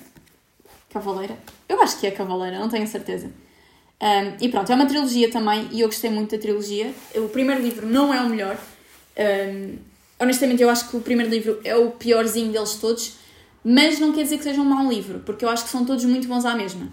Cavaleira? 0.89 1.37
Eu 1.67 1.81
acho 1.81 1.99
que 1.99 2.07
é 2.07 2.11
cavaleira, 2.11 2.57
não 2.59 2.69
tenho 2.69 2.87
certeza. 2.87 3.29
Um, 3.99 4.37
e 4.39 4.49
pronto, 4.49 4.71
é 4.71 4.75
uma 4.75 4.85
trilogia 4.85 5.29
também 5.29 5.67
e 5.71 5.81
eu 5.81 5.87
gostei 5.87 6.09
muito 6.09 6.35
da 6.35 6.41
trilogia. 6.41 6.93
O 7.15 7.27
primeiro 7.29 7.61
livro 7.61 7.85
não 7.85 8.13
é 8.13 8.21
o 8.21 8.29
melhor. 8.29 8.57
Um, 9.17 9.77
honestamente, 10.19 10.61
eu 10.61 10.69
acho 10.69 10.89
que 10.89 10.95
o 10.95 11.01
primeiro 11.01 11.29
livro 11.29 11.59
é 11.63 11.75
o 11.75 11.91
piorzinho 11.91 12.51
deles 12.51 12.75
todos 12.75 13.17
mas 13.69 13.99
não 13.99 14.13
quer 14.13 14.23
dizer 14.23 14.37
que 14.37 14.45
seja 14.45 14.61
um 14.61 14.65
mau 14.65 14.89
livro, 14.89 15.19
porque 15.25 15.43
eu 15.43 15.49
acho 15.49 15.65
que 15.65 15.69
são 15.69 15.83
todos 15.83 16.05
muito 16.05 16.25
bons 16.25 16.45
à 16.45 16.55
mesma. 16.55 16.87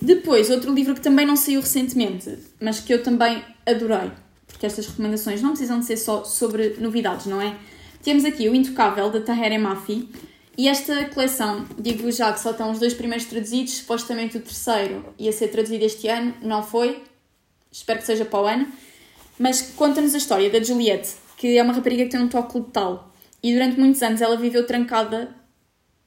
Depois, 0.00 0.48
outro 0.48 0.72
livro 0.72 0.94
que 0.94 1.02
também 1.02 1.26
não 1.26 1.36
saiu 1.36 1.60
recentemente, 1.60 2.38
mas 2.58 2.80
que 2.80 2.94
eu 2.94 3.02
também 3.02 3.44
adorei, 3.66 4.10
porque 4.46 4.64
estas 4.64 4.86
recomendações 4.86 5.42
não 5.42 5.50
precisam 5.50 5.80
de 5.80 5.84
ser 5.84 5.98
só 5.98 6.24
sobre 6.24 6.76
novidades, 6.78 7.26
não 7.26 7.42
é? 7.42 7.58
Temos 8.02 8.24
aqui 8.24 8.48
o 8.48 8.54
Intocável, 8.54 9.10
da 9.10 9.20
Tahereh 9.20 9.58
Mafi, 9.58 10.08
E 10.56 10.66
esta 10.68 11.04
coleção, 11.10 11.66
digo 11.78 12.10
já 12.10 12.32
que 12.32 12.40
só 12.40 12.52
estão 12.52 12.70
os 12.70 12.78
dois 12.78 12.94
primeiros 12.94 13.26
traduzidos, 13.26 13.74
supostamente 13.74 14.38
o 14.38 14.40
terceiro 14.40 15.14
ia 15.18 15.32
ser 15.32 15.48
traduzido 15.48 15.84
este 15.84 16.08
ano, 16.08 16.34
não 16.40 16.62
foi. 16.62 17.02
Espero 17.70 17.98
que 17.98 18.06
seja 18.06 18.24
para 18.24 18.40
o 18.40 18.46
ano. 18.46 18.66
Mas 19.38 19.60
conta-nos 19.76 20.14
a 20.14 20.18
história 20.18 20.50
da 20.50 20.62
Juliette, 20.62 21.14
que 21.36 21.58
é 21.58 21.62
uma 21.62 21.72
rapariga 21.72 22.04
que 22.04 22.10
tem 22.10 22.20
um 22.20 22.28
toque 22.28 22.58
letal. 22.58 23.09
E 23.42 23.52
durante 23.52 23.78
muitos 23.78 24.02
anos 24.02 24.20
ela 24.20 24.36
viveu 24.36 24.66
trancada 24.66 25.34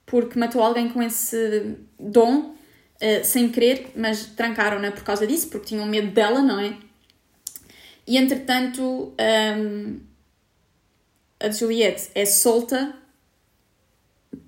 porque 0.05 0.37
matou 0.37 0.61
alguém 0.61 0.89
com 0.89 1.01
esse 1.01 1.77
dom, 1.99 2.55
uh, 3.01 3.23
sem 3.23 3.49
querer, 3.49 3.91
mas 3.95 4.27
trancaram-na 4.27 4.91
por 4.91 5.03
causa 5.03 5.25
disso, 5.25 5.49
porque 5.49 5.67
tinham 5.67 5.85
medo 5.85 6.11
dela, 6.11 6.41
não 6.41 6.59
é? 6.59 6.77
E 8.05 8.17
entretanto, 8.17 9.13
um, 9.57 9.99
a 11.39 11.49
Juliette 11.49 12.09
é 12.13 12.25
solta 12.25 12.93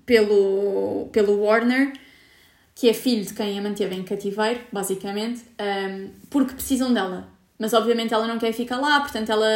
pelo, 0.04 1.08
pelo 1.10 1.40
Warner, 1.42 1.92
que 2.74 2.88
é 2.88 2.92
filho 2.92 3.24
de 3.24 3.32
quem 3.32 3.58
a 3.58 3.62
manteve 3.62 3.94
em 3.94 4.04
cativeiro, 4.04 4.60
basicamente, 4.70 5.42
um, 5.58 6.10
porque 6.28 6.54
precisam 6.54 6.92
dela. 6.92 7.28
Mas 7.58 7.72
obviamente 7.72 8.12
ela 8.12 8.26
não 8.26 8.38
quer 8.38 8.52
ficar 8.52 8.76
lá, 8.76 9.00
portanto 9.00 9.30
ela 9.30 9.46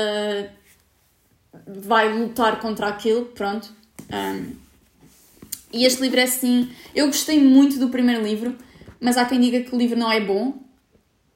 vai 1.67 2.13
lutar 2.13 2.61
contra 2.61 2.89
aquilo, 2.89 3.27
pronto. 3.27 3.73
Um, 4.13 4.55
e 5.73 5.85
este 5.85 6.03
livro 6.03 6.21
é 6.21 6.25
assim. 6.25 6.71
Eu 6.95 7.07
gostei 7.07 7.43
muito 7.43 7.79
do 7.79 7.89
primeiro 7.89 8.23
livro, 8.23 8.57
mas 9.01 9.17
há 9.17 9.25
quem 9.25 9.41
diga 9.41 9.61
que 9.61 9.75
o 9.75 9.79
livro 9.79 9.99
não 9.99 10.11
é 10.11 10.21
bom. 10.21 10.59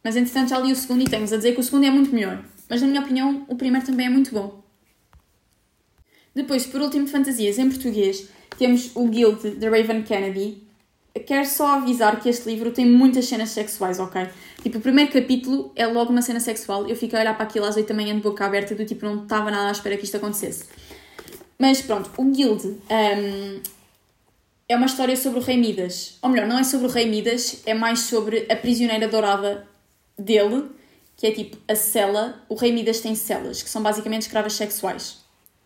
Mas 0.03 0.17
entretanto 0.17 0.51
já 0.51 0.59
li 0.59 0.71
o 0.71 0.77
segundo 0.77 1.03
e 1.03 1.05
tenho-vos 1.05 1.33
a 1.33 1.37
dizer 1.37 1.55
que 1.55 1.61
o 1.61 1.63
segundo 1.63 1.87
é 1.87 1.91
muito 1.91 2.15
melhor. 2.15 2.45
Mas 2.69 2.83
na 2.83 2.89
minha 2.89 3.01
opinião, 3.01 3.45
o 3.49 3.57
primeiro 3.57 3.87
também 3.87 4.07
é 4.07 4.11
muito 4.11 4.33
bom. 4.33 4.63
Depois, 6.35 6.67
por 6.67 6.81
último, 6.81 7.07
de 7.07 7.13
fantasias 7.13 7.59
em 7.59 7.71
português, 7.71 8.29
temos 8.59 8.91
o 8.95 9.07
Guild 9.07 9.51
de 9.57 9.69
Raven 9.69 10.03
Kennedy. 10.03 10.63
Quero 11.21 11.47
só 11.47 11.77
avisar 11.77 12.21
que 12.21 12.29
este 12.29 12.49
livro 12.49 12.73
tem 12.73 12.85
muitas 12.85 13.27
cenas 13.27 13.51
sexuais, 13.51 14.01
ok? 14.01 14.29
Tipo, 14.61 14.79
o 14.79 14.81
primeiro 14.81 15.13
capítulo 15.13 15.71
é 15.77 15.87
logo 15.87 16.11
uma 16.11 16.21
cena 16.21 16.41
sexual. 16.41 16.89
Eu 16.89 16.97
fiquei 16.97 17.17
a 17.17 17.23
olhar 17.23 17.35
para 17.35 17.45
aquilo 17.45 17.65
às 17.67 17.77
8 17.77 17.87
da 17.87 17.95
manhã 17.95 18.13
de 18.17 18.21
boca 18.21 18.45
aberta, 18.45 18.75
do 18.75 18.85
tipo, 18.85 19.07
não 19.07 19.23
estava 19.23 19.49
nada 19.49 19.69
à 19.69 19.71
espera 19.71 19.97
que 19.97 20.05
isto 20.05 20.17
acontecesse. 20.17 20.65
Mas 21.57 21.81
pronto, 21.81 22.11
o 22.17 22.25
Guild 22.25 22.67
um, 22.67 23.61
é 24.69 24.77
uma 24.77 24.87
história 24.87 25.17
sobre 25.17 25.39
o 25.39 25.43
Rei 25.43 25.57
Midas. 25.57 26.19
Ou 26.21 26.29
melhor, 26.29 26.49
não 26.49 26.59
é 26.59 26.65
sobre 26.65 26.89
o 26.89 26.91
Rei 26.91 27.09
Midas, 27.09 27.63
é 27.65 27.75
mais 27.75 28.01
sobre 28.01 28.47
a 28.51 28.57
prisioneira 28.57 29.07
dourada 29.07 29.69
dele, 30.19 30.65
que 31.17 31.29
é 31.29 31.31
tipo 31.31 31.57
a 31.69 31.77
cela. 31.77 32.43
O 32.49 32.57
Rei 32.57 32.73
Midas 32.73 32.99
tem 32.99 33.15
celas, 33.15 33.63
que 33.63 33.71
são 33.71 33.81
basicamente 33.81 34.23
escravas 34.23 34.55
sexuais. 34.55 35.19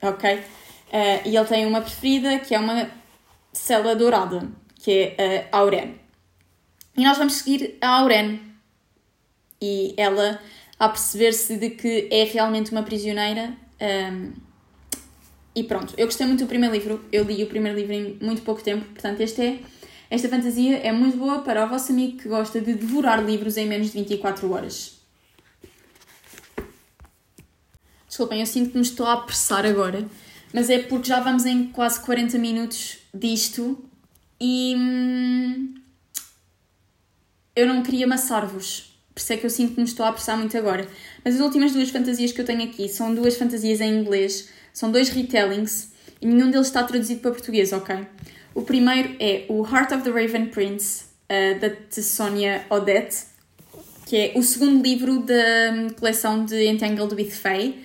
Ok? 0.02 0.30
Uh, 0.34 0.42
e 1.24 1.34
ele 1.34 1.46
tem 1.46 1.64
uma 1.64 1.80
preferida, 1.80 2.38
que 2.38 2.54
é 2.54 2.58
uma 2.58 2.90
cela 3.50 3.96
dourada, 3.96 4.46
que 4.88 5.14
é 5.18 5.50
a 5.52 5.58
Auren. 5.58 5.96
E 6.96 7.04
nós 7.04 7.18
vamos 7.18 7.34
seguir 7.34 7.76
a 7.78 7.98
Auren. 7.98 8.40
E 9.60 9.92
ela 9.98 10.40
a 10.78 10.88
perceber-se 10.88 11.58
de 11.58 11.68
que 11.68 12.08
é 12.10 12.24
realmente 12.24 12.72
uma 12.72 12.82
prisioneira. 12.82 13.54
Um, 13.82 14.32
e 15.54 15.62
pronto, 15.64 15.92
eu 15.98 16.06
gostei 16.06 16.26
muito 16.26 16.42
do 16.42 16.48
primeiro 16.48 16.74
livro, 16.74 17.04
eu 17.12 17.22
li 17.24 17.44
o 17.44 17.48
primeiro 17.48 17.78
livro 17.78 17.92
em 17.92 18.18
muito 18.22 18.40
pouco 18.40 18.62
tempo, 18.62 18.86
portanto, 18.86 19.20
este 19.20 19.42
é, 19.42 19.58
esta 20.08 20.26
fantasia 20.26 20.78
é 20.78 20.90
muito 20.90 21.18
boa 21.18 21.40
para 21.40 21.66
o 21.66 21.68
vosso 21.68 21.92
amigo 21.92 22.16
que 22.16 22.28
gosta 22.28 22.58
de 22.58 22.72
devorar 22.72 23.22
livros 23.22 23.58
em 23.58 23.66
menos 23.66 23.88
de 23.88 23.92
24 23.92 24.50
horas. 24.50 25.00
Desculpem, 28.06 28.40
eu 28.40 28.46
sinto 28.46 28.70
que 28.70 28.76
me 28.76 28.82
estou 28.82 29.04
a 29.04 29.14
apressar 29.14 29.66
agora, 29.66 30.08
mas 30.54 30.70
é 30.70 30.78
porque 30.78 31.08
já 31.08 31.20
vamos 31.20 31.44
em 31.44 31.66
quase 31.66 32.00
40 32.00 32.38
minutos 32.38 32.98
disto 33.12 33.87
e 34.40 34.74
hum, 34.76 35.74
eu 37.56 37.66
não 37.66 37.82
queria 37.82 38.06
amassar-vos. 38.06 38.98
Por 39.14 39.20
isso 39.20 39.32
é 39.32 39.36
que 39.36 39.46
eu 39.46 39.50
sinto 39.50 39.74
que 39.74 39.80
me 39.80 39.86
estou 39.86 40.06
a 40.06 40.10
apressar 40.10 40.38
muito 40.38 40.56
agora. 40.56 40.86
Mas 41.24 41.34
as 41.34 41.40
últimas 41.40 41.72
duas 41.72 41.90
fantasias 41.90 42.30
que 42.30 42.40
eu 42.40 42.44
tenho 42.44 42.62
aqui 42.62 42.88
são 42.88 43.14
duas 43.14 43.36
fantasias 43.36 43.80
em 43.80 44.00
inglês 44.00 44.48
são 44.78 44.92
dois 44.92 45.08
retellings 45.08 45.90
e 46.20 46.26
nenhum 46.26 46.52
deles 46.52 46.68
está 46.68 46.84
traduzido 46.84 47.20
para 47.20 47.32
português, 47.32 47.72
ok? 47.72 48.06
O 48.54 48.62
primeiro 48.62 49.16
é 49.18 49.44
o 49.48 49.66
Heart 49.66 49.92
of 49.92 50.04
the 50.04 50.10
Raven 50.10 50.46
Prince, 50.46 51.04
uh, 51.24 51.58
da 51.58 52.00
Sonia 52.00 52.64
Odette, 52.70 53.24
que 54.06 54.16
é 54.16 54.32
o 54.36 54.42
segundo 54.42 54.80
livro 54.80 55.18
da 55.18 55.34
hum, 55.72 55.88
coleção 55.98 56.44
de 56.44 56.66
Entangled 56.66 57.12
with 57.14 57.30
Faye. 57.30 57.82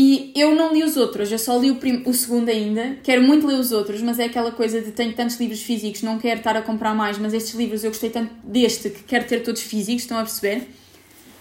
E 0.00 0.32
eu 0.36 0.54
não 0.54 0.72
li 0.72 0.84
os 0.84 0.96
outros, 0.96 1.32
eu 1.32 1.40
só 1.40 1.58
li 1.58 1.72
o, 1.72 1.78
o, 2.08 2.14
segundo 2.14 2.48
ainda. 2.48 2.98
Quero 3.02 3.20
muito 3.20 3.44
ler 3.44 3.58
os 3.58 3.72
outros, 3.72 4.00
mas 4.00 4.20
é 4.20 4.26
aquela 4.26 4.52
coisa 4.52 4.80
de 4.80 4.92
tenho 4.92 5.12
tantos 5.12 5.40
livros 5.40 5.60
físicos, 5.60 6.02
não 6.02 6.20
quero 6.20 6.38
estar 6.38 6.56
a 6.56 6.62
comprar 6.62 6.94
mais, 6.94 7.18
mas 7.18 7.34
estes 7.34 7.52
livros 7.54 7.82
eu 7.82 7.90
gostei 7.90 8.08
tanto 8.08 8.32
deste 8.44 8.90
que 8.90 9.02
quero 9.02 9.26
ter 9.26 9.42
todos 9.42 9.60
físicos, 9.60 10.02
estão 10.02 10.16
a 10.16 10.22
perceber? 10.22 10.68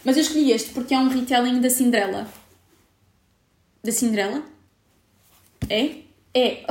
Mas 0.03 0.17
eu 0.17 0.23
escolhi 0.23 0.51
este 0.51 0.71
porque 0.71 0.95
é 0.95 0.97
um 0.97 1.07
retelling 1.07 1.61
da 1.61 1.69
Cinderela 1.69 2.27
da 3.83 3.91
Cinderela? 3.91 4.43
É? 5.69 5.91
É. 6.33 6.65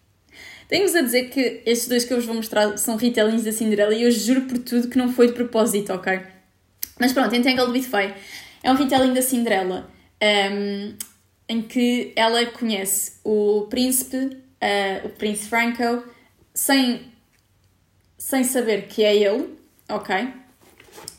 Tenho-vos 0.68 0.94
a 0.94 1.00
dizer 1.00 1.30
que 1.30 1.62
estes 1.64 1.88
dois 1.88 2.04
que 2.04 2.12
eu 2.12 2.18
vos 2.18 2.26
vou 2.26 2.34
mostrar 2.34 2.76
são 2.76 2.96
retellings 2.96 3.44
da 3.44 3.52
Cinderela 3.52 3.94
e 3.94 4.02
eu 4.02 4.10
juro 4.10 4.42
por 4.42 4.58
tudo 4.58 4.88
que 4.88 4.98
não 4.98 5.10
foi 5.10 5.28
de 5.28 5.32
propósito, 5.32 5.90
ok? 5.94 6.20
Mas 7.00 7.14
pronto, 7.14 7.34
Entangled 7.34 7.72
with 7.72 7.84
Faye 7.84 8.14
é 8.62 8.70
um 8.70 8.74
retelling 8.74 9.14
da 9.14 9.22
Cinderela 9.22 9.90
um, 10.22 10.94
em 11.48 11.62
que 11.62 12.12
ela 12.16 12.44
conhece 12.46 13.20
o 13.24 13.66
príncipe, 13.68 14.16
uh, 14.16 15.06
o 15.06 15.10
príncipe 15.10 15.48
Franco, 15.48 16.04
sem, 16.52 17.12
sem 18.16 18.44
saber 18.44 18.86
que 18.86 19.04
é 19.04 19.14
ele, 19.14 19.58
ok? 19.88 20.32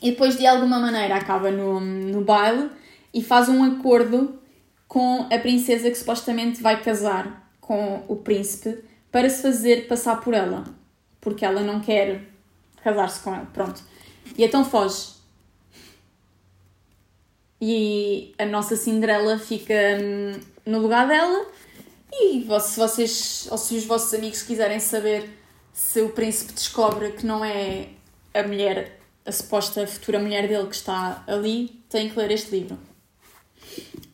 E 0.02 0.12
depois 0.12 0.38
de 0.38 0.46
alguma 0.46 0.80
maneira 0.80 1.16
acaba 1.16 1.52
no, 1.52 1.80
no 1.80 2.22
baile 2.22 2.70
e 3.14 3.24
faz 3.24 3.50
um 3.50 3.64
acordo 3.64 4.40
com 4.88 5.28
a 5.32 5.40
princesa 5.40 5.90
que 5.90 5.98
supostamente 5.98 6.62
vai 6.62 6.82
casar 6.82 7.52
com 7.60 8.04
o 8.08 8.16
príncipe 8.16 8.84
para 9.12 9.30
se 9.30 9.42
fazer 9.42 9.88
passar 9.88 10.22
por 10.22 10.34
ela, 10.34 10.64
porque 11.22 11.46
ela 11.46 11.62
não 11.62 11.80
quer 11.80 12.22
casar-se 12.84 13.22
com 13.22 13.34
ele. 13.34 13.48
Pronto. 13.54 13.82
E 14.38 14.44
então 14.44 14.64
foge. 14.64 15.15
E 17.62 18.34
a 18.38 18.46
nossa 18.46 18.76
Cinderela 18.76 19.38
fica 19.38 19.74
hum, 20.02 20.40
no 20.66 20.80
lugar 20.80 21.08
dela. 21.08 21.46
E 22.12 22.46
se 22.62 22.78
vocês, 22.78 23.48
ou 23.52 23.58
se 23.58 23.76
os 23.76 23.86
vossos 23.86 24.14
amigos 24.14 24.42
quiserem 24.42 24.80
saber 24.80 25.30
se 25.74 26.02
o 26.02 26.10
príncipe 26.10 26.54
descobre 26.54 27.12
que 27.12 27.26
não 27.26 27.44
é 27.44 27.88
a 28.34 28.44
mulher, 28.44 29.00
a 29.26 29.32
suposta 29.32 29.86
futura 29.86 30.20
mulher 30.20 30.48
dele 30.48 30.68
que 30.68 30.76
está 30.76 31.24
ali, 31.28 31.82
têm 31.90 32.10
que 32.10 32.18
ler 32.18 32.32
este 32.32 32.52
livro. 32.52 32.78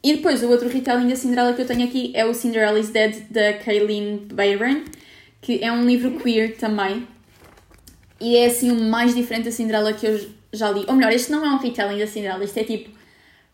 E 0.04 0.16
depois 0.16 0.42
o 0.42 0.50
outro 0.50 0.68
retelling 0.68 1.08
da 1.08 1.16
Cinderela 1.16 1.54
que 1.54 1.62
eu 1.62 1.68
tenho 1.68 1.86
aqui 1.86 2.12
é 2.16 2.26
o 2.26 2.34
Cinderella 2.34 2.80
is 2.80 2.90
Dead 2.90 3.28
da 3.30 3.54
Kaylin 3.54 4.28
Byron, 4.34 4.86
que 5.40 5.64
é 5.64 5.72
um 5.72 5.86
livro 5.86 6.20
queer 6.20 6.58
também. 6.58 7.08
E 8.20 8.38
é 8.38 8.48
assim 8.48 8.72
o 8.72 8.84
mais 8.90 9.14
diferente 9.14 9.46
da 9.46 9.52
Cinderela 9.52 9.94
que 9.94 10.08
eu 10.08 10.30
já 10.52 10.72
li. 10.72 10.86
Ou 10.88 10.96
melhor, 10.96 11.12
este 11.12 11.32
não 11.32 11.46
é 11.46 11.50
um 11.50 11.58
retelling 11.58 12.00
da 12.00 12.08
Cinderela, 12.08 12.44
isto 12.44 12.58
é 12.58 12.64
tipo, 12.64 12.90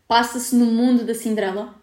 passa-se 0.08 0.56
no 0.56 0.64
mundo 0.66 1.04
da 1.04 1.14
Cinderela, 1.14 1.74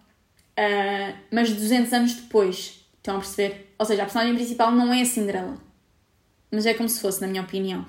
uh, 0.60 1.18
mas 1.32 1.54
200 1.54 1.94
anos 1.94 2.14
depois. 2.16 2.84
Estão 2.98 3.18
a 3.18 3.20
perceber? 3.20 3.74
Ou 3.78 3.86
seja, 3.86 4.02
a 4.02 4.06
personagem 4.06 4.34
principal 4.34 4.72
não 4.72 4.92
é 4.92 5.02
a 5.02 5.06
Cinderela, 5.06 5.58
mas 6.52 6.66
é 6.66 6.74
como 6.74 6.90
se 6.90 7.00
fosse, 7.00 7.22
na 7.22 7.28
minha 7.28 7.44
opinião. 7.44 7.86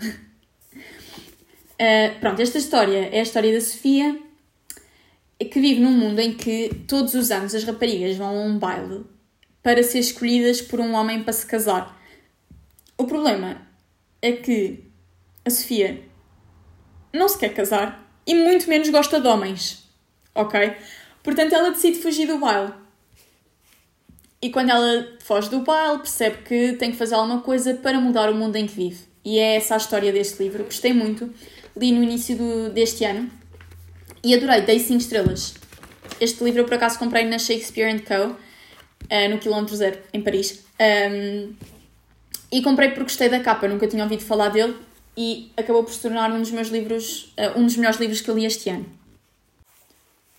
Uh, 0.74 2.20
pronto, 2.20 2.43
esta 2.43 2.59
história 2.59 3.09
é 3.11 3.20
a 3.20 3.22
história 3.22 3.53
da 3.53 3.61
Sofia, 3.61 4.20
que 5.39 5.59
vive 5.59 5.80
num 5.80 5.93
mundo 5.93 6.20
em 6.20 6.34
que 6.34 6.70
todos 6.87 7.14
os 7.14 7.30
anos 7.30 7.55
as 7.55 7.64
raparigas 7.64 8.16
vão 8.16 8.28
a 8.28 8.43
um 8.43 8.59
baile 8.59 9.05
para 9.62 9.82
ser 9.82 10.01
escolhidas 10.01 10.61
por 10.61 10.80
um 10.80 10.93
homem 10.95 11.22
para 11.22 11.32
se 11.32 11.47
casar. 11.47 11.99
O 12.99 13.05
problema 13.05 13.66
é 14.22 14.32
que 14.32 14.84
a 15.45 15.51
Sofia 15.51 16.03
não 17.12 17.28
se 17.28 17.39
quer 17.39 17.55
casar 17.55 18.07
e 18.26 18.34
muito 18.34 18.68
menos 18.68 18.89
gosta 18.91 19.20
de 19.20 19.26
homens, 19.26 19.86
ok? 20.37 20.76
Portanto, 21.22 21.55
ela 21.55 21.70
decide 21.70 21.99
fugir 21.99 22.26
do 22.26 22.39
baile. 22.39 22.72
E 24.41 24.51
quando 24.51 24.70
ela 24.70 25.09
foge 25.20 25.51
do 25.51 25.61
baile, 25.61 25.99
percebe 25.99 26.37
que 26.45 26.72
tem 26.74 26.93
que 26.93 26.97
fazer 26.97 27.14
alguma 27.14 27.41
coisa 27.41 27.74
para 27.74 27.99
mudar 28.01 28.30
o 28.30 28.34
mundo 28.34 28.57
em 28.57 28.66
que 28.66 28.74
vive. 28.74 29.05
E 29.24 29.39
é 29.39 29.57
essa 29.57 29.74
a 29.74 29.78
história 29.78 30.12
deste 30.12 30.43
livro. 30.43 30.62
Gostei 30.64 30.93
muito. 30.93 31.32
Li 31.76 31.91
no 31.91 32.03
início 32.03 32.37
do, 32.37 32.70
deste 32.70 33.05
ano 33.05 33.30
e 34.22 34.34
adorei, 34.34 34.62
dei 34.62 34.78
5 34.78 35.01
estrelas. 35.01 35.55
Este 36.20 36.43
livro 36.43 36.61
eu 36.61 36.64
por 36.64 36.74
acaso 36.74 36.99
comprei 36.99 37.24
na 37.24 37.39
Shakespeare 37.39 38.03
Co. 38.03 38.37
Uh, 39.05 39.28
no 39.30 39.39
quilómetro 39.39 39.76
zero, 39.76 39.99
em 40.12 40.20
Paris. 40.20 40.64
Um, 40.80 41.55
e 42.51 42.61
comprei 42.61 42.89
porque 42.89 43.05
gostei 43.05 43.28
da 43.28 43.39
capa, 43.39 43.68
nunca 43.68 43.87
tinha 43.87 44.03
ouvido 44.03 44.22
falar 44.22 44.49
dele 44.49 44.74
e 45.16 45.53
acabou 45.57 45.84
por 45.84 45.93
se 45.93 46.01
tornar 46.01 46.32
um 46.32 46.41
dos 46.41 46.51
meus 46.51 46.68
livros, 46.68 47.32
uh, 47.39 47.59
um 47.59 47.64
dos 47.64 47.76
melhores 47.76 48.01
livros 48.01 48.20
que 48.20 48.28
eu 48.28 48.37
li 48.37 48.45
este 48.45 48.68
ano. 48.68 48.87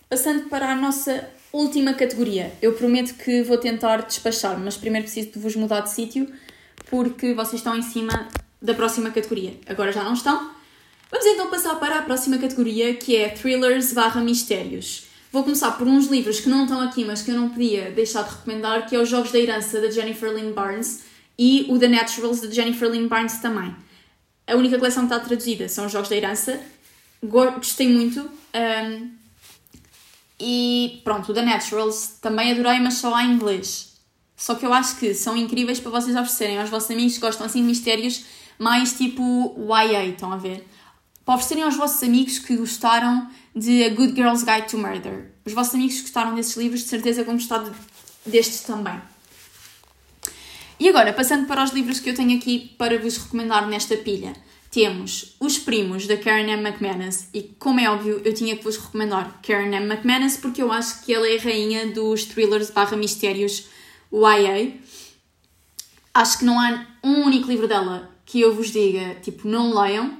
Passando 0.08 0.48
para 0.48 0.72
a 0.72 0.74
nossa 0.74 1.28
última 1.52 1.92
categoria, 1.92 2.52
eu 2.62 2.72
prometo 2.72 3.14
que 3.14 3.42
vou 3.42 3.58
tentar 3.58 3.98
despachar, 3.98 4.58
mas 4.58 4.76
primeiro 4.76 5.04
preciso 5.04 5.32
de 5.32 5.38
vos 5.38 5.54
mudar 5.54 5.80
de 5.80 5.90
sítio 5.90 6.26
porque 6.88 7.34
vocês 7.34 7.60
estão 7.60 7.76
em 7.76 7.82
cima 7.82 8.28
da 8.60 8.74
próxima 8.74 9.10
categoria. 9.10 9.54
Agora 9.66 9.92
já 9.92 10.02
não 10.02 10.14
estão. 10.14 10.50
Vamos 11.10 11.26
então 11.26 11.50
passar 11.50 11.74
para 11.76 11.98
a 11.98 12.02
próxima 12.02 12.38
categoria, 12.38 12.94
que 12.94 13.16
é 13.16 13.28
thrillers 13.28 13.92
barra 13.92 14.20
mistérios. 14.20 15.04
Vou 15.30 15.42
começar 15.42 15.72
por 15.72 15.86
uns 15.86 16.06
livros 16.06 16.40
que 16.40 16.48
não 16.48 16.62
estão 16.64 16.80
aqui, 16.80 17.04
mas 17.04 17.20
que 17.20 17.30
eu 17.30 17.36
não 17.36 17.50
podia 17.50 17.90
deixar 17.90 18.22
de 18.22 18.30
recomendar, 18.30 18.88
que 18.88 18.96
é 18.96 18.98
Os 18.98 19.08
Jogos 19.08 19.30
da 19.30 19.38
Herança, 19.38 19.80
da 19.80 19.90
Jennifer 19.90 20.32
Lynn 20.32 20.52
Barnes, 20.52 21.02
e 21.38 21.66
o 21.68 21.78
The 21.78 21.88
Naturals, 21.88 22.40
da 22.40 22.50
Jennifer 22.50 22.88
Lynn 22.88 23.08
Barnes 23.08 23.38
também. 23.38 23.74
A 24.46 24.54
única 24.54 24.78
coleção 24.78 25.06
que 25.06 25.12
está 25.12 25.24
traduzida 25.24 25.68
são 25.68 25.84
Os 25.86 25.92
Jogos 25.92 26.08
da 26.08 26.16
Herança. 26.16 26.58
Gostei 27.22 27.88
muito. 27.88 28.20
Um, 28.20 29.17
e 30.40 31.00
pronto, 31.04 31.32
o 31.32 31.34
The 31.34 31.42
Naturals 31.42 32.18
também 32.20 32.52
adorei, 32.52 32.78
mas 32.80 32.94
só 32.94 33.18
em 33.20 33.32
inglês. 33.32 33.96
Só 34.36 34.54
que 34.54 34.64
eu 34.64 34.72
acho 34.72 34.96
que 34.96 35.14
são 35.14 35.36
incríveis 35.36 35.80
para 35.80 35.90
vocês 35.90 36.14
oferecerem 36.14 36.58
aos 36.58 36.70
vossos 36.70 36.90
amigos 36.90 37.14
que 37.14 37.20
gostam 37.20 37.46
assim 37.46 37.60
de 37.60 37.66
mistérios 37.66 38.24
mais 38.58 38.96
tipo 38.96 39.56
YA, 39.58 40.04
estão 40.04 40.32
a 40.32 40.36
ver? 40.36 40.66
Para 41.24 41.34
oferecerem 41.34 41.64
aos 41.64 41.76
vossos 41.76 42.02
amigos 42.02 42.38
que 42.38 42.56
gostaram 42.56 43.28
de 43.54 43.84
A 43.84 43.88
Good 43.90 44.14
Girl's 44.14 44.44
Guide 44.44 44.68
to 44.68 44.78
Murder. 44.78 45.32
Os 45.44 45.52
vossos 45.52 45.74
amigos 45.74 45.96
que 45.96 46.02
gostaram 46.02 46.34
desses 46.34 46.56
livros, 46.56 46.82
de 46.82 46.88
certeza 46.88 47.24
vão 47.24 47.34
gostar 47.34 47.64
destes 48.24 48.60
também. 48.60 49.00
E 50.80 50.88
agora, 50.88 51.12
passando 51.12 51.46
para 51.46 51.64
os 51.64 51.72
livros 51.72 51.98
que 51.98 52.10
eu 52.10 52.14
tenho 52.14 52.38
aqui 52.38 52.74
para 52.78 52.98
vos 52.98 53.16
recomendar 53.16 53.66
nesta 53.66 53.96
pilha. 53.96 54.32
Temos 54.70 55.34
Os 55.40 55.58
Primos, 55.58 56.06
da 56.06 56.16
Karen 56.16 56.50
M. 56.50 56.68
McManus, 56.68 57.24
e 57.32 57.42
como 57.58 57.80
é 57.80 57.90
óbvio, 57.90 58.20
eu 58.24 58.34
tinha 58.34 58.56
que 58.56 58.64
vos 58.64 58.76
recomendar 58.76 59.40
Karen 59.42 59.74
M. 59.74 59.86
McManus 59.86 60.36
porque 60.36 60.62
eu 60.62 60.70
acho 60.70 61.04
que 61.04 61.14
ela 61.14 61.26
é 61.26 61.38
a 61.38 61.40
rainha 61.40 61.86
dos 61.86 62.26
thrillers 62.26 62.70
barra 62.70 62.96
mistérios 62.96 63.66
YA. 64.12 64.72
Acho 66.12 66.38
que 66.38 66.44
não 66.44 66.60
há 66.60 66.86
um 67.02 67.24
único 67.24 67.48
livro 67.48 67.66
dela 67.66 68.10
que 68.26 68.40
eu 68.40 68.54
vos 68.54 68.70
diga, 68.70 69.14
tipo, 69.22 69.48
não 69.48 69.74
leiam. 69.74 70.18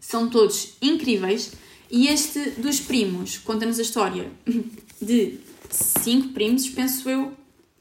São 0.00 0.28
todos 0.28 0.74
incríveis. 0.82 1.52
E 1.90 2.08
este 2.08 2.50
dos 2.52 2.80
primos 2.80 3.38
conta-nos 3.38 3.78
a 3.78 3.82
história 3.82 4.30
de 5.00 5.38
cinco 5.70 6.28
primos, 6.30 6.68
penso 6.68 7.08
eu, 7.08 7.32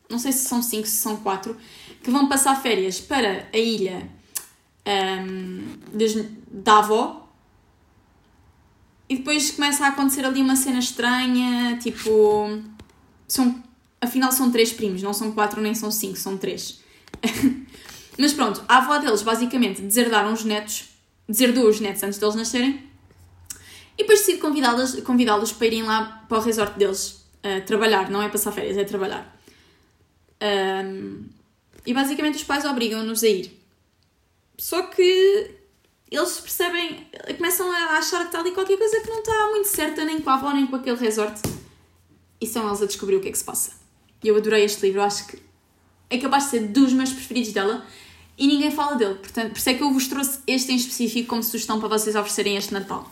não 0.10 0.20
sei 0.20 0.32
se 0.32 0.48
são 0.48 0.62
cinco, 0.62 0.88
se 0.88 0.98
são 0.98 1.18
quatro, 1.18 1.58
que 2.04 2.12
vão 2.12 2.30
passar 2.30 2.62
férias 2.62 3.00
para 3.00 3.48
a 3.52 3.58
ilha 3.58 4.08
um, 4.88 5.78
da 6.52 6.80
avó 6.80 7.24
e 9.08 9.18
depois 9.18 9.52
começa 9.52 9.86
a 9.86 9.90
acontecer 9.90 10.26
ali 10.26 10.42
uma 10.42 10.56
cena 10.56 10.80
estranha, 10.80 11.78
tipo. 11.78 12.62
São, 13.28 13.64
afinal 14.02 14.32
são 14.32 14.52
três 14.52 14.72
primos, 14.72 15.02
não 15.02 15.14
são 15.14 15.32
quatro 15.32 15.62
nem 15.62 15.76
são 15.76 15.92
cinco, 15.92 16.18
são 16.18 16.38
três. 16.38 16.82
Mas 18.18 18.34
pronto, 18.34 18.64
a 18.68 18.78
avó 18.78 18.98
deles 19.00 19.22
basicamente 19.22 19.82
deserdaram 19.82 20.34
os 20.34 20.44
netos, 20.44 20.90
deserdou 21.28 21.68
os 21.68 21.80
netos 21.80 22.04
antes 22.04 22.20
deles 22.20 22.36
nascerem 22.36 22.84
e 23.98 24.04
depois 24.04 24.20
decide 24.20 24.40
convidá-los 24.40 25.00
convidá 25.02 25.38
para 25.38 25.68
irem 25.68 25.84
lá 25.84 26.24
para 26.28 26.38
o 26.38 26.42
resort 26.42 26.78
deles 26.78 27.26
uh, 27.44 27.66
trabalhar, 27.66 28.10
não 28.10 28.22
é 28.22 28.30
passar 28.30 28.52
férias, 28.52 28.78
é 28.78 28.84
trabalhar. 28.84 29.36
Um, 30.42 31.24
e 31.86 31.94
basicamente 31.94 32.36
os 32.36 32.44
pais 32.44 32.66
obrigam-nos 32.66 33.24
a 33.24 33.28
ir. 33.28 33.63
Só 34.58 34.84
que 34.84 35.52
eles 36.12 36.40
percebem, 36.40 37.08
começam 37.38 37.72
a 37.72 37.98
achar 37.98 38.20
que 38.20 38.26
está 38.28 38.40
ali 38.40 38.52
qualquer 38.52 38.78
coisa 38.78 39.02
que 39.02 39.10
não 39.10 39.20
está 39.20 39.48
muito 39.50 39.68
certa, 39.68 40.06
nem 40.06 40.20
com 40.20 40.30
a 40.30 40.36
avó, 40.36 40.52
nem 40.52 40.68
com 40.68 40.76
aquele 40.76 40.98
resort. 40.98 41.42
E 42.40 42.46
são 42.46 42.68
eles 42.68 42.82
a 42.82 42.86
descobrir 42.86 43.16
o 43.16 43.22
que 43.22 43.30
é 43.30 43.32
que 43.32 43.38
se 43.38 43.44
passa. 43.44 43.72
E 44.24 44.28
eu 44.28 44.38
adorei 44.38 44.64
este 44.64 44.86
livro, 44.86 45.02
acho 45.02 45.28
que 45.28 45.42
é 46.10 46.18
capaz 46.18 46.46
de 46.46 46.50
ser 46.52 46.68
dos 46.68 46.94
meus 46.94 47.12
preferidos 47.12 47.52
dela 47.52 47.86
e 48.38 48.48
ninguém 48.48 48.70
fala 48.70 48.96
dele. 48.96 49.16
Portanto, 49.16 49.52
por 49.52 49.58
isso 49.58 49.70
é 49.70 49.74
que 49.74 49.84
eu 49.84 49.92
vos 49.92 50.08
trouxe 50.08 50.40
este 50.46 50.72
em 50.72 50.76
específico 50.76 51.30
como 51.30 51.44
sugestão 51.44 51.80
para 51.80 51.90
vocês 51.90 52.16
oferecerem 52.16 52.58
este 52.58 52.74
Natal. 52.74 53.10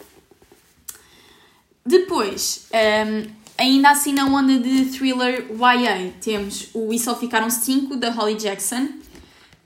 Depois, 1.84 2.68
um, 2.72 3.32
ainda 3.58 3.90
assim 3.90 4.14
na 4.14 4.26
onda 4.26 4.60
de 4.60 4.86
thriller 4.86 5.48
YA, 5.50 6.14
temos 6.22 6.70
o 6.74 6.94
E 6.94 7.00
Só 7.00 7.16
Ficaram 7.16 7.50
5, 7.50 7.96
da 7.98 8.12
Holly 8.12 8.36
Jackson 8.36 8.90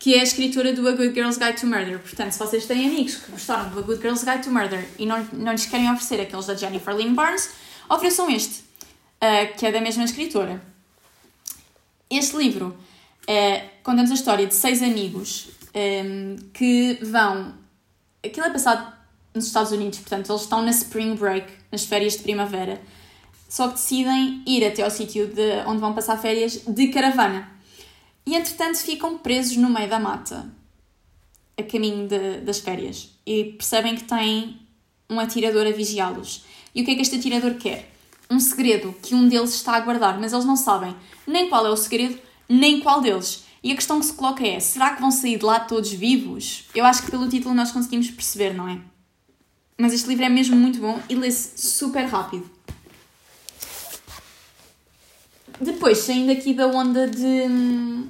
que 0.06 0.14
é 0.14 0.20
a 0.20 0.24
escritora 0.24 0.72
do 0.72 0.88
A 0.88 0.92
Good 0.92 1.16
Girl's 1.16 1.36
Guide 1.36 1.60
to 1.60 1.66
Murder. 1.66 1.98
Portanto, 1.98 2.32
se 2.32 2.38
vocês 2.38 2.68
têm 2.68 2.90
amigos 2.90 3.16
que 3.16 3.32
gostaram 3.32 3.72
do 3.72 3.80
A 3.80 3.82
Good 3.82 4.00
Girl's 4.04 4.24
Guide 4.24 4.44
to 4.44 4.52
Murder 4.52 4.88
e 5.00 5.06
não, 5.08 5.28
não 5.34 5.52
lhes 5.52 5.66
querem 5.66 5.90
oferecer 5.90 6.22
aqueles 6.22 6.46
da 6.46 6.54
Jennifer 6.54 6.96
Lynn 6.96 7.16
Barnes, 7.16 7.50
ofereçam 7.90 8.30
este, 8.30 8.60
uh, 8.60 9.58
que 9.58 9.66
é 9.66 9.72
da 9.72 9.82
mesma 9.82 10.04
escritora. 10.04 10.62
Este 12.08 12.38
livro 12.38 12.68
uh, 12.68 13.70
conta-nos 13.82 14.12
a 14.12 14.14
história 14.14 14.46
de 14.46 14.54
seis 14.54 14.84
amigos 14.84 15.48
um, 15.74 15.80
ehm, 15.80 16.36
que 16.54 17.00
vão. 17.02 17.56
Aquilo 18.24 18.46
é 18.46 18.52
passado 18.52 18.94
nos 19.34 19.48
Estados 19.48 19.72
Unidos, 19.72 19.98
portanto, 19.98 20.32
eles 20.32 20.44
estão 20.44 20.62
na 20.62 20.70
Spring 20.70 21.16
Break, 21.16 21.52
nas 21.72 21.84
férias 21.84 22.14
de 22.14 22.20
primavera, 22.20 22.80
só 23.50 23.70
que 23.70 23.74
decidem 23.74 24.44
ir 24.46 24.64
até 24.68 24.84
ao 24.84 24.92
sítio 24.92 25.34
onde 25.66 25.80
vão 25.80 25.96
passar 25.96 26.16
férias 26.22 26.62
de 26.68 26.90
caravana. 26.90 27.55
E 28.26 28.36
entretanto 28.36 28.78
ficam 28.78 29.18
presos 29.18 29.58
no 29.58 29.70
meio 29.70 29.90
da 29.90 30.00
mata, 30.00 30.52
a 31.58 31.64
caminho 31.64 32.08
de, 32.08 32.42
das 32.42 32.60
férias, 32.60 33.12
e 33.26 33.46
percebem 33.46 33.96
que 33.96 34.04
têm 34.04 34.60
um 35.10 35.20
atirador 35.20 35.68
a 35.68 35.72
vigiá-los. 35.72 36.44
E 36.74 36.82
o 36.82 36.86
que 36.86 36.92
é 36.92 36.96
que 36.96 37.02
este 37.02 37.18
atirador 37.18 37.56
quer? 37.56 37.92
Um 38.30 38.40
segredo 38.40 38.96
que 39.04 39.14
um 39.14 39.30
deles 39.30 39.54
está 39.54 39.76
a 39.76 39.80
guardar, 39.80 40.20
mas 40.20 40.34
eles 40.34 40.46
não 40.46 40.56
sabem 40.56 40.96
nem 41.28 41.50
qual 41.50 41.66
é 41.66 41.70
o 41.70 41.78
segredo, 41.78 42.20
nem 42.48 42.80
qual 42.80 43.02
deles. 43.02 43.46
E 43.64 43.72
a 43.72 43.76
questão 43.76 44.00
que 44.00 44.06
se 44.06 44.14
coloca 44.14 44.46
é: 44.46 44.60
será 44.60 44.94
que 44.94 45.02
vão 45.02 45.12
sair 45.12 45.38
de 45.38 45.46
lá 45.46 45.60
todos 45.60 45.92
vivos? 45.92 46.66
Eu 46.74 46.86
acho 46.86 47.04
que 47.04 47.12
pelo 47.12 47.28
título 47.28 47.56
nós 47.56 47.72
conseguimos 47.72 48.10
perceber, 48.12 48.54
não 48.54 48.68
é? 48.68 48.80
Mas 49.78 49.94
este 49.94 50.08
livro 50.08 50.26
é 50.26 50.30
mesmo 50.30 50.56
muito 50.56 50.80
bom 50.80 51.00
e 51.10 51.16
lê-se 51.16 51.60
super 51.62 52.06
rápido. 52.06 52.50
Depois, 55.60 56.00
saindo 56.00 56.32
aqui 56.32 56.54
da 56.54 56.68
onda 56.68 57.08
de 57.08 57.26
hum, 57.26 58.10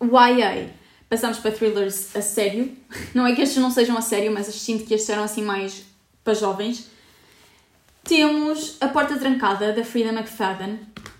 YA, 0.00 0.70
passamos 1.08 1.38
para 1.38 1.50
thrillers 1.50 2.14
a 2.14 2.22
sério. 2.22 2.76
Não 3.14 3.26
é 3.26 3.34
que 3.34 3.42
estes 3.42 3.60
não 3.60 3.70
sejam 3.70 3.96
a 3.96 4.00
sério, 4.00 4.32
mas 4.32 4.46
sinto 4.46 4.84
que 4.84 4.94
estes 4.94 5.10
eram 5.10 5.24
assim 5.24 5.42
mais 5.42 5.82
para 6.22 6.34
jovens. 6.34 6.88
Temos 8.04 8.76
A 8.80 8.88
Porta 8.88 9.18
Trancada, 9.18 9.72
da 9.72 9.84
Frida 9.84 10.10
McFadden. 10.10 10.78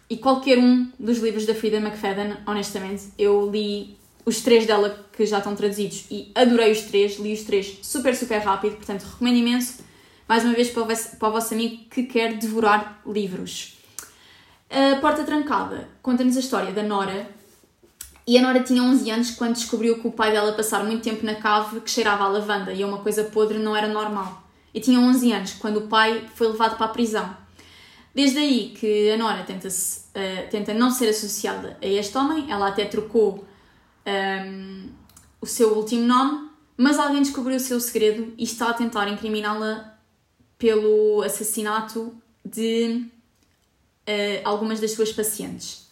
E 0.09 0.17
qualquer 0.17 0.59
um 0.59 0.91
dos 0.99 1.19
livros 1.19 1.45
da 1.45 1.55
Frida 1.55 1.77
McFadden, 1.77 2.37
honestamente, 2.47 3.09
eu 3.19 3.51
li 3.51 3.99
os 4.25 4.41
três 4.41 4.67
dela 4.67 5.07
que 5.13 5.27
já 5.27 5.39
estão 5.39 5.55
traduzidos 5.55 6.05
e 6.11 6.31
adorei 6.35 6.71
os 6.71 6.83
três, 6.83 7.19
li 7.19 7.33
os 7.33 7.43
três 7.43 7.79
super, 7.83 8.15
super 8.15 8.39
rápido, 8.39 8.77
portanto 8.77 9.03
recomendo 9.03 9.37
imenso, 9.37 9.79
mais 10.29 10.45
uma 10.45 10.55
vez 10.55 10.69
para 10.71 10.83
o, 10.83 10.87
para 10.87 11.29
o 11.29 11.33
vosso 11.33 11.55
amigo 11.55 11.85
que 11.91 12.05
quer 12.05 12.35
devorar 12.35 13.03
livros. 13.07 13.78
A 14.71 15.01
Porta 15.01 15.25
Trancada 15.25 15.89
conta-nos 16.03 16.37
a 16.37 16.41
história 16.41 16.73
da 16.73 16.83
Nora. 16.83 17.29
E 18.27 18.37
a 18.37 18.43
Nora 18.43 18.63
tinha 18.63 18.83
11 18.83 19.11
anos 19.11 19.31
quando 19.31 19.55
descobriu 19.55 19.99
que 19.99 20.07
o 20.07 20.13
pai 20.13 20.31
dela 20.31 20.53
passar 20.53 20.85
muito 20.85 21.03
tempo 21.03 21.25
na 21.25 21.35
cave 21.35 21.81
que 21.81 21.91
cheirava 21.91 22.25
a 22.25 22.29
lavanda 22.29 22.73
e 22.73 22.85
uma 22.85 22.99
coisa 22.99 23.25
podre 23.25 23.59
não 23.59 23.75
era 23.75 23.89
normal. 23.89 24.47
E 24.75 24.81
tinha 24.81 25.01
11 25.01 25.33
anos 25.33 25.53
quando 25.55 25.79
o 25.79 25.89
pai 25.89 26.29
foi 26.35 26.49
levado 26.49 26.77
para 26.77 26.87
a 26.87 26.91
prisão. 26.91 27.35
Desde 28.15 28.39
aí 28.39 28.75
que 28.79 29.11
a 29.11 29.17
Nora 29.17 29.43
tenta, 29.45 29.69
uh, 29.69 30.51
tenta 30.51 30.75
não 30.75 30.91
ser 30.91 31.09
associada 31.09 31.79
a 31.81 31.87
este 31.87 32.17
homem, 32.19 32.51
ela 32.51 32.69
até 32.69 32.85
trocou 32.85 33.45
um, 34.07 34.11
ehm, 34.11 34.89
o 35.41 35.47
seu 35.47 35.75
último 35.75 36.05
nome, 36.05 36.51
mas 36.77 36.99
alguém 36.99 37.23
descobriu 37.23 37.57
o 37.57 37.61
seu 37.61 37.81
segredo 37.81 38.35
e 38.37 38.45
está 38.45 38.71
a 38.71 38.75
tentar 38.75 39.09
incriminá-la 39.09 39.99
pelo 40.59 41.23
assassinato 41.23 42.13
de 42.45 43.07
uh, 44.09 44.41
algumas 44.45 44.81
das 44.81 44.93
suas 44.93 45.13
pacientes. 45.13 45.87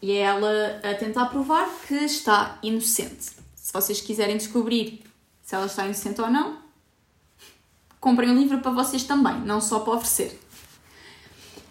E 0.00 0.12
é 0.12 0.20
ela 0.20 0.80
a 0.82 0.94
tentar 0.94 1.26
provar 1.26 1.68
que 1.86 1.94
está 1.94 2.58
inocente. 2.62 3.30
Se 3.54 3.72
vocês 3.72 4.00
quiserem 4.00 4.36
descobrir 4.36 5.02
se 5.42 5.54
ela 5.54 5.66
está 5.66 5.84
inocente 5.84 6.20
ou 6.20 6.30
não, 6.30 6.58
comprem 8.00 8.30
o 8.30 8.32
um 8.32 8.38
livro 8.38 8.58
para 8.60 8.70
vocês 8.70 9.04
também, 9.04 9.40
não 9.40 9.60
só 9.60 9.80
para 9.80 9.94
oferecer. 9.94 10.40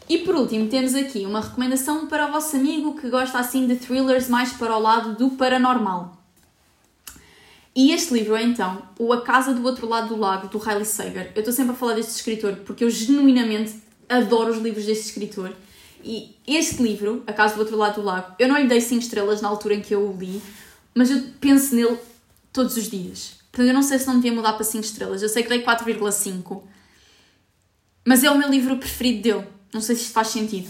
E 0.08 0.20
por 0.20 0.36
último, 0.36 0.68
temos 0.68 0.94
aqui 0.94 1.26
uma 1.26 1.42
recomendação 1.42 2.08
para 2.08 2.28
o 2.28 2.32
vosso 2.32 2.56
amigo 2.56 3.00
que 3.00 3.10
gosta 3.10 3.40
assim 3.40 3.66
de 3.66 3.78
thrillers 3.78 4.28
mais 4.28 4.52
para 4.52 4.76
o 4.76 4.80
lado 4.80 5.16
do 5.16 5.32
paranormal. 5.32 6.18
E 7.74 7.94
este 7.94 8.14
livro 8.14 8.36
é 8.36 8.44
então 8.44 8.82
O 9.00 9.14
A 9.14 9.22
Casa 9.22 9.54
do 9.54 9.64
Outro 9.66 9.88
Lado 9.88 10.10
do 10.10 10.18
Lago, 10.18 10.50
do 10.50 10.58
Riley 10.58 10.84
Sager. 10.84 11.32
Eu 11.34 11.40
estou 11.40 11.54
sempre 11.54 11.72
a 11.72 11.76
falar 11.76 11.94
deste 11.94 12.12
escritor 12.12 12.58
porque 12.58 12.84
eu 12.84 12.90
genuinamente 12.90 13.76
adoro 14.12 14.52
os 14.52 14.60
livros 14.60 14.86
deste 14.86 15.06
escritor. 15.06 15.54
E 16.04 16.36
este 16.48 16.82
livro, 16.82 17.24
A 17.28 17.34
Casa 17.34 17.56
do 17.56 17.62
Outro 17.62 17.78
Lado 17.78 18.02
do 18.02 18.06
Lago, 18.06 18.36
eu 18.40 18.48
não 18.48 18.58
lhe 18.58 18.68
dei 18.68 18.82
5 18.82 19.02
estrelas 19.02 19.42
na 19.42 19.48
altura 19.48 19.76
em 19.76 19.82
que 19.82 19.94
eu 19.94 20.10
o 20.10 20.18
li, 20.18 20.42
mas 20.94 21.10
eu 21.10 21.24
penso 21.40 21.76
nele 21.76 21.98
todos 22.52 22.76
os 22.76 22.90
dias. 22.90 23.36
Portanto, 23.52 23.68
eu 23.68 23.74
não 23.74 23.84
sei 23.84 24.00
se 24.00 24.08
não 24.08 24.16
devia 24.16 24.32
mudar 24.32 24.54
para 24.54 24.64
5 24.64 24.84
estrelas. 24.84 25.22
Eu 25.22 25.30
sei 25.30 25.44
que 25.44 25.50
dei 25.50 25.64
4,5. 25.64 26.64
Mas 28.06 28.24
é 28.24 28.32
o 28.32 28.38
meu 28.38 28.50
livro 28.50 28.78
preferido 28.78 29.22
dele. 29.22 29.48
Não 29.74 29.82
sei 29.82 29.96
se 29.96 30.04
isto 30.04 30.14
faz 30.14 30.30
sentido. 30.30 30.70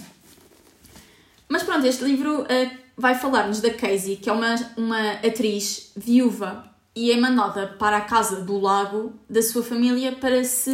Mas 1.47 1.63
pronto. 1.63 1.85
este 1.85 2.03
livro 2.03 2.41
uh, 2.41 2.77
vai 2.97 3.15
falar-nos 3.15 3.61
da 3.61 3.73
Casey, 3.73 4.15
que 4.17 4.29
é 4.29 4.33
uma, 4.33 4.55
uma 4.77 5.11
atriz 5.13 5.91
viúva 5.95 6.71
e 6.95 7.11
é 7.11 7.17
mandada 7.17 7.67
para 7.67 7.97
a 7.97 8.01
casa 8.01 8.41
do 8.41 8.59
lago 8.59 9.13
da 9.29 9.41
sua 9.41 9.63
família 9.63 10.11
para 10.13 10.43
se. 10.43 10.71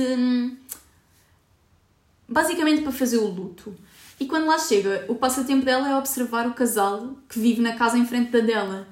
Basicamente 2.28 2.82
para 2.82 2.92
fazer 2.92 3.18
o 3.18 3.28
luto. 3.28 3.76
E 4.20 4.26
quando 4.26 4.48
lá 4.48 4.58
chega, 4.58 5.06
o 5.08 5.16
passatempo 5.16 5.64
dela 5.64 5.90
é 5.90 5.96
observar 5.96 6.48
o 6.48 6.54
casal 6.54 7.16
que 7.30 7.40
vive 7.40 7.62
na 7.62 7.76
casa 7.76 7.98
em 7.98 8.06
frente 8.06 8.32
da 8.32 8.40
dela, 8.40 8.88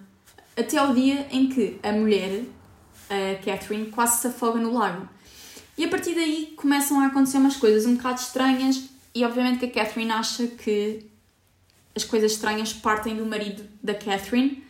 até 0.56 0.78
ao 0.78 0.94
dia 0.94 1.28
em 1.32 1.50
que 1.50 1.80
a 1.82 1.92
mulher, 1.92 2.44
a 3.10 3.44
Catherine, 3.44 3.88
quase 3.88 4.22
se 4.22 4.28
afoga 4.28 4.60
no 4.60 4.74
lago. 4.74 5.10
E 5.78 5.84
a 5.84 5.90
partir 5.90 6.14
daí 6.14 6.54
começam 6.56 7.00
a 7.00 7.08
acontecer 7.08 7.38
umas 7.38 7.58
coisas 7.58 7.86
um 7.86 7.96
bocado 7.96 8.22
estranhas, 8.22 8.84
e 9.14 9.26
obviamente 9.26 9.60
que 9.60 9.66
a 9.66 9.84
Catherine 9.84 10.12
acha 10.12 10.48
que 10.48 11.06
as 11.96 12.04
coisas 12.04 12.34
estranhas 12.34 12.74
partem 12.74 13.16
do 13.16 13.26
marido 13.26 13.68
da 13.82 13.96
Catherine. 13.96 14.64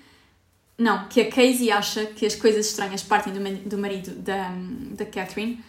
Não, 0.77 1.07
que 1.07 1.21
a 1.21 1.29
Casey 1.29 1.71
acha 1.71 2.05
que 2.05 2.25
as 2.25 2.35
coisas 2.35 2.67
estranhas 2.67 3.01
partem 3.01 3.33
do, 3.33 3.69
do 3.69 3.77
marido 3.77 4.11
da, 4.11 4.51
da 4.91 5.05
Catherine. 5.05 5.63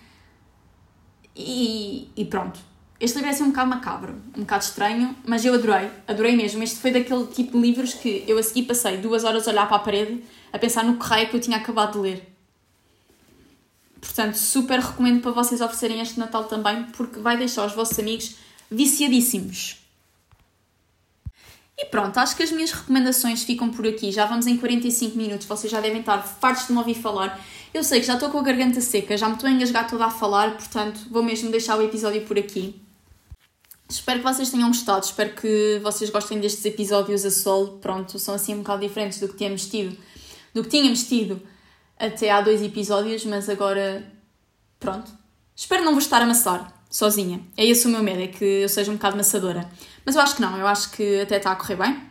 E, 1.35 2.11
e 2.17 2.25
pronto. 2.25 2.59
Este 2.99 3.17
livro 3.17 3.31
é 3.31 3.35
assim 3.35 3.43
um 3.43 3.51
bocado 3.51 3.69
macabro, 3.69 4.15
um 4.37 4.41
bocado 4.41 4.65
estranho, 4.65 5.15
mas 5.27 5.45
eu 5.45 5.53
adorei, 5.53 5.91
adorei 6.09 6.35
mesmo. 6.35 6.63
Este 6.63 6.79
foi 6.79 6.91
daquele 6.91 7.27
tipo 7.27 7.53
de 7.53 7.59
livros 7.59 7.93
que 7.93 8.25
eu 8.27 8.39
a 8.39 8.43
seguir 8.43 8.63
passei 8.63 8.97
duas 8.97 9.23
horas 9.23 9.47
a 9.47 9.51
olhar 9.51 9.67
para 9.69 9.77
a 9.77 9.81
parede 9.81 10.25
a 10.53 10.59
pensar 10.59 10.83
no 10.83 10.97
correio 10.97 11.29
que 11.29 11.37
eu 11.37 11.41
tinha 11.41 11.59
acabado 11.59 11.93
de 11.93 11.99
ler. 11.99 12.37
Portanto, 14.01 14.37
super 14.37 14.81
recomendo 14.81 15.21
para 15.21 15.33
vocês 15.33 15.61
oferecerem 15.61 16.01
este 16.01 16.19
Natal 16.19 16.45
também, 16.45 16.85
porque 16.85 17.21
vai 17.21 17.37
deixar 17.37 17.67
os 17.67 17.75
vossos 17.75 17.99
amigos 17.99 18.37
viciadíssimos. 18.71 19.83
E 21.79 21.85
pronto, 21.87 22.17
acho 22.17 22.35
que 22.35 22.43
as 22.43 22.51
minhas 22.51 22.73
recomendações 22.73 23.43
ficam 23.43 23.69
por 23.69 23.87
aqui. 23.87 24.11
Já 24.11 24.25
vamos 24.25 24.47
em 24.47 24.57
45 24.57 25.19
minutos, 25.19 25.47
vocês 25.47 25.71
já 25.71 25.81
devem 25.81 26.01
estar 26.01 26.23
fartos 26.23 26.69
de 26.69 26.73
me 26.73 26.79
ouvir 26.79 26.95
falar. 26.95 27.39
Eu 27.75 27.85
sei 27.85 28.01
que 28.01 28.07
já 28.07 28.15
estou 28.15 28.31
com 28.31 28.39
a 28.39 28.43
garganta 28.43 28.81
seca, 28.81 29.19
já 29.19 29.29
me 29.29 29.35
estou 29.35 29.51
a 29.51 29.53
engasgar 29.53 29.87
toda 29.87 30.07
a 30.07 30.11
falar, 30.11 30.53
portanto 30.53 31.01
vou 31.11 31.23
mesmo 31.23 31.51
deixar 31.51 31.77
o 31.77 31.83
episódio 31.83 32.23
por 32.23 32.39
aqui. 32.39 32.86
Espero 33.89 34.18
que 34.18 34.24
vocês 34.24 34.51
tenham 34.51 34.68
gostado, 34.68 35.05
espero 35.05 35.34
que 35.34 35.80
vocês 35.82 36.11
gostem 36.11 36.41
destes 36.41 36.64
episódios 36.64 37.24
a 37.24 37.30
solo. 37.30 37.78
Pronto, 37.78 38.18
são 38.18 38.34
assim 38.34 38.55
um 38.55 38.59
bocado 38.59 38.80
diferentes 38.80 39.20
do 39.20 39.28
que 39.28 39.37
tínhamos 39.37 39.66
tido, 39.66 39.97
do 40.53 40.64
que 40.64 40.70
tínhamos 40.70 41.05
tido 41.05 41.41
até 41.99 42.30
há 42.30 42.41
dois 42.41 42.62
episódios, 42.62 43.24
mas 43.24 43.49
agora 43.49 44.12
pronto. 44.80 45.11
Espero 45.55 45.84
não 45.84 45.95
vos 45.95 46.05
estar 46.05 46.20
a 46.20 46.24
amassar 46.24 46.74
sozinha. 46.91 47.41
É 47.57 47.64
esse 47.64 47.87
o 47.87 47.91
meu 47.91 48.03
medo, 48.03 48.22
é 48.22 48.26
que 48.26 48.45
eu 48.45 48.68
seja 48.68 48.91
um 48.91 48.95
bocado 48.95 49.14
amassadora. 49.14 49.70
Mas 50.05 50.16
eu 50.16 50.20
acho 50.20 50.37
que 50.37 50.43
não, 50.43 50.57
eu 50.59 50.66
acho 50.66 50.91
que 50.91 51.20
até 51.20 51.37
está 51.37 51.53
a 51.53 51.57
correr 51.57 51.76
bem. 51.76 52.03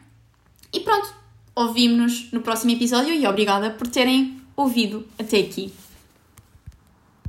E 0.71 0.79
pronto, 0.79 1.13
ouvimos-nos 1.53 2.31
no 2.31 2.41
próximo 2.41 2.71
episódio 2.71 3.13
e 3.13 3.27
obrigada 3.27 3.69
por 3.69 3.87
terem 3.87 4.41
ouvido 4.55 5.05
até 5.19 5.39
aqui. 5.39 5.73